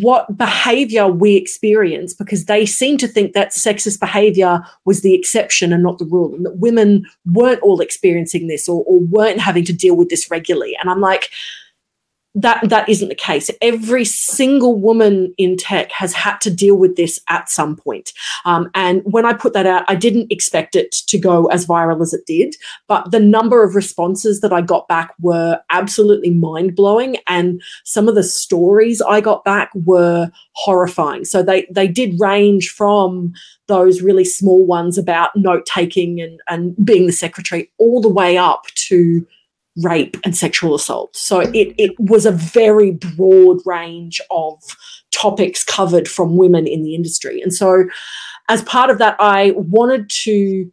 what 0.00 0.36
behavior 0.36 1.06
we 1.06 1.36
experience 1.36 2.12
because 2.12 2.46
they 2.46 2.66
seem 2.66 2.96
to 2.98 3.06
think 3.06 3.32
that 3.32 3.50
sexist 3.50 4.00
behavior 4.00 4.64
was 4.84 5.02
the 5.02 5.14
exception 5.14 5.72
and 5.72 5.82
not 5.82 5.98
the 5.98 6.06
rule, 6.06 6.34
and 6.34 6.44
that 6.44 6.58
women 6.58 7.06
weren't 7.26 7.60
all 7.62 7.80
experiencing 7.80 8.48
this 8.48 8.68
or, 8.68 8.82
or 8.84 8.98
weren't 8.98 9.38
having 9.38 9.64
to 9.64 9.72
deal 9.72 9.94
with 9.94 10.08
this 10.08 10.30
regularly. 10.30 10.76
And 10.80 10.90
I'm 10.90 11.00
like, 11.00 11.30
that 12.36 12.68
that 12.68 12.86
isn't 12.86 13.08
the 13.08 13.14
case. 13.14 13.50
Every 13.62 14.04
single 14.04 14.78
woman 14.78 15.34
in 15.38 15.56
tech 15.56 15.90
has 15.90 16.12
had 16.12 16.36
to 16.42 16.50
deal 16.50 16.76
with 16.76 16.96
this 16.96 17.18
at 17.30 17.48
some 17.48 17.76
point. 17.76 18.12
Um, 18.44 18.70
and 18.74 19.00
when 19.04 19.24
I 19.24 19.32
put 19.32 19.54
that 19.54 19.64
out, 19.64 19.84
I 19.88 19.94
didn't 19.94 20.30
expect 20.30 20.76
it 20.76 20.92
to 21.08 21.18
go 21.18 21.46
as 21.46 21.66
viral 21.66 22.02
as 22.02 22.12
it 22.12 22.26
did. 22.26 22.54
But 22.88 23.10
the 23.10 23.20
number 23.20 23.64
of 23.64 23.74
responses 23.74 24.42
that 24.42 24.52
I 24.52 24.60
got 24.60 24.86
back 24.86 25.14
were 25.18 25.58
absolutely 25.70 26.30
mind 26.30 26.76
blowing, 26.76 27.16
and 27.26 27.62
some 27.84 28.06
of 28.06 28.14
the 28.14 28.22
stories 28.22 29.00
I 29.00 29.22
got 29.22 29.42
back 29.42 29.70
were 29.74 30.30
horrifying. 30.52 31.24
So 31.24 31.42
they 31.42 31.66
they 31.70 31.88
did 31.88 32.20
range 32.20 32.68
from 32.68 33.32
those 33.66 34.02
really 34.02 34.26
small 34.26 34.64
ones 34.64 34.98
about 34.98 35.34
note 35.36 35.64
taking 35.64 36.20
and 36.20 36.38
and 36.48 36.76
being 36.84 37.06
the 37.06 37.12
secretary, 37.12 37.70
all 37.78 38.02
the 38.02 38.10
way 38.10 38.36
up 38.36 38.66
to 38.88 39.26
rape 39.82 40.16
and 40.24 40.36
sexual 40.36 40.74
assault. 40.74 41.14
So 41.16 41.40
it, 41.40 41.74
it 41.78 41.92
was 41.98 42.26
a 42.26 42.32
very 42.32 42.92
broad 42.92 43.60
range 43.66 44.20
of 44.30 44.62
topics 45.12 45.64
covered 45.64 46.08
from 46.08 46.36
women 46.36 46.66
in 46.66 46.82
the 46.82 46.94
industry. 46.94 47.40
And 47.40 47.52
so, 47.54 47.84
as 48.48 48.62
part 48.62 48.90
of 48.90 48.98
that, 48.98 49.16
I 49.18 49.52
wanted 49.56 50.08
to 50.22 50.70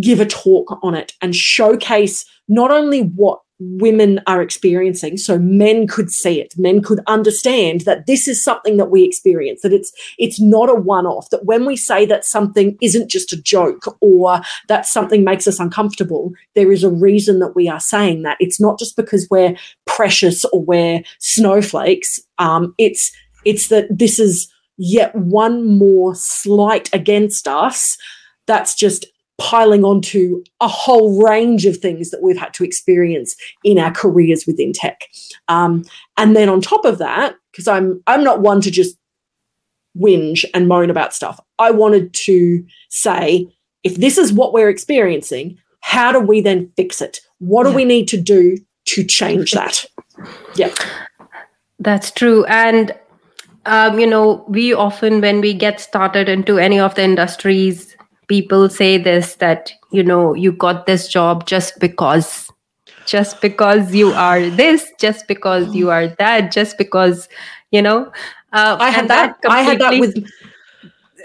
give 0.00 0.20
a 0.20 0.26
talk 0.26 0.78
on 0.82 0.94
it 0.94 1.12
and 1.22 1.34
showcase 1.34 2.24
not 2.48 2.70
only 2.70 3.00
what 3.00 3.40
women 3.60 4.20
are 4.26 4.42
experiencing 4.42 5.16
so 5.16 5.38
men 5.38 5.86
could 5.86 6.10
see 6.10 6.40
it. 6.40 6.52
Men 6.56 6.82
could 6.82 7.00
understand 7.06 7.82
that 7.82 8.06
this 8.06 8.26
is 8.26 8.42
something 8.42 8.76
that 8.78 8.90
we 8.90 9.04
experience 9.04 9.62
that 9.62 9.72
it's 9.72 9.92
it's 10.18 10.40
not 10.40 10.68
a 10.68 10.74
one 10.74 11.06
off 11.06 11.30
that 11.30 11.44
when 11.44 11.64
we 11.64 11.76
say 11.76 12.04
that 12.06 12.24
something 12.24 12.76
isn't 12.80 13.08
just 13.08 13.32
a 13.32 13.40
joke 13.40 13.96
or 14.00 14.40
that 14.68 14.86
something 14.86 15.22
makes 15.22 15.46
us 15.46 15.60
uncomfortable 15.60 16.32
there 16.54 16.72
is 16.72 16.82
a 16.82 16.90
reason 16.90 17.38
that 17.38 17.54
we 17.54 17.68
are 17.68 17.80
saying 17.80 18.22
that. 18.22 18.36
It's 18.40 18.60
not 18.60 18.78
just 18.78 18.96
because 18.96 19.28
we're 19.30 19.56
precious 19.86 20.44
or 20.46 20.64
we're 20.64 21.02
snowflakes. 21.18 22.20
Um, 22.38 22.74
it's 22.78 23.12
it's 23.44 23.68
that 23.68 23.86
this 23.90 24.18
is 24.18 24.50
yet 24.76 25.14
one 25.14 25.78
more 25.78 26.14
slight 26.14 26.92
against 26.92 27.46
us 27.46 27.96
that's 28.46 28.74
just 28.74 29.06
piling 29.38 29.84
onto 29.84 30.42
a 30.60 30.68
whole 30.68 31.22
range 31.22 31.66
of 31.66 31.76
things 31.76 32.10
that 32.10 32.22
we've 32.22 32.38
had 32.38 32.54
to 32.54 32.64
experience 32.64 33.34
in 33.64 33.78
our 33.78 33.90
careers 33.90 34.46
within 34.46 34.72
tech. 34.72 35.08
Um, 35.48 35.84
and 36.16 36.36
then 36.36 36.48
on 36.48 36.60
top 36.60 36.84
of 36.84 36.98
that, 36.98 37.36
because 37.50 37.68
I'm 37.68 38.02
I'm 38.06 38.24
not 38.24 38.40
one 38.40 38.60
to 38.62 38.70
just 38.70 38.96
whinge 39.98 40.44
and 40.54 40.68
moan 40.68 40.90
about 40.90 41.14
stuff. 41.14 41.40
I 41.58 41.70
wanted 41.70 42.12
to 42.14 42.64
say, 42.88 43.48
if 43.82 43.96
this 43.96 44.18
is 44.18 44.32
what 44.32 44.52
we're 44.52 44.68
experiencing, 44.68 45.58
how 45.80 46.12
do 46.12 46.20
we 46.20 46.40
then 46.40 46.70
fix 46.76 47.00
it? 47.00 47.20
What 47.38 47.64
do 47.64 47.72
we 47.72 47.84
need 47.84 48.08
to 48.08 48.20
do 48.20 48.58
to 48.86 49.04
change 49.04 49.52
that? 49.52 49.84
Yeah. 50.54 50.72
That's 51.80 52.12
true. 52.12 52.44
And 52.44 52.94
um, 53.66 53.98
you 53.98 54.06
know, 54.06 54.44
we 54.48 54.74
often, 54.74 55.20
when 55.20 55.40
we 55.40 55.54
get 55.54 55.80
started 55.80 56.28
into 56.28 56.58
any 56.58 56.78
of 56.78 56.94
the 56.94 57.02
industries, 57.02 57.93
people 58.28 58.68
say 58.68 58.98
this 58.98 59.36
that 59.36 59.72
you 59.90 60.02
know 60.02 60.34
you 60.34 60.52
got 60.52 60.86
this 60.86 61.08
job 61.08 61.46
just 61.46 61.78
because 61.80 62.50
just 63.06 63.40
because 63.40 63.94
you 63.94 64.12
are 64.12 64.48
this 64.50 64.90
just 64.98 65.26
because 65.28 65.74
you 65.74 65.90
are 65.90 66.08
that 66.08 66.52
just 66.52 66.78
because 66.78 67.28
you 67.70 67.82
know 67.82 68.10
uh, 68.52 68.76
i 68.80 68.90
had 68.90 69.08
that, 69.08 69.36
that 69.42 69.50
i 69.50 69.60
had 69.60 69.78
that 69.78 69.98
with 70.00 70.26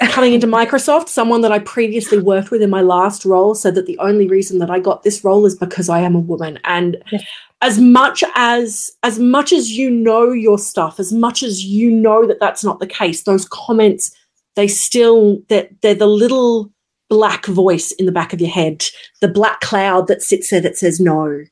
coming 0.10 0.34
into 0.34 0.48
microsoft 0.48 1.08
someone 1.08 1.42
that 1.42 1.52
i 1.52 1.60
previously 1.60 2.18
worked 2.18 2.52
with 2.52 2.62
in 2.62 2.70
my 2.70 2.82
last 2.82 3.26
role 3.26 3.54
said 3.56 3.76
that 3.76 3.86
the 3.86 3.98
only 4.00 4.28
reason 4.28 4.60
that 4.60 4.70
i 4.70 4.80
got 4.80 5.04
this 5.04 5.24
role 5.24 5.46
is 5.46 5.56
because 5.56 5.90
i 5.90 6.00
am 6.00 6.16
a 6.16 6.20
woman 6.20 6.60
and 6.64 6.98
yes. 7.12 7.24
as 7.62 7.80
much 7.80 8.24
as 8.36 8.92
as 9.04 9.20
much 9.20 9.52
as 9.52 9.72
you 9.72 9.90
know 9.90 10.32
your 10.32 10.58
stuff 10.58 11.00
as 11.00 11.12
much 11.12 11.44
as 11.44 11.64
you 11.64 11.92
know 11.92 12.26
that 12.26 12.40
that's 12.40 12.64
not 12.64 12.80
the 12.80 12.88
case 12.88 13.24
those 13.24 13.48
comments 13.50 14.16
they 14.56 14.68
still 14.68 15.36
that 15.48 15.70
they're, 15.82 15.94
they're 15.94 15.96
the 15.96 16.08
little 16.08 16.72
black 17.10 17.46
voice 17.48 17.92
in 17.94 18.06
the 18.06 18.12
back 18.12 18.34
of 18.34 18.40
your 18.40 18.50
head, 18.50 18.86
the 19.20 19.28
black 19.28 19.60
cloud 19.62 20.08
that 20.08 20.22
sits 20.22 20.50
there 20.50 20.62
that 20.62 20.78
says 20.78 21.00
no. 21.00 21.44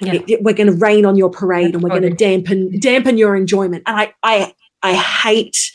Yeah. 0.00 0.14
It, 0.14 0.30
it, 0.30 0.42
we're 0.42 0.54
going 0.54 0.66
to 0.66 0.76
rain 0.76 1.06
on 1.06 1.16
your 1.16 1.30
parade 1.30 1.74
and 1.74 1.82
we're 1.82 1.88
going 1.88 2.02
to 2.02 2.10
dampen 2.10 2.78
dampen 2.78 3.16
your 3.16 3.34
enjoyment. 3.34 3.82
And 3.86 3.98
I 3.98 4.14
I 4.22 4.54
I 4.82 4.94
hate 4.94 5.72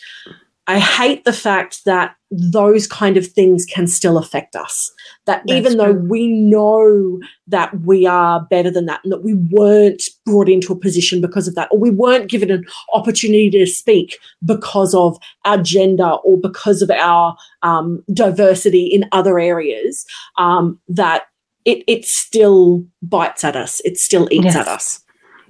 I 0.68 0.80
hate 0.80 1.26
the 1.26 1.34
fact 1.34 1.86
that 1.86 2.16
those 2.30 2.88
kind 2.88 3.18
of 3.18 3.28
things 3.28 3.66
can 3.66 3.88
still 3.88 4.18
affect 4.18 4.56
us. 4.56 4.92
That 5.26 5.44
That's 5.46 5.58
even 5.58 5.78
though 5.78 5.92
we 5.92 6.28
know 6.28 7.20
that 7.48 7.82
we 7.82 8.06
are 8.06 8.46
better 8.50 8.72
than 8.72 8.86
that 8.86 9.02
and 9.04 9.12
that 9.12 9.24
we 9.24 9.34
weren't 9.34 10.04
brought 10.26 10.48
into 10.48 10.72
a 10.72 10.80
position 10.80 11.20
because 11.20 11.48
of 11.48 11.56
that, 11.56 11.68
or 11.72 11.80
we 11.80 11.90
weren't 11.90 12.30
given 12.30 12.52
an 12.52 12.64
opportunity 12.94 13.50
to 13.50 13.66
speak 13.66 14.18
because 14.46 14.94
of 14.94 15.18
our 15.46 15.58
gender 15.58 16.12
or 16.24 16.38
because 16.38 16.82
of 16.82 16.92
our 16.92 17.36
um, 17.64 18.04
diversity 18.14 18.86
in 18.86 19.10
other 19.12 19.40
areas, 19.40 20.06
um, 20.38 20.80
that 20.88 21.24
it, 21.66 21.84
it 21.88 22.06
still 22.06 22.86
bites 23.02 23.44
at 23.44 23.56
us, 23.56 23.82
it 23.84 23.98
still 23.98 24.28
eats 24.32 24.46
yes. 24.46 24.56
at 24.56 24.68
us. 24.68 25.02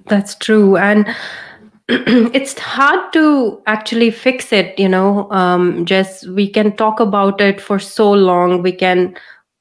That's 0.06 0.34
true. 0.34 0.76
And 0.76 1.06
it's 1.88 2.58
hard 2.58 3.12
to 3.12 3.60
actually 3.66 4.10
fix 4.10 4.52
it 4.52 4.78
you 4.78 4.88
know 4.88 5.30
um, 5.30 5.84
just 5.84 6.28
we 6.28 6.48
can 6.48 6.76
talk 6.76 7.00
about 7.00 7.40
it 7.40 7.60
for 7.60 7.78
so 7.78 8.12
long. 8.12 8.62
We 8.62 8.72
can 8.72 9.16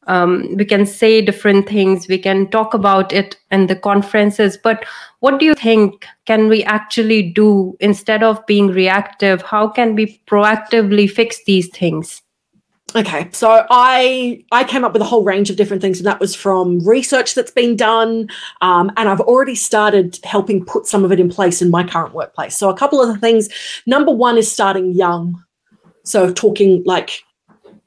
um, 0.08 0.56
we 0.56 0.66
can 0.66 0.86
say 0.86 1.22
different 1.22 1.68
things. 1.70 2.08
We 2.08 2.18
can 2.18 2.50
talk 2.50 2.74
about 2.74 3.14
it 3.14 3.38
in 3.52 3.68
the 3.68 3.76
conferences. 3.76 4.58
But 4.62 4.86
what 5.20 5.40
do 5.40 5.46
you 5.46 5.54
think 5.54 6.06
can 6.26 6.48
we 6.48 6.64
actually 6.64 7.32
do 7.32 7.78
instead 7.80 8.24
of 8.24 8.46
being 8.46 8.68
reactive? 8.68 9.42
How 9.42 9.68
can 9.68 9.96
we 9.96 10.22
proactively 10.28 11.10
fix 11.10 11.44
these 11.46 11.70
things 11.70 12.22
Okay, 12.94 13.30
so 13.32 13.66
I 13.70 14.44
I 14.52 14.66
came 14.66 14.84
up 14.84 14.92
with 14.92 15.02
a 15.02 15.06
whole 15.06 15.24
range 15.24 15.50
of 15.50 15.56
different 15.56 15.82
things, 15.82 16.00
and 16.00 16.08
that 16.08 16.20
was 16.20 16.36
from 16.36 16.86
research 16.86 17.36
that's 17.36 17.52
been 17.52 17.76
done, 17.78 18.30
um, 18.62 18.92
and 18.98 19.08
I've 19.08 19.22
already 19.22 19.56
started 19.56 20.20
helping 20.24 20.66
put 20.66 20.88
some 20.88 21.06
of 21.06 21.12
it 21.12 21.20
in 21.20 21.30
place 21.30 21.62
in 21.62 21.72
my 21.72 21.84
current 21.84 22.14
workplace. 22.14 22.58
So 22.58 22.70
a 22.70 22.76
couple 22.76 23.02
of 23.02 23.08
the 23.08 23.18
things. 23.18 23.48
Number 23.86 24.12
one 24.12 24.38
is 24.38 24.52
starting 24.52 24.92
young, 24.92 25.42
so 26.04 26.34
talking 26.34 26.84
like 26.86 27.24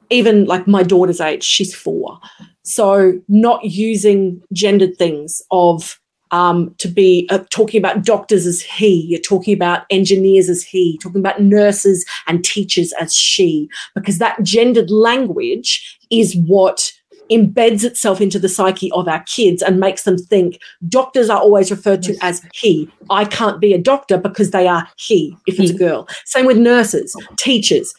even 0.09 0.47
like 0.47 0.67
my 0.67 0.83
daughter's 0.83 1.21
age, 1.21 1.45
she's 1.45 1.75
four, 1.75 2.19
so 2.63 3.21
not 3.29 3.63
using 3.65 4.43
gendered 4.53 4.97
things 4.97 5.43
of 5.51 6.01
um, 6.35 6.75
to 6.79 6.89
be 6.89 7.29
uh, 7.31 7.39
talking 7.51 7.79
about 7.79 8.05
doctors 8.05 8.45
as 8.45 8.61
he, 8.61 9.03
you're 9.03 9.21
talking 9.21 9.55
about 9.55 9.85
engineers 9.89 10.49
as 10.49 10.65
he, 10.65 10.99
talking 10.99 11.21
about 11.21 11.41
nurses 11.41 12.05
and 12.27 12.45
teachers 12.45 12.93
as 13.01 13.15
she, 13.15 13.69
because 13.95 14.19
that 14.19 14.43
gendered 14.43 14.91
language 14.91 15.97
is 16.11 16.35
what 16.35 16.93
embeds 17.31 17.85
itself 17.85 18.21
into 18.21 18.41
the 18.41 18.49
psyche 18.49 18.91
of 18.93 19.07
our 19.07 19.23
kids 19.23 19.63
and 19.63 19.79
makes 19.79 20.03
them 20.03 20.19
think 20.19 20.59
doctors 20.89 21.31
are 21.31 21.39
always 21.39 21.71
referred 21.71 22.03
to 22.03 22.17
as 22.21 22.45
he. 22.53 22.91
I 23.11 23.27
can't 23.27 23.61
be 23.61 23.73
a 23.73 23.79
doctor 23.79 24.19
because 24.19 24.51
they 24.51 24.67
are 24.67 24.89
he 24.97 25.37
if 25.47 25.61
it's 25.61 25.71
a 25.71 25.75
girl. 25.75 26.09
Same 26.25 26.47
with 26.47 26.59
nurses, 26.59 27.17
teachers. 27.37 27.95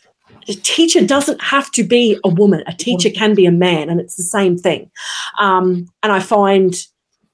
A 0.50 0.54
teacher 0.56 1.04
doesn't 1.04 1.42
have 1.42 1.72
to 1.72 1.84
be 1.84 2.20
a 2.26 2.30
woman. 2.30 2.64
A 2.68 2.74
teacher 2.74 3.10
can 3.10 3.34
be 3.34 3.46
a 3.46 3.52
man, 3.52 3.90
and 3.90 4.00
it's 4.00 4.16
the 4.16 4.24
same 4.24 4.58
thing. 4.58 4.92
Um, 5.40 5.88
and 6.04 6.12
I 6.12 6.20
find 6.20 6.86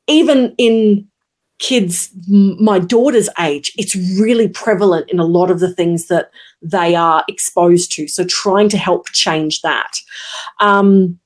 even 0.07 0.53
in 0.57 1.07
kids 1.59 2.09
my 2.27 2.79
daughter's 2.79 3.29
age 3.39 3.71
it's 3.77 3.95
really 4.19 4.47
prevalent 4.47 5.07
in 5.11 5.19
a 5.19 5.25
lot 5.25 5.51
of 5.51 5.59
the 5.59 5.71
things 5.71 6.07
that 6.07 6.31
they 6.61 6.95
are 6.95 7.23
exposed 7.27 7.91
to. 7.93 8.07
So 8.07 8.23
trying 8.23 8.69
to 8.69 8.77
help 8.77 9.09
change 9.09 9.61
that. 9.61 9.97
Um, 10.59 11.19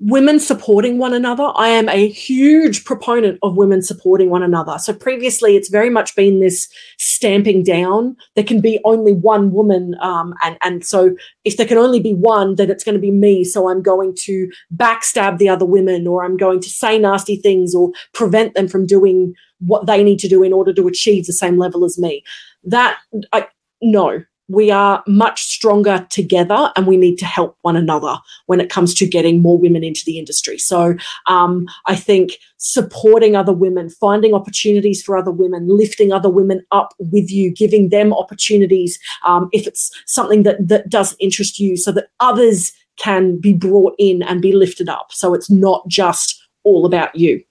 women 0.00 0.40
supporting 0.40 0.98
one 0.98 1.14
another. 1.14 1.52
I 1.54 1.68
am 1.68 1.88
a 1.88 2.08
huge 2.08 2.84
proponent 2.84 3.38
of 3.42 3.56
women 3.56 3.80
supporting 3.80 4.28
one 4.28 4.42
another. 4.42 4.78
So 4.78 4.92
previously, 4.92 5.56
it's 5.56 5.68
very 5.68 5.90
much 5.90 6.14
been 6.16 6.40
this 6.40 6.68
stamping 6.98 7.62
down. 7.62 8.16
There 8.34 8.44
can 8.44 8.60
be 8.60 8.80
only 8.84 9.12
one 9.12 9.52
woman, 9.52 9.94
um, 10.00 10.34
and 10.42 10.58
and 10.62 10.84
so 10.84 11.14
if 11.44 11.56
there 11.56 11.66
can 11.66 11.78
only 11.78 12.00
be 12.00 12.14
one, 12.14 12.56
then 12.56 12.70
it's 12.70 12.84
going 12.84 12.96
to 12.96 13.00
be 13.00 13.12
me. 13.12 13.44
So 13.44 13.68
I'm 13.68 13.82
going 13.82 14.14
to 14.20 14.50
backstab 14.76 15.38
the 15.38 15.48
other 15.48 15.64
women, 15.64 16.06
or 16.06 16.24
I'm 16.24 16.36
going 16.36 16.60
to 16.60 16.68
say 16.68 16.98
nasty 16.98 17.36
things, 17.36 17.74
or 17.74 17.92
prevent 18.12 18.54
them 18.54 18.68
from 18.68 18.86
doing 18.86 19.34
what 19.60 19.86
they 19.86 20.02
need 20.02 20.18
to 20.18 20.28
do 20.28 20.42
in 20.42 20.52
order 20.52 20.72
to 20.74 20.88
achieve 20.88 21.26
the 21.26 21.32
same 21.32 21.58
level 21.58 21.84
as 21.84 21.98
me. 21.98 22.24
That 22.64 22.98
I 23.32 23.46
no, 23.80 24.24
we 24.48 24.70
are 24.70 25.02
much 25.06 25.44
stronger 25.44 26.06
together 26.10 26.70
and 26.76 26.86
we 26.86 26.96
need 26.96 27.16
to 27.16 27.24
help 27.24 27.56
one 27.62 27.76
another 27.76 28.18
when 28.46 28.60
it 28.60 28.70
comes 28.70 28.92
to 28.94 29.06
getting 29.06 29.40
more 29.40 29.58
women 29.58 29.82
into 29.82 30.02
the 30.04 30.18
industry. 30.18 30.58
So 30.58 30.96
um, 31.26 31.66
I 31.86 31.96
think 31.96 32.32
supporting 32.58 33.36
other 33.36 33.52
women, 33.52 33.88
finding 33.88 34.34
opportunities 34.34 35.02
for 35.02 35.16
other 35.16 35.30
women, 35.30 35.66
lifting 35.68 36.12
other 36.12 36.28
women 36.28 36.62
up 36.72 36.94
with 36.98 37.30
you, 37.30 37.50
giving 37.50 37.88
them 37.88 38.12
opportunities 38.12 38.98
um, 39.24 39.48
if 39.52 39.66
it's 39.66 39.90
something 40.06 40.42
that, 40.42 40.66
that 40.68 40.88
doesn't 40.88 41.20
interest 41.20 41.58
you 41.58 41.76
so 41.76 41.92
that 41.92 42.08
others 42.20 42.72
can 42.96 43.40
be 43.40 43.52
brought 43.52 43.94
in 43.98 44.22
and 44.22 44.42
be 44.42 44.52
lifted 44.52 44.88
up. 44.88 45.08
So 45.10 45.34
it's 45.34 45.50
not 45.50 45.86
just 45.88 46.40
all 46.64 46.86
about 46.86 47.14
you. 47.16 47.42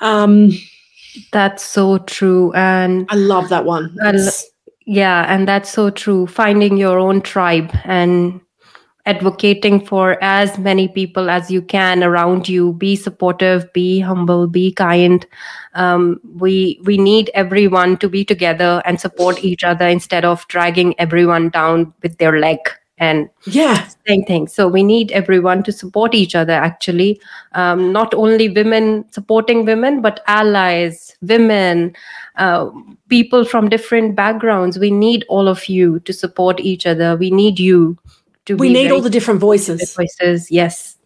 Um, 0.00 0.52
That's 1.32 1.64
so 1.64 1.98
true. 1.98 2.52
And 2.52 3.06
I 3.10 3.14
love 3.14 3.48
that 3.48 3.64
one. 3.64 3.96
Yeah, 4.88 5.26
and 5.28 5.46
that's 5.46 5.68
so 5.70 5.90
true. 5.90 6.26
Finding 6.26 6.78
your 6.78 6.98
own 6.98 7.20
tribe 7.20 7.70
and 7.84 8.40
advocating 9.04 9.84
for 9.84 10.16
as 10.24 10.56
many 10.58 10.88
people 10.88 11.28
as 11.28 11.50
you 11.50 11.60
can 11.60 12.02
around 12.02 12.48
you. 12.48 12.72
Be 12.72 12.96
supportive, 12.96 13.70
be 13.74 14.00
humble, 14.00 14.46
be 14.46 14.72
kind. 14.72 15.26
Um, 15.74 16.20
we 16.36 16.80
we 16.84 16.96
need 16.96 17.30
everyone 17.34 17.98
to 17.98 18.08
be 18.08 18.24
together 18.24 18.80
and 18.86 18.98
support 18.98 19.44
each 19.44 19.62
other 19.62 19.86
instead 19.86 20.24
of 20.24 20.48
dragging 20.48 20.98
everyone 20.98 21.50
down 21.50 21.92
with 22.02 22.16
their 22.16 22.40
leg 22.40 22.58
and 22.98 23.28
yeah 23.46 23.86
same 24.06 24.24
thing 24.24 24.48
so 24.48 24.66
we 24.66 24.82
need 24.82 25.12
everyone 25.12 25.62
to 25.62 25.72
support 25.72 26.14
each 26.14 26.34
other 26.34 26.52
actually 26.52 27.20
um, 27.52 27.92
not 27.92 28.12
only 28.14 28.48
women 28.48 29.04
supporting 29.10 29.64
women 29.64 30.02
but 30.02 30.20
allies 30.26 31.16
women 31.22 31.94
uh, 32.38 32.70
people 33.08 33.44
from 33.44 33.68
different 33.68 34.14
backgrounds 34.14 34.78
we 34.78 34.90
need 34.90 35.24
all 35.28 35.48
of 35.48 35.68
you 35.68 36.00
to 36.00 36.12
support 36.12 36.60
each 36.60 36.86
other. 36.86 37.16
We 37.16 37.30
need 37.30 37.58
you 37.58 37.98
to 38.46 38.56
we 38.56 38.72
need 38.72 38.90
all 38.90 39.00
the 39.00 39.10
different 39.10 39.40
voices. 39.40 39.94
voices. 39.94 40.50
Yes 40.50 40.98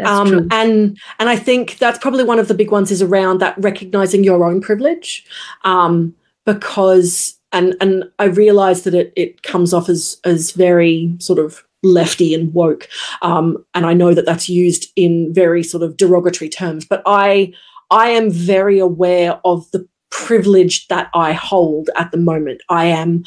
um, 0.00 0.48
and 0.50 0.98
and 1.18 1.28
I 1.28 1.36
think 1.36 1.78
that's 1.78 1.98
probably 1.98 2.24
one 2.24 2.38
of 2.38 2.48
the 2.48 2.54
big 2.54 2.70
ones 2.70 2.90
is 2.90 3.02
around 3.02 3.40
that 3.40 3.54
recognizing 3.58 4.24
your 4.24 4.44
own 4.44 4.60
privilege, 4.60 5.24
um, 5.62 6.14
because 6.44 7.38
and 7.52 7.76
and 7.80 8.04
I 8.18 8.24
realize 8.24 8.82
that 8.82 8.94
it 8.94 9.12
it 9.14 9.42
comes 9.42 9.72
off 9.72 9.88
as 9.88 10.20
as 10.24 10.50
very 10.50 11.14
sort 11.18 11.38
of 11.38 11.62
lefty 11.82 12.34
and 12.34 12.52
woke, 12.52 12.88
um, 13.22 13.64
and 13.74 13.86
I 13.86 13.92
know 13.92 14.14
that 14.14 14.26
that's 14.26 14.48
used 14.48 14.90
in 14.96 15.32
very 15.32 15.62
sort 15.62 15.82
of 15.82 15.96
derogatory 15.96 16.48
terms, 16.48 16.84
but 16.84 17.02
I 17.06 17.52
I 17.90 18.08
am 18.08 18.30
very 18.30 18.80
aware 18.80 19.40
of 19.44 19.70
the 19.70 19.86
privilege 20.14 20.86
that 20.86 21.10
I 21.12 21.32
hold 21.32 21.90
at 21.96 22.12
the 22.12 22.18
moment. 22.18 22.62
I 22.68 22.86
am 22.86 23.24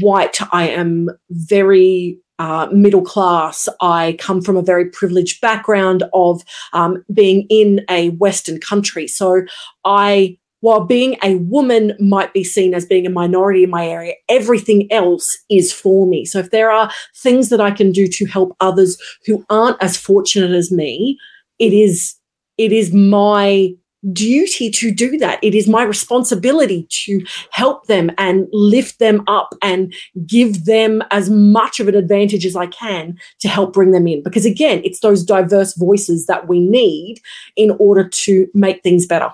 white. 0.00 0.38
I 0.52 0.68
am 0.68 1.10
very 1.30 2.18
uh, 2.38 2.68
middle 2.72 3.02
class. 3.02 3.68
I 3.80 4.16
come 4.20 4.40
from 4.40 4.56
a 4.56 4.62
very 4.62 4.88
privileged 4.88 5.40
background 5.40 6.04
of 6.14 6.42
um, 6.72 7.04
being 7.12 7.44
in 7.50 7.84
a 7.90 8.10
Western 8.10 8.60
country. 8.60 9.08
So 9.08 9.42
I, 9.84 10.38
while 10.60 10.84
being 10.84 11.16
a 11.24 11.34
woman 11.36 11.94
might 11.98 12.32
be 12.32 12.44
seen 12.44 12.72
as 12.72 12.86
being 12.86 13.04
a 13.04 13.10
minority 13.10 13.64
in 13.64 13.70
my 13.70 13.88
area, 13.88 14.14
everything 14.28 14.90
else 14.92 15.26
is 15.50 15.72
for 15.72 16.06
me. 16.06 16.24
So 16.24 16.38
if 16.38 16.52
there 16.52 16.70
are 16.70 16.88
things 17.16 17.48
that 17.48 17.60
I 17.60 17.72
can 17.72 17.90
do 17.90 18.06
to 18.06 18.26
help 18.26 18.56
others 18.60 18.96
who 19.26 19.44
aren't 19.50 19.82
as 19.82 19.96
fortunate 19.96 20.52
as 20.52 20.70
me, 20.70 21.18
it 21.58 21.72
is 21.72 22.14
it 22.56 22.72
is 22.72 22.92
my 22.92 23.72
duty 24.12 24.70
to 24.70 24.90
do 24.90 25.18
that. 25.18 25.38
It 25.42 25.54
is 25.54 25.68
my 25.68 25.82
responsibility 25.82 26.86
to 26.90 27.24
help 27.50 27.86
them 27.86 28.10
and 28.18 28.48
lift 28.52 28.98
them 28.98 29.24
up 29.26 29.54
and 29.62 29.92
give 30.26 30.64
them 30.66 31.02
as 31.10 31.28
much 31.28 31.80
of 31.80 31.88
an 31.88 31.94
advantage 31.94 32.46
as 32.46 32.56
I 32.56 32.66
can 32.66 33.18
to 33.40 33.48
help 33.48 33.72
bring 33.72 33.92
them 33.92 34.06
in. 34.06 34.22
Because 34.22 34.46
again, 34.46 34.80
it's 34.84 35.00
those 35.00 35.24
diverse 35.24 35.74
voices 35.74 36.26
that 36.26 36.48
we 36.48 36.60
need 36.60 37.20
in 37.56 37.72
order 37.78 38.08
to 38.08 38.48
make 38.54 38.82
things 38.82 39.06
better. 39.06 39.30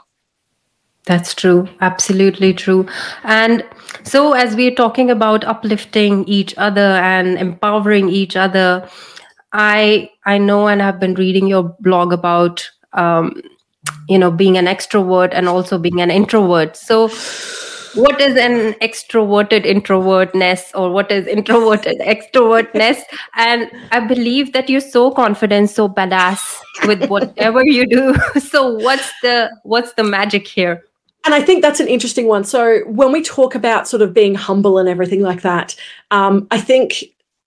That's 1.07 1.35
true. 1.35 1.69
Absolutely 1.83 2.55
true. 2.55 2.87
And 3.25 3.62
so, 4.05 4.33
as 4.33 4.57
we're 4.57 4.75
talking 4.75 5.11
about 5.11 5.45
uplifting 5.45 6.25
each 6.27 6.55
other 6.57 6.81
and 6.81 7.37
empowering 7.37 8.09
each 8.09 8.37
other, 8.37 8.89
I 9.53 10.11
I 10.25 10.39
know 10.39 10.67
and 10.67 10.81
have 10.81 10.99
been 10.99 11.15
reading 11.15 11.47
your 11.47 11.77
blog 11.81 12.15
about 12.15 12.67
um, 12.95 13.43
you 14.09 14.18
know 14.18 14.30
being 14.30 14.57
an 14.57 14.66
extrovert 14.66 15.30
and 15.32 15.49
also 15.49 15.78
being 15.78 16.01
an 16.01 16.11
introvert. 16.11 16.76
So 16.76 17.09
what 17.95 18.20
is 18.20 18.37
an 18.37 18.72
extroverted 18.74 19.64
introvertness 19.64 20.72
or 20.74 20.91
what 20.91 21.11
is 21.12 21.26
introverted 21.26 21.99
extrovertness? 22.01 23.01
And 23.37 23.70
i 23.93 24.01
believe 24.01 24.53
that 24.53 24.68
you're 24.68 24.80
so 24.80 25.11
confident 25.11 25.70
so 25.70 25.89
badass 25.89 26.59
with 26.87 27.09
whatever 27.09 27.62
you 27.64 27.87
do. 27.87 28.14
So 28.41 28.74
what's 28.74 29.11
the 29.22 29.51
what's 29.62 29.93
the 29.95 30.05
magic 30.05 30.47
here? 30.47 30.82
And 31.24 31.35
I 31.35 31.41
think 31.41 31.62
that's 31.62 31.80
an 31.80 31.89
interesting 31.89 32.26
one. 32.26 32.45
So 32.45 32.80
when 32.87 33.11
we 33.11 33.22
talk 33.22 33.55
about 33.55 33.89
sort 33.89 34.03
of 34.03 34.12
being 34.12 34.35
humble 34.35 34.76
and 34.76 34.89
everything 34.89 35.22
like 35.22 35.41
that, 35.41 35.74
um, 36.11 36.47
I 36.51 36.61
think 36.61 37.05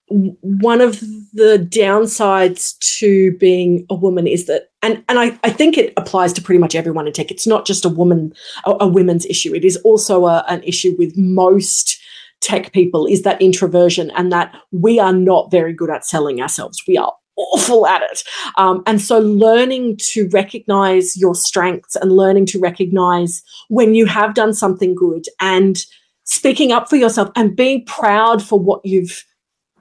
one 0.09 0.79
of 0.79 0.99
the 1.33 1.67
downsides 1.69 2.77
to 2.97 3.35
being 3.37 3.85
a 3.89 3.95
woman 3.95 4.25
is 4.25 4.45
that 4.45 4.69
and 4.81 5.03
and 5.09 5.19
I, 5.19 5.37
I 5.43 5.49
think 5.49 5.77
it 5.77 5.93
applies 5.97 6.31
to 6.33 6.41
pretty 6.41 6.59
much 6.59 6.75
everyone 6.75 7.07
in 7.07 7.13
tech. 7.13 7.29
It's 7.29 7.47
not 7.47 7.65
just 7.65 7.83
a 7.83 7.89
woman 7.89 8.33
a, 8.65 8.75
a 8.81 8.87
women's 8.87 9.25
issue. 9.25 9.53
It 9.53 9.65
is 9.65 9.77
also 9.77 10.25
a, 10.25 10.45
an 10.47 10.63
issue 10.63 10.95
with 10.97 11.17
most 11.17 11.99
tech 12.39 12.71
people 12.71 13.05
is 13.05 13.23
that 13.23 13.41
introversion 13.41 14.11
and 14.11 14.31
that 14.31 14.55
we 14.71 14.99
are 14.99 15.13
not 15.13 15.51
very 15.51 15.73
good 15.73 15.89
at 15.89 16.05
selling 16.05 16.41
ourselves. 16.41 16.81
We 16.87 16.97
are 16.97 17.11
awful 17.35 17.87
at 17.87 18.01
it. 18.03 18.23
Um, 18.57 18.83
and 18.85 19.01
so 19.01 19.19
learning 19.19 19.97
to 20.11 20.29
recognize 20.29 21.15
your 21.15 21.35
strengths 21.35 21.95
and 21.95 22.11
learning 22.11 22.45
to 22.47 22.59
recognize 22.59 23.41
when 23.69 23.95
you 23.95 24.05
have 24.05 24.33
done 24.33 24.53
something 24.53 24.95
good 24.95 25.25
and 25.39 25.83
speaking 26.23 26.71
up 26.71 26.89
for 26.89 26.95
yourself 26.95 27.29
and 27.35 27.55
being 27.55 27.85
proud 27.85 28.43
for 28.43 28.59
what 28.59 28.81
you've 28.83 29.23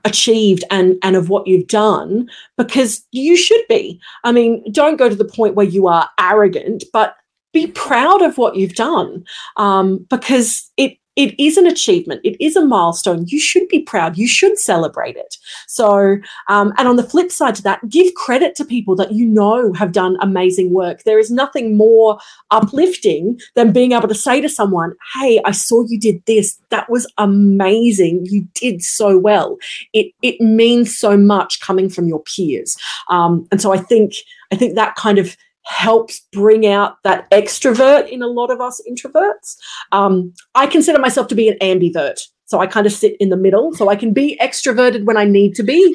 achieved 0.07 0.65
and 0.71 0.97
and 1.03 1.17
of 1.17 1.29
what 1.29 1.47
you've 1.47 1.67
done 1.67 2.31
because 2.57 3.05
you 3.13 3.37
should 3.37 3.63
be. 3.69 4.01
I 4.25 4.33
mean 4.33 4.65
don't 4.73 4.97
go 4.97 5.09
to 5.09 5.17
the 5.17 5.25
point 5.25 5.57
where 5.57 5.67
you 5.67 5.89
are 5.89 6.09
arrogant 6.19 6.85
but 6.93 7.17
be 7.53 7.67
proud 7.67 8.23
of 8.23 8.39
what 8.39 8.55
you've 8.55 8.75
done 8.75 9.25
um, 9.57 10.07
because 10.11 10.71
it 10.77 10.99
it 11.17 11.35
is 11.43 11.57
an 11.57 11.67
achievement. 11.67 12.21
It 12.25 12.37
is 12.45 12.57
a 12.57 12.65
milestone. 12.65 13.25
You 13.27 13.41
should 13.41 13.67
be 13.69 13.81
proud. 13.81 14.19
You 14.19 14.29
should 14.29 14.59
celebrate 14.59 15.17
it. 15.17 15.37
So, 15.67 16.19
um, 16.49 16.75
and 16.77 16.87
on 16.87 16.97
the 16.97 17.03
flip 17.03 17.33
side 17.33 17.55
to 17.57 17.63
that, 17.63 17.89
give 17.89 18.13
credit 18.15 18.55
to 18.57 18.65
people 18.65 18.95
that 18.97 19.13
you 19.13 19.27
know 19.27 19.73
have 19.73 19.93
done 19.93 20.19
amazing 20.21 20.73
work. 20.73 21.03
There 21.05 21.19
is 21.19 21.31
nothing 21.31 21.77
more 21.77 22.19
uplifting 22.51 23.41
than 23.55 23.73
being 23.73 23.93
able 23.93 24.09
to 24.09 24.15
say 24.15 24.43
to 24.43 24.49
someone, 24.49 24.95
Hey, 25.15 25.41
I 25.45 25.53
saw 25.53 25.85
you 25.89 25.99
did 25.99 26.23
this. 26.27 26.59
That 26.69 26.91
was 26.91 27.11
amazing. 27.17 28.27
You 28.27 28.47
did 28.55 28.83
so 28.83 29.17
well. 29.17 29.57
It, 29.95 30.13
it 30.21 30.41
means 30.41 30.97
so 30.97 31.17
much 31.17 31.61
coming 31.61 31.89
from 31.89 32.07
your 32.07 32.23
peers. 32.23 32.77
Um, 33.09 33.49
and 33.51 33.63
so 33.63 33.73
I 33.73 33.79
think, 33.79 34.13
I 34.53 34.57
think 34.57 34.75
that 34.75 34.97
kind 34.97 35.19
of 35.19 35.37
helps 35.67 36.21
bring 36.33 36.67
out 36.67 36.97
that 37.03 37.31
extrovert 37.31 38.09
in 38.09 38.23
a 38.23 38.27
lot 38.27 38.51
of 38.51 38.61
us 38.61 38.81
introverts. 38.89 39.57
Um, 39.93 40.33
I 40.55 40.67
consider 40.67 40.99
myself 40.99 41.29
to 41.29 41.35
be 41.35 41.49
an 41.49 41.59
ambivert. 41.61 42.21
So 42.47 42.61
I 42.61 42.67
kind 42.67 42.87
of 42.87 42.93
sit 42.93 43.17
in 43.19 43.31
the 43.31 43.37
middle. 43.37 43.75
So 43.75 43.89
I 43.89 43.97
can 43.97 44.13
be 44.13 44.39
extroverted 44.41 45.05
when 45.05 45.17
I 45.17 45.25
need 45.25 45.55
to 45.57 45.65
be, 45.65 45.95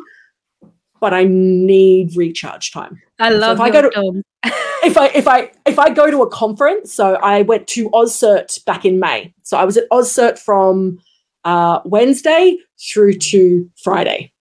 but 1.00 1.14
I 1.14 1.24
need 1.24 2.16
recharge 2.18 2.72
time. 2.72 3.02
I 3.20 3.30
love 3.30 3.58
so 3.58 3.64
if 3.64 3.70
I 3.70 3.82
go 3.82 3.90
to 3.90 4.24
if 4.84 4.98
I 4.98 5.08
if 5.08 5.28
I 5.28 5.52
if 5.66 5.80
I 5.80 5.90
go 5.90 6.12
to 6.12 6.22
a 6.22 6.30
conference, 6.30 6.94
so 6.94 7.16
I 7.16 7.44
went 7.44 7.68
to 7.68 7.90
AusCert 7.92 8.64
back 8.66 8.84
in 8.84 9.00
May. 9.00 9.34
So 9.44 9.58
I 9.58 9.64
was 9.64 9.78
at 9.78 9.90
AusCert 9.90 10.38
from 10.38 11.00
uh, 11.46 11.80
Wednesday 11.86 12.58
through 12.92 13.14
to 13.14 13.70
Friday. 13.82 14.34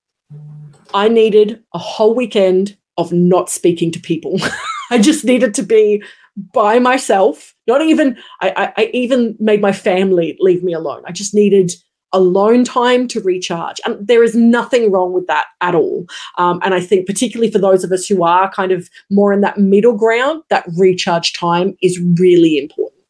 I 0.93 1.09
needed 1.09 1.63
a 1.73 1.79
whole 1.79 2.17
weekend 2.17 2.77
of 2.99 3.13
not 3.13 3.49
speaking 3.49 3.93
to 3.93 4.01
people. 4.01 4.41
I 4.91 4.99
just 4.99 5.25
needed 5.25 5.55
to 5.55 5.63
be 5.63 6.03
by 6.53 6.79
myself. 6.79 7.55
Not 7.67 7.83
even 7.83 8.17
I, 8.41 8.51
I, 8.57 8.83
I, 8.83 8.91
even 8.93 9.37
made 9.39 9.61
my 9.61 9.73
family 9.73 10.37
leave 10.41 10.63
me 10.63 10.73
alone. 10.73 11.03
I 11.07 11.13
just 11.13 11.35
needed 11.35 11.73
alone 12.13 12.65
time 12.65 13.07
to 13.07 13.21
recharge, 13.21 13.81
and 13.85 14.07
there 14.07 14.25
is 14.25 14.35
nothing 14.35 14.91
wrong 14.91 15.13
with 15.13 15.27
that 15.29 15.47
at 15.61 15.75
all. 15.75 16.07
Um, 16.39 16.61
and 16.63 16.75
I 16.75 16.81
think 16.81 17.07
particularly 17.07 17.53
for 17.53 17.59
those 17.59 17.85
of 17.85 17.93
us 17.93 18.07
who 18.07 18.25
are 18.25 18.51
kind 18.51 18.73
of 18.73 18.91
more 19.11 19.33
in 19.33 19.43
that 19.43 19.59
middle 19.59 19.97
ground, 19.97 20.43
that 20.51 20.65
recharge 20.77 21.33
time 21.33 21.77
is 21.83 22.01
really 22.19 22.59
important. 22.59 23.03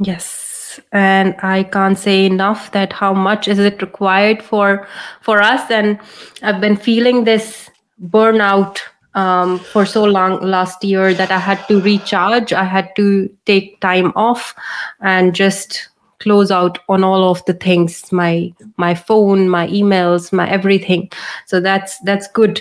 Yes, 0.00 0.80
and 0.92 1.34
I 1.42 1.64
can't 1.64 1.98
say 1.98 2.26
enough 2.26 2.72
that 2.72 2.92
how 2.92 3.12
much 3.12 3.48
is 3.48 3.58
it 3.58 3.80
required 3.80 4.42
for 4.42 4.86
for 5.20 5.40
us. 5.40 5.70
And 5.70 5.98
I've 6.42 6.60
been 6.60 6.76
feeling 6.76 7.24
this 7.24 7.70
burnout 8.02 8.78
um, 9.14 9.58
for 9.58 9.86
so 9.86 10.04
long 10.04 10.40
last 10.40 10.82
year 10.84 11.14
that 11.14 11.30
I 11.30 11.38
had 11.38 11.66
to 11.68 11.80
recharge. 11.80 12.52
I 12.52 12.64
had 12.64 12.94
to 12.96 13.28
take 13.46 13.80
time 13.80 14.12
off 14.16 14.54
and 15.00 15.34
just 15.34 15.88
close 16.20 16.50
out 16.50 16.78
on 16.88 17.04
all 17.04 17.30
of 17.30 17.44
the 17.44 17.54
things 17.54 18.10
my 18.12 18.52
my 18.76 18.94
phone 18.94 19.48
my 19.48 19.68
emails 19.68 20.32
my 20.32 20.48
everything 20.50 21.08
so 21.46 21.60
that's 21.60 21.98
that's 22.00 22.26
good 22.28 22.60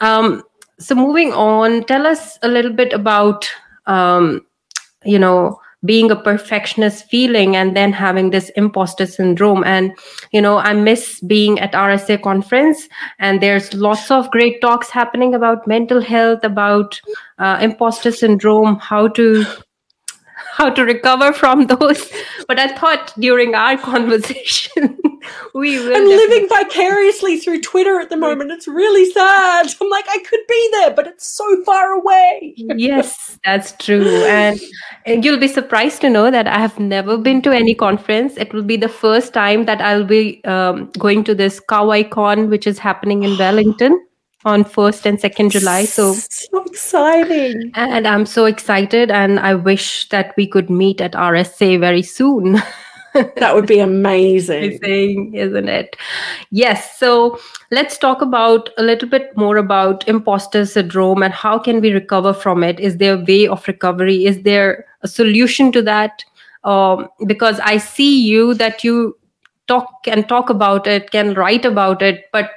um, 0.00 0.42
so 0.78 0.94
moving 0.94 1.32
on 1.32 1.84
tell 1.84 2.06
us 2.06 2.38
a 2.42 2.48
little 2.48 2.72
bit 2.72 2.92
about 2.92 3.50
um, 3.86 4.44
you 5.04 5.18
know 5.18 5.58
being 5.84 6.10
a 6.10 6.16
perfectionist 6.16 7.08
feeling 7.08 7.54
and 7.56 7.76
then 7.76 7.92
having 7.92 8.30
this 8.30 8.50
imposter 8.56 9.06
syndrome. 9.06 9.62
And 9.64 9.94
you 10.32 10.40
know 10.40 10.58
i 10.58 10.72
miss 10.72 11.20
being 11.20 11.58
at 11.58 11.72
rsa 11.72 12.20
conference 12.22 12.88
and 13.18 13.40
there's 13.42 13.72
lots 13.74 14.10
of 14.10 14.30
great 14.30 14.60
talks 14.60 14.90
happening 14.90 15.34
about 15.34 15.66
mental 15.66 16.00
health 16.00 16.44
about 16.44 17.00
uh, 17.38 17.58
imposter 17.60 18.12
syndrome 18.12 18.76
how 18.76 19.08
to 19.08 19.44
how 20.58 20.68
to 20.68 20.84
recover 20.84 21.32
from 21.32 21.66
those. 21.66 22.10
But 22.48 22.58
I 22.58 22.68
thought 22.68 23.12
during 23.18 23.54
our 23.54 23.76
conversation, 23.92 24.98
we 25.54 25.78
will. 25.78 25.96
I'm 25.96 26.06
living 26.06 26.48
vicariously 26.48 27.38
through 27.38 27.60
Twitter 27.60 28.00
at 28.00 28.08
the 28.08 28.16
moment. 28.26 28.50
It's 28.50 28.66
really 28.66 29.10
sad. 29.12 29.66
I'm 29.80 29.90
like, 29.90 30.06
I 30.08 30.18
could 30.28 30.40
be 30.48 30.68
there, 30.72 30.94
but 30.94 31.06
it's 31.06 31.30
so 31.30 31.44
far 31.64 31.92
away. 31.92 32.54
yes, 32.56 33.38
that's 33.44 33.72
true. 33.72 34.06
And, 34.24 34.58
you'll 35.24 35.38
be 35.38 35.48
surprised 35.48 36.00
to 36.00 36.10
know 36.10 36.30
that 36.30 36.46
I 36.46 36.58
have 36.58 36.78
never 36.78 37.18
been 37.18 37.42
to 37.42 37.50
any 37.50 37.74
conference. 37.74 38.36
It 38.38 38.54
will 38.54 38.62
be 38.62 38.78
the 38.78 38.88
first 38.88 39.34
time 39.34 39.66
that 39.66 39.82
I'll 39.82 40.04
be 40.04 40.42
um, 40.44 40.90
going 40.98 41.22
to 41.24 41.34
this 41.34 41.60
KawaiCon, 41.70 42.48
which 42.48 42.66
is 42.66 42.78
happening 42.78 43.24
in 43.24 43.36
Wellington 43.44 44.00
on 44.44 44.64
1st 44.64 45.06
and 45.06 45.18
2nd 45.18 45.50
July. 45.50 45.84
So, 45.84 46.14
so 46.14 46.62
exciting. 46.64 47.70
And 47.74 48.06
I'm 48.06 48.26
so 48.26 48.44
excited. 48.44 49.10
And 49.10 49.40
I 49.40 49.54
wish 49.54 50.08
that 50.10 50.34
we 50.36 50.46
could 50.46 50.70
meet 50.70 51.00
at 51.00 51.12
RSA 51.12 51.80
very 51.80 52.02
soon. 52.02 52.60
that 53.14 53.54
would 53.54 53.66
be 53.66 53.80
amazing. 53.80 54.78
amazing, 54.78 55.34
isn't 55.34 55.68
it? 55.68 55.96
Yes. 56.50 56.98
So 56.98 57.38
let's 57.70 57.98
talk 57.98 58.22
about 58.22 58.70
a 58.78 58.82
little 58.82 59.08
bit 59.08 59.36
more 59.36 59.56
about 59.56 60.06
imposter 60.08 60.64
syndrome 60.66 61.22
and 61.22 61.34
how 61.34 61.58
can 61.58 61.80
we 61.80 61.92
recover 61.92 62.32
from 62.32 62.62
it? 62.62 62.78
Is 62.78 62.98
there 62.98 63.14
a 63.14 63.24
way 63.24 63.48
of 63.48 63.66
recovery? 63.66 64.24
Is 64.24 64.42
there 64.42 64.86
a 65.02 65.08
solution 65.08 65.72
to 65.72 65.82
that? 65.82 66.24
Um, 66.64 67.08
because 67.26 67.60
I 67.60 67.78
see 67.78 68.22
you 68.22 68.54
that 68.54 68.84
you 68.84 69.16
talk 69.68 69.90
and 70.06 70.28
talk 70.28 70.50
about 70.50 70.86
it, 70.86 71.10
can 71.10 71.34
write 71.34 71.64
about 71.64 72.02
it, 72.02 72.24
but 72.32 72.50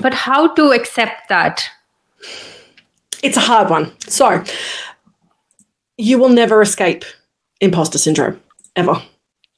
but 0.00 0.14
how 0.14 0.48
to 0.54 0.70
accept 0.72 1.28
that? 1.28 1.68
It's 3.22 3.36
a 3.36 3.40
hard 3.40 3.70
one. 3.70 3.92
So 4.00 4.42
you 5.96 6.18
will 6.18 6.28
never 6.28 6.60
escape 6.60 7.04
imposter 7.60 7.98
syndrome 7.98 8.40
ever. 8.74 9.02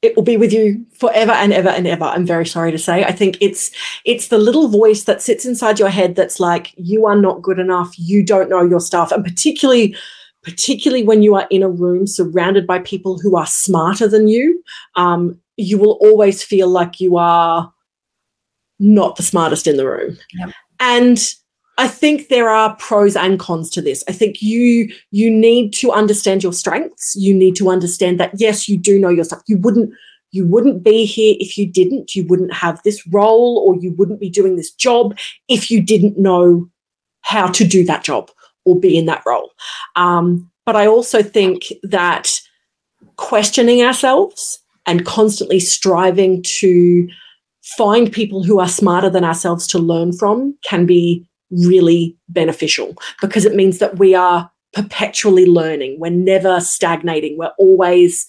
It 0.01 0.14
will 0.14 0.22
be 0.22 0.37
with 0.37 0.53
you 0.53 0.87
forever 0.95 1.33
and 1.33 1.53
ever 1.53 1.70
and 1.70 1.87
ever. 1.87 2.05
I'm 2.05 2.24
very 2.24 2.47
sorry 2.47 2.70
to 2.70 2.79
say. 2.79 3.05
I 3.05 3.11
think 3.11 3.37
it's 3.41 3.72
it's 4.05 4.29
the 4.29 4.39
little 4.39 4.68
voice 4.68 5.05
that 5.05 5.20
sits 5.20 5.45
inside 5.45 5.81
your 5.81 5.89
head 5.89 6.14
that's 6.14 6.39
like 6.39 6.72
you 6.76 7.07
are 7.07 7.16
not 7.16 7.43
good 7.43 7.59
enough. 7.59 7.99
You 7.99 8.24
don't 8.24 8.49
know 8.49 8.62
your 8.62 8.81
stuff. 8.81 9.11
And 9.11 9.24
particularly 9.24 9.97
particularly 10.45 11.03
when 11.03 11.22
you 11.22 11.35
are 11.35 11.49
in 11.51 11.64
a 11.64 11.68
room 11.68 12.07
surrounded 12.07 12.64
by 12.66 12.79
people 12.79 13.18
who 13.18 13.37
are 13.37 13.47
smarter 13.47 14.07
than 14.07 14.29
you 14.29 14.62
um, 14.95 15.39
you 15.57 15.76
will 15.76 15.99
always 16.01 16.43
feel 16.43 16.68
like 16.68 17.01
you 17.01 17.16
are 17.16 17.72
not 18.79 19.16
the 19.16 19.22
smartest 19.22 19.66
in 19.66 19.76
the 19.76 19.87
room. 19.87 20.16
Yep. 20.35 20.51
And 20.81 21.18
I 21.79 21.87
think 21.87 22.29
there 22.29 22.49
are 22.49 22.76
pros 22.76 23.14
and 23.16 23.39
cons 23.39 23.70
to 23.70 23.81
this. 23.81 24.03
I 24.09 24.12
think 24.12 24.43
you 24.43 24.93
you 25.11 25.31
need 25.31 25.72
to 25.74 25.93
understand 25.93 26.43
your 26.43 26.53
strengths. 26.53 27.14
You 27.16 27.35
need 27.35 27.55
to 27.57 27.70
understand 27.70 28.18
that 28.20 28.33
yes, 28.37 28.68
you 28.68 28.76
do 28.76 28.99
know 28.99 29.09
your 29.09 29.24
stuff. 29.24 29.43
You 29.47 29.59
wouldn't 29.59 29.93
you 30.33 30.47
wouldn't 30.47 30.83
be 30.83 31.05
here 31.05 31.37
if 31.39 31.57
you 31.57 31.66
didn't. 31.66 32.14
You 32.14 32.26
wouldn't 32.26 32.53
have 32.53 32.83
this 32.83 33.07
role 33.07 33.64
or 33.66 33.81
you 33.81 33.93
wouldn't 33.93 34.20
be 34.20 34.29
doing 34.29 34.57
this 34.57 34.72
job 34.72 35.16
if 35.49 35.70
you 35.70 35.81
didn't 35.81 36.18
know 36.18 36.68
how 37.22 37.47
to 37.47 37.64
do 37.64 37.85
that 37.85 38.05
job 38.05 38.31
or 38.64 38.79
be 38.79 38.99
in 38.99 39.07
that 39.07 39.22
role. 39.26 39.53
Um, 39.97 40.51
but 40.66 40.76
I 40.76 40.87
also 40.87 41.22
think 41.22 41.72
that 41.83 42.29
questioning 43.16 43.83
ourselves 43.83 44.59
and 44.87 45.07
constantly 45.07 45.61
striving 45.61 46.43
to 46.43 47.09
find 47.77 48.12
people 48.12 48.43
who 48.43 48.59
are 48.59 48.69
smarter 48.69 49.11
than 49.11 49.25
ourselves 49.25 49.66
to 49.69 49.79
learn 49.79 50.12
from 50.12 50.57
can 50.64 50.87
be 50.87 51.27
really 51.51 52.16
beneficial 52.29 52.97
because 53.21 53.45
it 53.45 53.55
means 53.55 53.79
that 53.79 53.99
we 53.99 54.14
are 54.14 54.51
perpetually 54.73 55.47
learning. 55.47 55.99
We're 55.99 56.11
never 56.11 56.61
stagnating. 56.61 57.37
We're 57.39 57.53
always 57.59 58.27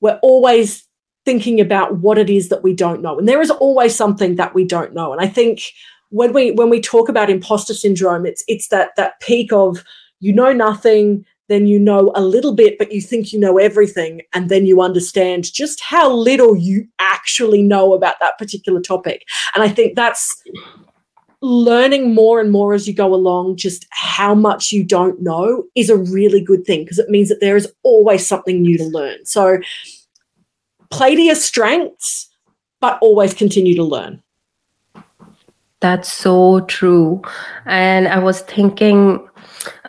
we're 0.00 0.18
always 0.22 0.84
thinking 1.26 1.60
about 1.60 1.98
what 1.98 2.16
it 2.16 2.30
is 2.30 2.48
that 2.48 2.62
we 2.62 2.74
don't 2.74 3.02
know. 3.02 3.18
And 3.18 3.28
there 3.28 3.42
is 3.42 3.50
always 3.50 3.94
something 3.94 4.36
that 4.36 4.54
we 4.54 4.64
don't 4.64 4.94
know. 4.94 5.12
And 5.12 5.20
i 5.20 5.26
think 5.26 5.62
when 6.10 6.32
we 6.32 6.50
when 6.52 6.70
we 6.70 6.80
talk 6.80 7.08
about 7.08 7.30
imposter 7.30 7.72
syndrome 7.72 8.26
it's 8.26 8.44
it's 8.46 8.68
that 8.68 8.90
that 8.96 9.18
peak 9.20 9.52
of 9.52 9.82
you 10.18 10.32
know 10.32 10.52
nothing 10.52 11.24
then 11.50 11.66
you 11.66 11.78
know 11.78 12.12
a 12.14 12.22
little 12.22 12.54
bit, 12.54 12.78
but 12.78 12.92
you 12.92 13.00
think 13.00 13.32
you 13.32 13.40
know 13.40 13.58
everything. 13.58 14.22
And 14.32 14.48
then 14.48 14.66
you 14.66 14.80
understand 14.80 15.52
just 15.52 15.80
how 15.80 16.10
little 16.12 16.56
you 16.56 16.86
actually 16.98 17.62
know 17.62 17.92
about 17.92 18.20
that 18.20 18.38
particular 18.38 18.80
topic. 18.80 19.26
And 19.54 19.64
I 19.64 19.68
think 19.68 19.96
that's 19.96 20.42
learning 21.42 22.14
more 22.14 22.40
and 22.40 22.52
more 22.52 22.74
as 22.74 22.86
you 22.86 22.94
go 22.94 23.14
along, 23.14 23.56
just 23.56 23.86
how 23.90 24.34
much 24.34 24.72
you 24.72 24.84
don't 24.84 25.20
know 25.22 25.64
is 25.74 25.90
a 25.90 25.96
really 25.96 26.40
good 26.40 26.64
thing 26.64 26.84
because 26.84 26.98
it 26.98 27.08
means 27.08 27.28
that 27.30 27.40
there 27.40 27.56
is 27.56 27.72
always 27.82 28.26
something 28.26 28.60
new 28.60 28.76
to 28.78 28.84
learn. 28.84 29.24
So 29.24 29.58
play 30.90 31.14
to 31.14 31.22
your 31.22 31.34
strengths, 31.34 32.28
but 32.80 32.98
always 33.00 33.32
continue 33.34 33.74
to 33.74 33.84
learn. 33.84 34.22
That's 35.80 36.12
so 36.12 36.60
true. 36.60 37.22
And 37.64 38.06
I 38.06 38.18
was 38.18 38.42
thinking 38.42 39.26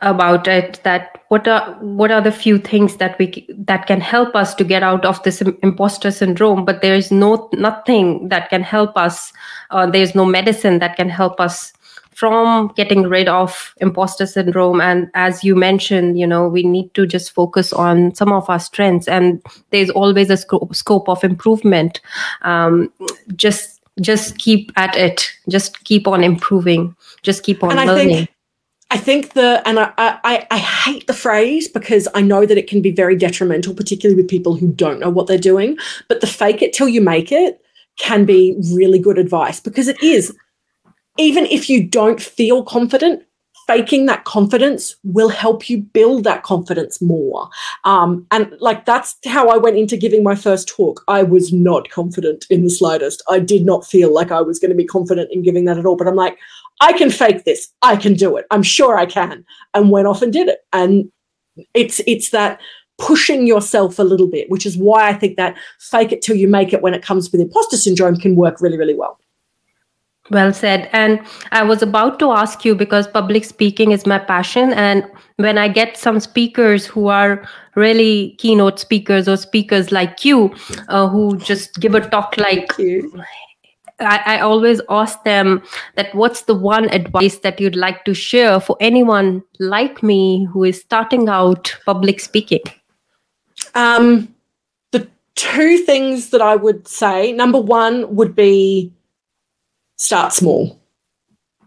about 0.02 0.48
it 0.48 0.82
that 0.84 1.24
what 1.30 1.48
are 1.48 1.74
what 1.80 2.12
are 2.12 2.22
the 2.22 2.32
few 2.32 2.58
things 2.58 2.98
that 2.98 3.18
we 3.18 3.46
that 3.58 3.88
can 3.88 4.02
help 4.02 4.36
us 4.36 4.54
to 4.54 4.64
get 4.64 4.84
out 4.84 5.06
of 5.06 5.22
this 5.24 5.42
imposter 5.64 6.12
syndrome 6.12 6.66
but 6.66 6.82
there 6.82 6.96
is 6.96 7.12
no 7.12 7.50
nothing 7.54 8.28
that 8.28 8.50
can 8.50 8.62
help 8.62 8.98
us 8.98 9.32
uh, 9.70 9.90
there 9.90 10.02
is 10.02 10.14
no 10.14 10.26
medicine 10.26 10.80
that 10.80 10.98
can 10.98 11.10
help 11.10 11.40
us 11.40 11.72
from 12.14 12.72
getting 12.76 13.04
rid 13.04 13.28
of 13.28 13.74
imposter 13.78 14.28
syndrome. 14.28 14.80
And 14.80 15.10
as 15.16 15.44
you 15.44 15.56
mentioned 15.56 16.20
you 16.20 16.28
know 16.28 16.48
we 16.48 16.62
need 16.62 16.94
to 16.94 17.08
just 17.08 17.32
focus 17.32 17.74
on 17.74 18.14
some 18.14 18.32
of 18.32 18.50
our 18.50 18.60
strengths 18.60 19.08
and 19.08 19.42
there's 19.72 19.90
always 19.90 20.30
a 20.30 20.38
scope, 20.38 20.76
scope 20.76 21.10
of 21.10 21.24
improvement. 21.24 22.02
Um, 22.44 22.92
just 23.36 23.82
just 24.00 24.38
keep 24.38 24.72
at 24.76 24.96
it. 24.96 25.32
Just 25.50 25.84
keep 25.84 26.08
on 26.08 26.24
improving. 26.24 26.96
Just 27.24 27.44
keep 27.44 27.64
on 27.64 27.78
and 27.78 27.88
learning 27.88 28.28
I 28.92 28.98
think 28.98 29.34
the, 29.34 29.66
and 29.66 29.80
I, 29.80 29.94
I, 29.98 30.46
I 30.52 30.58
hate 30.58 31.08
the 31.08 31.14
phrase 31.14 31.70
because 31.70 32.10
I 32.14 32.22
know 32.22 32.46
that 32.46 32.58
it 32.58 32.68
can 32.68 32.82
be 32.82 32.92
very 32.92 33.16
detrimental, 33.16 33.74
particularly 33.74 34.22
with 34.22 34.30
people 34.30 34.58
who 34.58 34.74
don't 34.74 35.00
know 35.00 35.10
what 35.10 35.28
they're 35.28 35.38
doing. 35.38 35.78
But 36.10 36.20
the 36.20 36.28
fake 36.28 36.62
it 36.62 36.74
till 36.74 36.90
you 36.90 37.00
make 37.00 37.32
it 37.32 37.62
can 37.98 38.26
be 38.26 38.58
really 38.74 39.00
good 39.00 39.18
advice 39.18 39.62
because 39.62 39.88
it 39.88 40.02
is. 40.04 40.36
Even 41.18 41.46
if 41.46 41.70
you 41.70 41.88
don't 41.88 42.22
feel 42.22 42.64
confident, 42.64 43.24
faking 43.66 44.08
that 44.08 44.26
confidence 44.26 44.98
will 45.06 45.30
help 45.30 45.70
you 45.70 45.78
build 45.78 46.26
that 46.26 46.44
confidence 46.44 47.02
more. 47.02 47.48
Um, 47.86 48.28
and 48.32 48.54
like 48.60 48.86
that's 48.86 49.16
how 49.26 49.48
I 49.48 49.58
went 49.58 49.78
into 49.78 49.96
giving 49.96 50.24
my 50.24 50.36
first 50.36 50.68
talk. 50.68 51.02
I 51.08 51.24
was 51.24 51.54
not 51.54 51.90
confident 51.90 52.46
in 52.50 52.64
the 52.64 52.70
slightest. 52.70 53.24
I 53.30 53.40
did 53.40 53.66
not 53.66 53.88
feel 53.88 54.14
like 54.14 54.32
I 54.32 54.42
was 54.42 54.60
going 54.60 54.72
to 54.72 54.76
be 54.76 54.86
confident 54.86 55.30
in 55.32 55.42
giving 55.44 55.64
that 55.66 55.78
at 55.78 55.86
all. 55.86 55.96
But 55.96 56.08
I'm 56.08 56.16
like, 56.16 56.38
I 56.82 56.94
can 56.94 57.10
fake 57.10 57.46
this. 57.46 57.72
I 57.82 57.96
can 57.96 58.16
do 58.16 58.36
it. 58.36 58.46
I'm 58.52 58.64
sure 58.64 58.98
I 58.98 59.06
can. 59.06 59.46
And 59.74 59.90
went 59.90 60.08
off 60.08 60.22
and 60.22 60.34
did 60.34 60.50
it. 60.50 60.60
And 60.74 61.10
it's 61.74 62.02
it's 62.08 62.32
that 62.32 62.60
pushing 62.98 63.48
yourself 63.48 63.98
a 64.00 64.04
little 64.04 64.28
bit, 64.28 64.50
which 64.50 64.66
is 64.66 64.78
why 64.78 65.10
I 65.10 65.14
think 65.14 65.38
that 65.38 65.58
fake 65.80 66.12
it 66.12 66.22
till 66.22 66.36
you 66.36 66.48
make 66.48 66.74
it 66.74 66.82
when 66.82 66.94
it 66.94 67.02
comes 67.02 67.32
with 67.32 67.42
imposter 67.42 67.78
syndrome 67.78 68.18
can 68.18 68.36
work 68.36 68.62
really, 68.62 68.78
really 68.78 68.96
well. 68.96 69.18
Well 70.30 70.54
said. 70.54 70.90
And 70.94 71.20
I 71.52 71.64
was 71.64 71.82
about 71.82 72.20
to 72.20 72.32
ask 72.32 72.64
you 72.64 72.76
because 72.76 73.08
public 73.08 73.44
speaking 73.44 73.92
is 73.92 74.06
my 74.06 74.20
passion. 74.20 74.72
And 74.74 75.04
when 75.38 75.58
I 75.58 75.68
get 75.68 75.98
some 75.98 76.20
speakers 76.20 76.86
who 76.86 77.08
are 77.08 77.46
really 77.76 78.36
keynote 78.38 78.80
speakers 78.80 79.28
or 79.28 79.36
speakers 79.36 79.92
like 79.92 80.24
you, 80.24 80.54
uh, 80.88 81.08
who 81.08 81.38
just 81.38 81.80
give 81.80 81.96
a 81.96 82.02
talk 82.02 82.38
like, 82.38 82.72
I, 84.06 84.38
I 84.38 84.40
always 84.40 84.82
ask 84.90 85.24
them 85.24 85.62
that 85.96 86.14
what's 86.16 86.44
the 86.44 86.56
one 86.56 86.90
advice 86.90 87.38
that 87.40 87.60
you'd 87.60 87.76
like 87.76 88.06
to 88.06 88.14
share 88.14 88.60
for 88.60 88.76
anyone 88.80 89.44
like 89.60 90.02
me 90.02 90.46
who 90.52 90.64
is 90.64 90.82
starting 90.82 91.30
out 91.30 91.76
public 91.86 92.20
speaking? 92.20 92.64
Um, 93.76 94.34
the 94.92 95.08
two 95.36 95.78
things 95.80 96.30
that 96.32 96.42
I 96.42 96.56
would 96.56 96.88
say 96.88 97.32
number 97.32 97.60
one 97.60 98.16
would 98.16 98.36
be 98.36 98.92
start 99.98 100.34
small. 100.34 100.81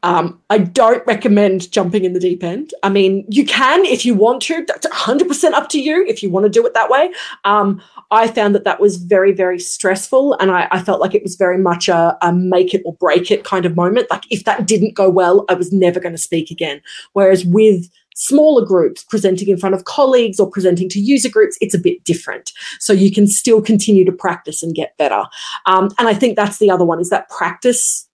Um, 0.04 0.38
I 0.50 0.58
don't 0.58 1.04
recommend 1.06 1.72
jumping 1.72 2.04
in 2.04 2.12
the 2.12 2.20
deep 2.20 2.44
end. 2.44 2.74
I 2.82 2.90
mean, 2.90 3.24
you 3.30 3.46
can 3.46 3.86
if 3.86 4.04
you 4.04 4.14
want 4.14 4.42
to. 4.42 4.62
That's 4.66 4.86
100% 4.86 5.52
up 5.52 5.70
to 5.70 5.80
you 5.80 6.04
if 6.06 6.22
you 6.22 6.28
want 6.28 6.44
to 6.44 6.50
do 6.50 6.64
it 6.66 6.74
that 6.74 6.90
way. 6.90 7.10
Um, 7.44 7.82
I 8.10 8.28
found 8.28 8.54
that 8.54 8.64
that 8.64 8.80
was 8.80 8.98
very, 8.98 9.32
very 9.32 9.58
stressful. 9.58 10.34
And 10.34 10.50
I, 10.50 10.68
I 10.70 10.82
felt 10.82 11.00
like 11.00 11.14
it 11.14 11.22
was 11.22 11.36
very 11.36 11.56
much 11.56 11.88
a, 11.88 12.18
a, 12.20 12.34
make 12.34 12.74
it 12.74 12.82
or 12.84 12.92
break 12.94 13.30
it 13.30 13.44
kind 13.44 13.64
of 13.64 13.76
moment. 13.76 14.10
Like 14.10 14.24
if 14.30 14.44
that 14.44 14.66
didn't 14.66 14.94
go 14.94 15.08
well, 15.08 15.46
I 15.48 15.54
was 15.54 15.72
never 15.72 16.00
going 16.00 16.14
to 16.14 16.20
speak 16.20 16.50
again. 16.50 16.82
Whereas 17.14 17.46
with 17.46 17.90
smaller 18.14 18.64
groups 18.64 19.04
presenting 19.04 19.48
in 19.48 19.56
front 19.56 19.74
of 19.74 19.86
colleagues 19.86 20.38
or 20.38 20.50
presenting 20.50 20.90
to 20.90 21.00
user 21.00 21.30
groups, 21.30 21.56
it's 21.62 21.74
a 21.74 21.78
bit 21.78 22.04
different. 22.04 22.52
So 22.78 22.92
you 22.92 23.10
can 23.10 23.26
still 23.26 23.62
continue 23.62 24.04
to 24.04 24.12
practice 24.12 24.62
and 24.62 24.74
get 24.74 24.96
better. 24.98 25.24
Um, 25.64 25.88
and 25.98 26.08
I 26.08 26.14
think 26.14 26.36
that's 26.36 26.58
the 26.58 26.70
other 26.70 26.84
one 26.84 27.00
is 27.00 27.08
that 27.08 27.30
practice 27.30 28.06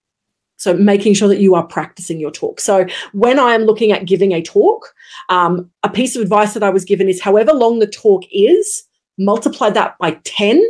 so 0.61 0.75
making 0.75 1.15
sure 1.15 1.27
that 1.27 1.41
you 1.41 1.55
are 1.55 1.67
practicing 1.67 2.21
your 2.21 2.31
talk. 2.31 2.61
So 2.61 2.87
when 3.13 3.39
I 3.39 3.55
am 3.55 3.63
looking 3.63 3.93
at 3.93 4.05
giving 4.05 4.33
a 4.33 4.43
talk, 4.43 4.93
um, 5.31 5.71
a 5.83 5.89
piece 5.89 6.15
of 6.15 6.21
advice 6.21 6.53
that 6.53 6.63
I 6.63 6.69
was 6.69 6.85
given 6.85 7.09
is 7.09 7.23
however 7.23 7.55
long 7.55 7.79
the 7.79 7.87
talk 7.87 8.25
is, 8.31 8.83
multiply 9.17 9.71
that 9.71 9.97
by 9.99 10.21
10, 10.25 10.63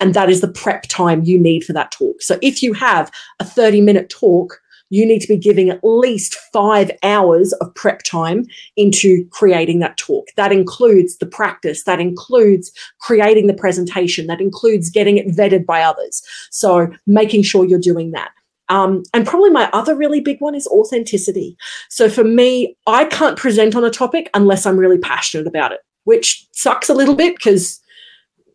and 0.00 0.12
that 0.12 0.28
is 0.28 0.42
the 0.42 0.52
prep 0.52 0.82
time 0.82 1.24
you 1.24 1.38
need 1.38 1.64
for 1.64 1.72
that 1.72 1.90
talk. 1.92 2.20
So 2.20 2.38
if 2.42 2.62
you 2.62 2.74
have 2.74 3.10
a 3.40 3.44
30 3.44 3.80
minute 3.80 4.10
talk, 4.10 4.60
you 4.90 5.06
need 5.06 5.20
to 5.20 5.28
be 5.28 5.38
giving 5.38 5.70
at 5.70 5.80
least 5.82 6.36
five 6.52 6.90
hours 7.02 7.54
of 7.54 7.74
prep 7.74 8.02
time 8.02 8.44
into 8.76 9.26
creating 9.30 9.78
that 9.78 9.96
talk. 9.96 10.28
That 10.36 10.52
includes 10.52 11.16
the 11.16 11.26
practice, 11.26 11.84
that 11.84 12.00
includes 12.00 12.70
creating 13.00 13.46
the 13.46 13.54
presentation, 13.54 14.26
that 14.26 14.42
includes 14.42 14.90
getting 14.90 15.16
it 15.16 15.28
vetted 15.28 15.64
by 15.64 15.82
others. 15.82 16.22
So 16.50 16.88
making 17.06 17.44
sure 17.44 17.64
you're 17.64 17.78
doing 17.78 18.10
that. 18.10 18.30
Um, 18.68 19.02
and 19.14 19.26
probably 19.26 19.50
my 19.50 19.70
other 19.72 19.96
really 19.96 20.20
big 20.20 20.40
one 20.40 20.54
is 20.54 20.66
authenticity. 20.68 21.56
So 21.88 22.08
for 22.08 22.24
me, 22.24 22.76
I 22.86 23.04
can't 23.06 23.36
present 23.36 23.74
on 23.74 23.84
a 23.84 23.90
topic 23.90 24.30
unless 24.34 24.66
I'm 24.66 24.78
really 24.78 24.98
passionate 24.98 25.46
about 25.46 25.72
it, 25.72 25.80
which 26.04 26.46
sucks 26.52 26.88
a 26.88 26.94
little 26.94 27.14
bit 27.14 27.36
because 27.36 27.80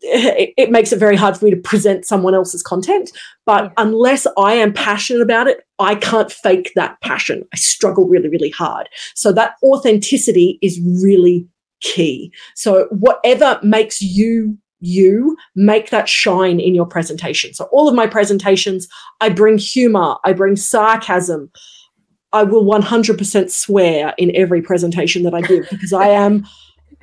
it, 0.03 0.53
it, 0.57 0.72
makes 0.72 0.91
it 0.91 0.99
very 0.99 1.16
hard 1.16 1.38
for 1.38 1.45
me 1.45 1.51
to 1.51 1.57
present 1.57 2.05
someone 2.05 2.36
else's 2.36 2.61
content. 2.61 3.11
But 3.45 3.66
yeah. 3.66 3.72
unless 3.78 4.28
I 4.38 4.53
am 4.53 4.74
passionate 4.74 5.22
about 5.22 5.47
it, 5.47 5.61
I 5.80 5.95
can't 5.95 6.32
fake 6.32 6.72
that 6.76 6.99
passion. 7.01 7.43
I 7.53 7.57
struggle 7.57 8.07
really, 8.07 8.30
really 8.30 8.49
hard. 8.49 8.89
So 9.16 9.32
that 9.34 9.55
authenticity 9.64 10.59
is 10.61 10.80
really 11.01 11.47
key. 11.82 12.32
So 12.55 12.88
whatever 12.91 13.59
makes 13.64 14.01
you 14.01 14.57
you 14.84 15.38
make 15.55 15.91
that 15.91 16.09
shine 16.09 16.59
in 16.59 16.75
your 16.75 16.86
presentation. 16.86 17.53
So 17.53 17.65
all 17.71 17.88
of 17.88 17.95
my 17.95 18.05
presentations, 18.05 18.88
I 19.21 19.29
bring 19.29 19.57
humor, 19.57 20.17
I 20.25 20.34
bring 20.34 20.57
sarcasm. 20.57 21.49
I 22.34 22.43
will 22.43 22.65
100% 22.65 23.49
swear 23.49 24.13
in 24.17 24.36
every 24.36 24.61
presentation 24.61 25.23
that 25.23 25.34
I 25.34 25.41
give 25.41 25.67
because 25.71 25.93
I 25.93 26.07
am 26.07 26.45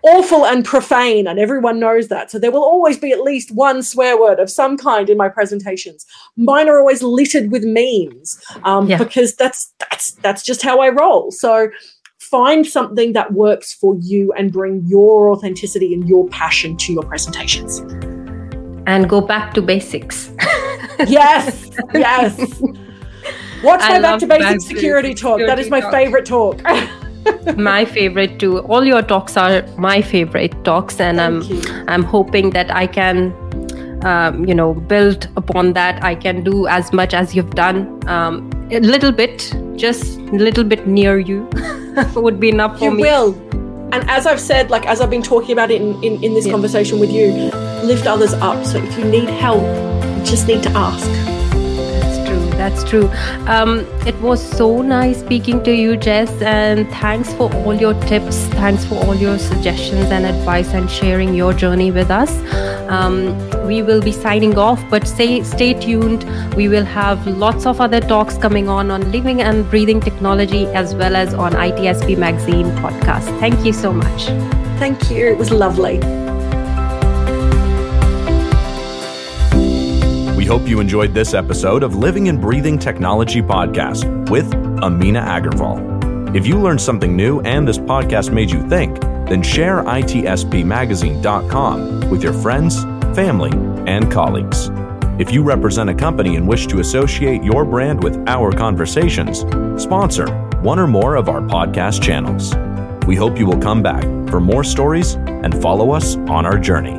awful 0.03 0.45
and 0.45 0.65
profane 0.65 1.27
and 1.27 1.39
everyone 1.39 1.79
knows 1.79 2.09
that. 2.09 2.31
So 2.31 2.39
there 2.39 2.51
will 2.51 2.65
always 2.65 2.99
be 2.99 3.13
at 3.13 3.23
least 3.23 3.55
one 3.55 3.83
swear 3.83 4.21
word 4.21 4.41
of 4.41 4.51
some 4.51 4.77
kind 4.77 5.09
in 5.09 5.17
my 5.17 5.31
presentations. 5.31 6.05
Mine 6.37 6.69
are 6.69 6.79
always 6.79 7.03
littered 7.03 7.51
with 7.51 7.65
memes 7.65 8.43
um, 8.65 8.89
yeah. 8.89 8.99
because 8.99 9.37
that's 9.37 9.73
that's 9.79 10.13
that's 10.17 10.43
just 10.43 10.63
how 10.63 10.81
I 10.81 10.91
roll. 10.91 11.31
So 11.31 11.71
find 12.31 12.67
something 12.67 13.13
that 13.13 13.33
works 13.33 13.73
for 13.73 13.97
you 14.01 14.33
and 14.33 14.53
bring 14.53 14.83
your 14.87 15.33
authenticity 15.33 15.93
and 15.95 16.09
your 16.09 16.29
passion 16.29 16.77
to 16.77 16.93
your 16.93 17.03
presentations. 17.03 17.79
And 18.87 19.09
go 19.09 19.21
back 19.21 19.53
to 19.55 19.63
basics. 19.63 20.33
yes, 21.07 21.71
yes. 21.95 22.39
Watch 23.63 23.81
my 23.81 24.01
back 24.01 24.21
to 24.21 24.27
basics 24.27 24.65
security 24.65 25.15
talk. 25.15 25.41
That 25.41 25.59
is 25.59 25.69
my 25.71 25.81
talk. 25.81 25.93
favorite 25.93 26.27
talk. 26.27 26.63
my 27.57 27.85
favorite 27.85 28.39
too. 28.39 28.61
All 28.61 28.85
your 28.85 29.03
talks 29.03 29.37
are 29.37 29.63
my 29.77 30.01
favorite 30.01 30.65
talks, 30.65 31.01
and 31.01 31.19
Thank 31.19 31.45
I'm 31.45 31.53
you. 31.53 31.85
I'm 31.89 32.03
hoping 32.03 32.51
that 32.51 32.75
I 32.75 32.87
can 32.87 33.35
um, 34.05 34.47
you 34.47 34.55
know 34.55 34.75
build 34.75 35.29
upon 35.37 35.75
that 35.75 36.03
i 36.03 36.15
can 36.15 36.43
do 36.43 36.67
as 36.67 36.93
much 36.93 37.13
as 37.13 37.35
you've 37.35 37.55
done 37.55 38.01
um, 38.09 38.51
a 38.71 38.81
little 38.81 39.13
bit 39.13 39.55
just 39.81 40.19
a 40.19 40.37
little 40.37 40.63
bit 40.63 40.87
near 40.87 41.19
you 41.19 41.49
would 42.15 42.39
be 42.39 42.51
enough 42.51 42.79
for 42.79 42.85
you 42.85 42.91
me. 42.91 43.03
you 43.03 43.09
will. 43.09 43.35
And 43.93 44.09
as 44.09 44.27
i've 44.27 44.39
said 44.39 44.71
like 44.71 44.87
as 44.87 45.01
i've 45.01 45.11
been 45.11 45.23
talking 45.23 45.53
about 45.53 45.71
it 45.71 45.81
in, 45.81 46.03
in, 46.05 46.23
in 46.23 46.35
this 46.35 46.47
yeah. 46.47 46.53
conversation 46.53 47.01
with 47.01 47.11
you 47.11 47.33
lift 47.83 48.07
others 48.07 48.35
up. 48.35 48.65
So 48.65 48.79
if 48.79 48.99
you 48.99 49.05
need 49.05 49.29
help 49.29 49.63
you 50.19 50.25
just 50.25 50.47
need 50.47 50.63
to 50.63 50.71
ask 50.71 51.30
that's 52.61 52.85
true. 52.85 53.09
Um, 53.57 53.87
it 54.07 54.17
was 54.21 54.41
so 54.59 54.83
nice 54.83 55.21
speaking 55.21 55.63
to 55.65 55.73
you, 55.75 55.97
Jess, 55.97 56.31
and 56.43 56.87
thanks 56.91 57.33
for 57.33 57.51
all 57.55 57.75
your 57.75 57.95
tips. 58.03 58.37
Thanks 58.63 58.85
for 58.85 58.97
all 59.05 59.15
your 59.15 59.39
suggestions 59.39 60.11
and 60.17 60.27
advice 60.27 60.75
and 60.75 60.91
sharing 60.91 61.35
your 61.35 61.55
journey 61.55 61.91
with 61.91 62.11
us. 62.11 62.31
Um, 62.91 63.17
we 63.67 63.83
will 63.83 64.03
be 64.03 64.13
signing 64.13 64.59
off, 64.59 64.85
but 64.91 65.07
stay 65.09 65.43
stay 65.43 65.73
tuned. 65.73 66.25
We 66.55 66.69
will 66.69 66.85
have 66.85 67.27
lots 67.27 67.65
of 67.65 67.81
other 67.81 68.01
talks 68.01 68.37
coming 68.37 68.69
on 68.69 68.91
on 68.91 69.11
living 69.11 69.41
and 69.41 69.69
breathing 69.71 70.01
technology 70.01 70.67
as 70.83 70.95
well 70.95 71.17
as 71.17 71.33
on 71.33 71.53
ITSP 71.53 72.19
Magazine 72.19 72.67
podcast. 72.83 73.39
Thank 73.41 73.65
you 73.65 73.73
so 73.73 73.93
much. 73.93 74.27
Thank 74.85 75.11
you. 75.11 75.29
It 75.29 75.39
was 75.39 75.51
lovely. 75.51 76.30
Hope 80.51 80.67
you 80.67 80.81
enjoyed 80.81 81.15
this 81.15 81.33
episode 81.33 81.85
of 81.85 81.95
Living 81.95 82.29
and 82.29 82.41
Breathing 82.41 82.77
Technology 82.77 83.41
Podcast 83.41 84.29
with 84.31 84.53
Amina 84.83 85.21
Agarwal. 85.21 86.35
If 86.35 86.45
you 86.45 86.61
learned 86.61 86.81
something 86.81 87.15
new 87.15 87.41
and 87.43 87.69
this 87.69 87.79
podcast 87.79 88.33
made 88.33 88.51
you 88.51 88.69
think, 88.69 89.01
then 89.01 89.45
share 89.45 89.85
itspmagazine.com 89.85 92.11
with 92.11 92.25
your 92.25 92.33
friends, 92.33 92.83
family, 93.15 93.53
and 93.89 94.11
colleagues. 94.11 94.71
If 95.21 95.31
you 95.31 95.45
represent 95.45 95.89
a 95.89 95.95
company 95.95 96.35
and 96.35 96.49
wish 96.49 96.67
to 96.67 96.81
associate 96.81 97.45
your 97.45 97.65
brand 97.65 98.03
with 98.03 98.17
our 98.27 98.51
conversations, 98.51 99.43
sponsor 99.81 100.27
one 100.63 100.81
or 100.81 100.89
more 100.89 101.15
of 101.15 101.29
our 101.29 101.43
podcast 101.43 102.03
channels. 102.03 102.57
We 103.07 103.15
hope 103.15 103.39
you 103.39 103.47
will 103.47 103.61
come 103.61 103.85
back 103.85 104.03
for 104.29 104.41
more 104.41 104.65
stories 104.65 105.15
and 105.15 105.63
follow 105.63 105.93
us 105.93 106.17
on 106.17 106.45
our 106.45 106.59
journey. 106.59 106.99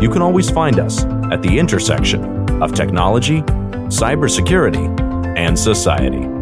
You 0.00 0.08
can 0.08 0.22
always 0.22 0.48
find 0.48 0.80
us 0.80 1.04
at 1.30 1.42
the 1.42 1.58
intersection 1.58 2.35
of 2.62 2.74
technology, 2.74 3.42
cybersecurity, 3.88 5.36
and 5.36 5.58
society. 5.58 6.35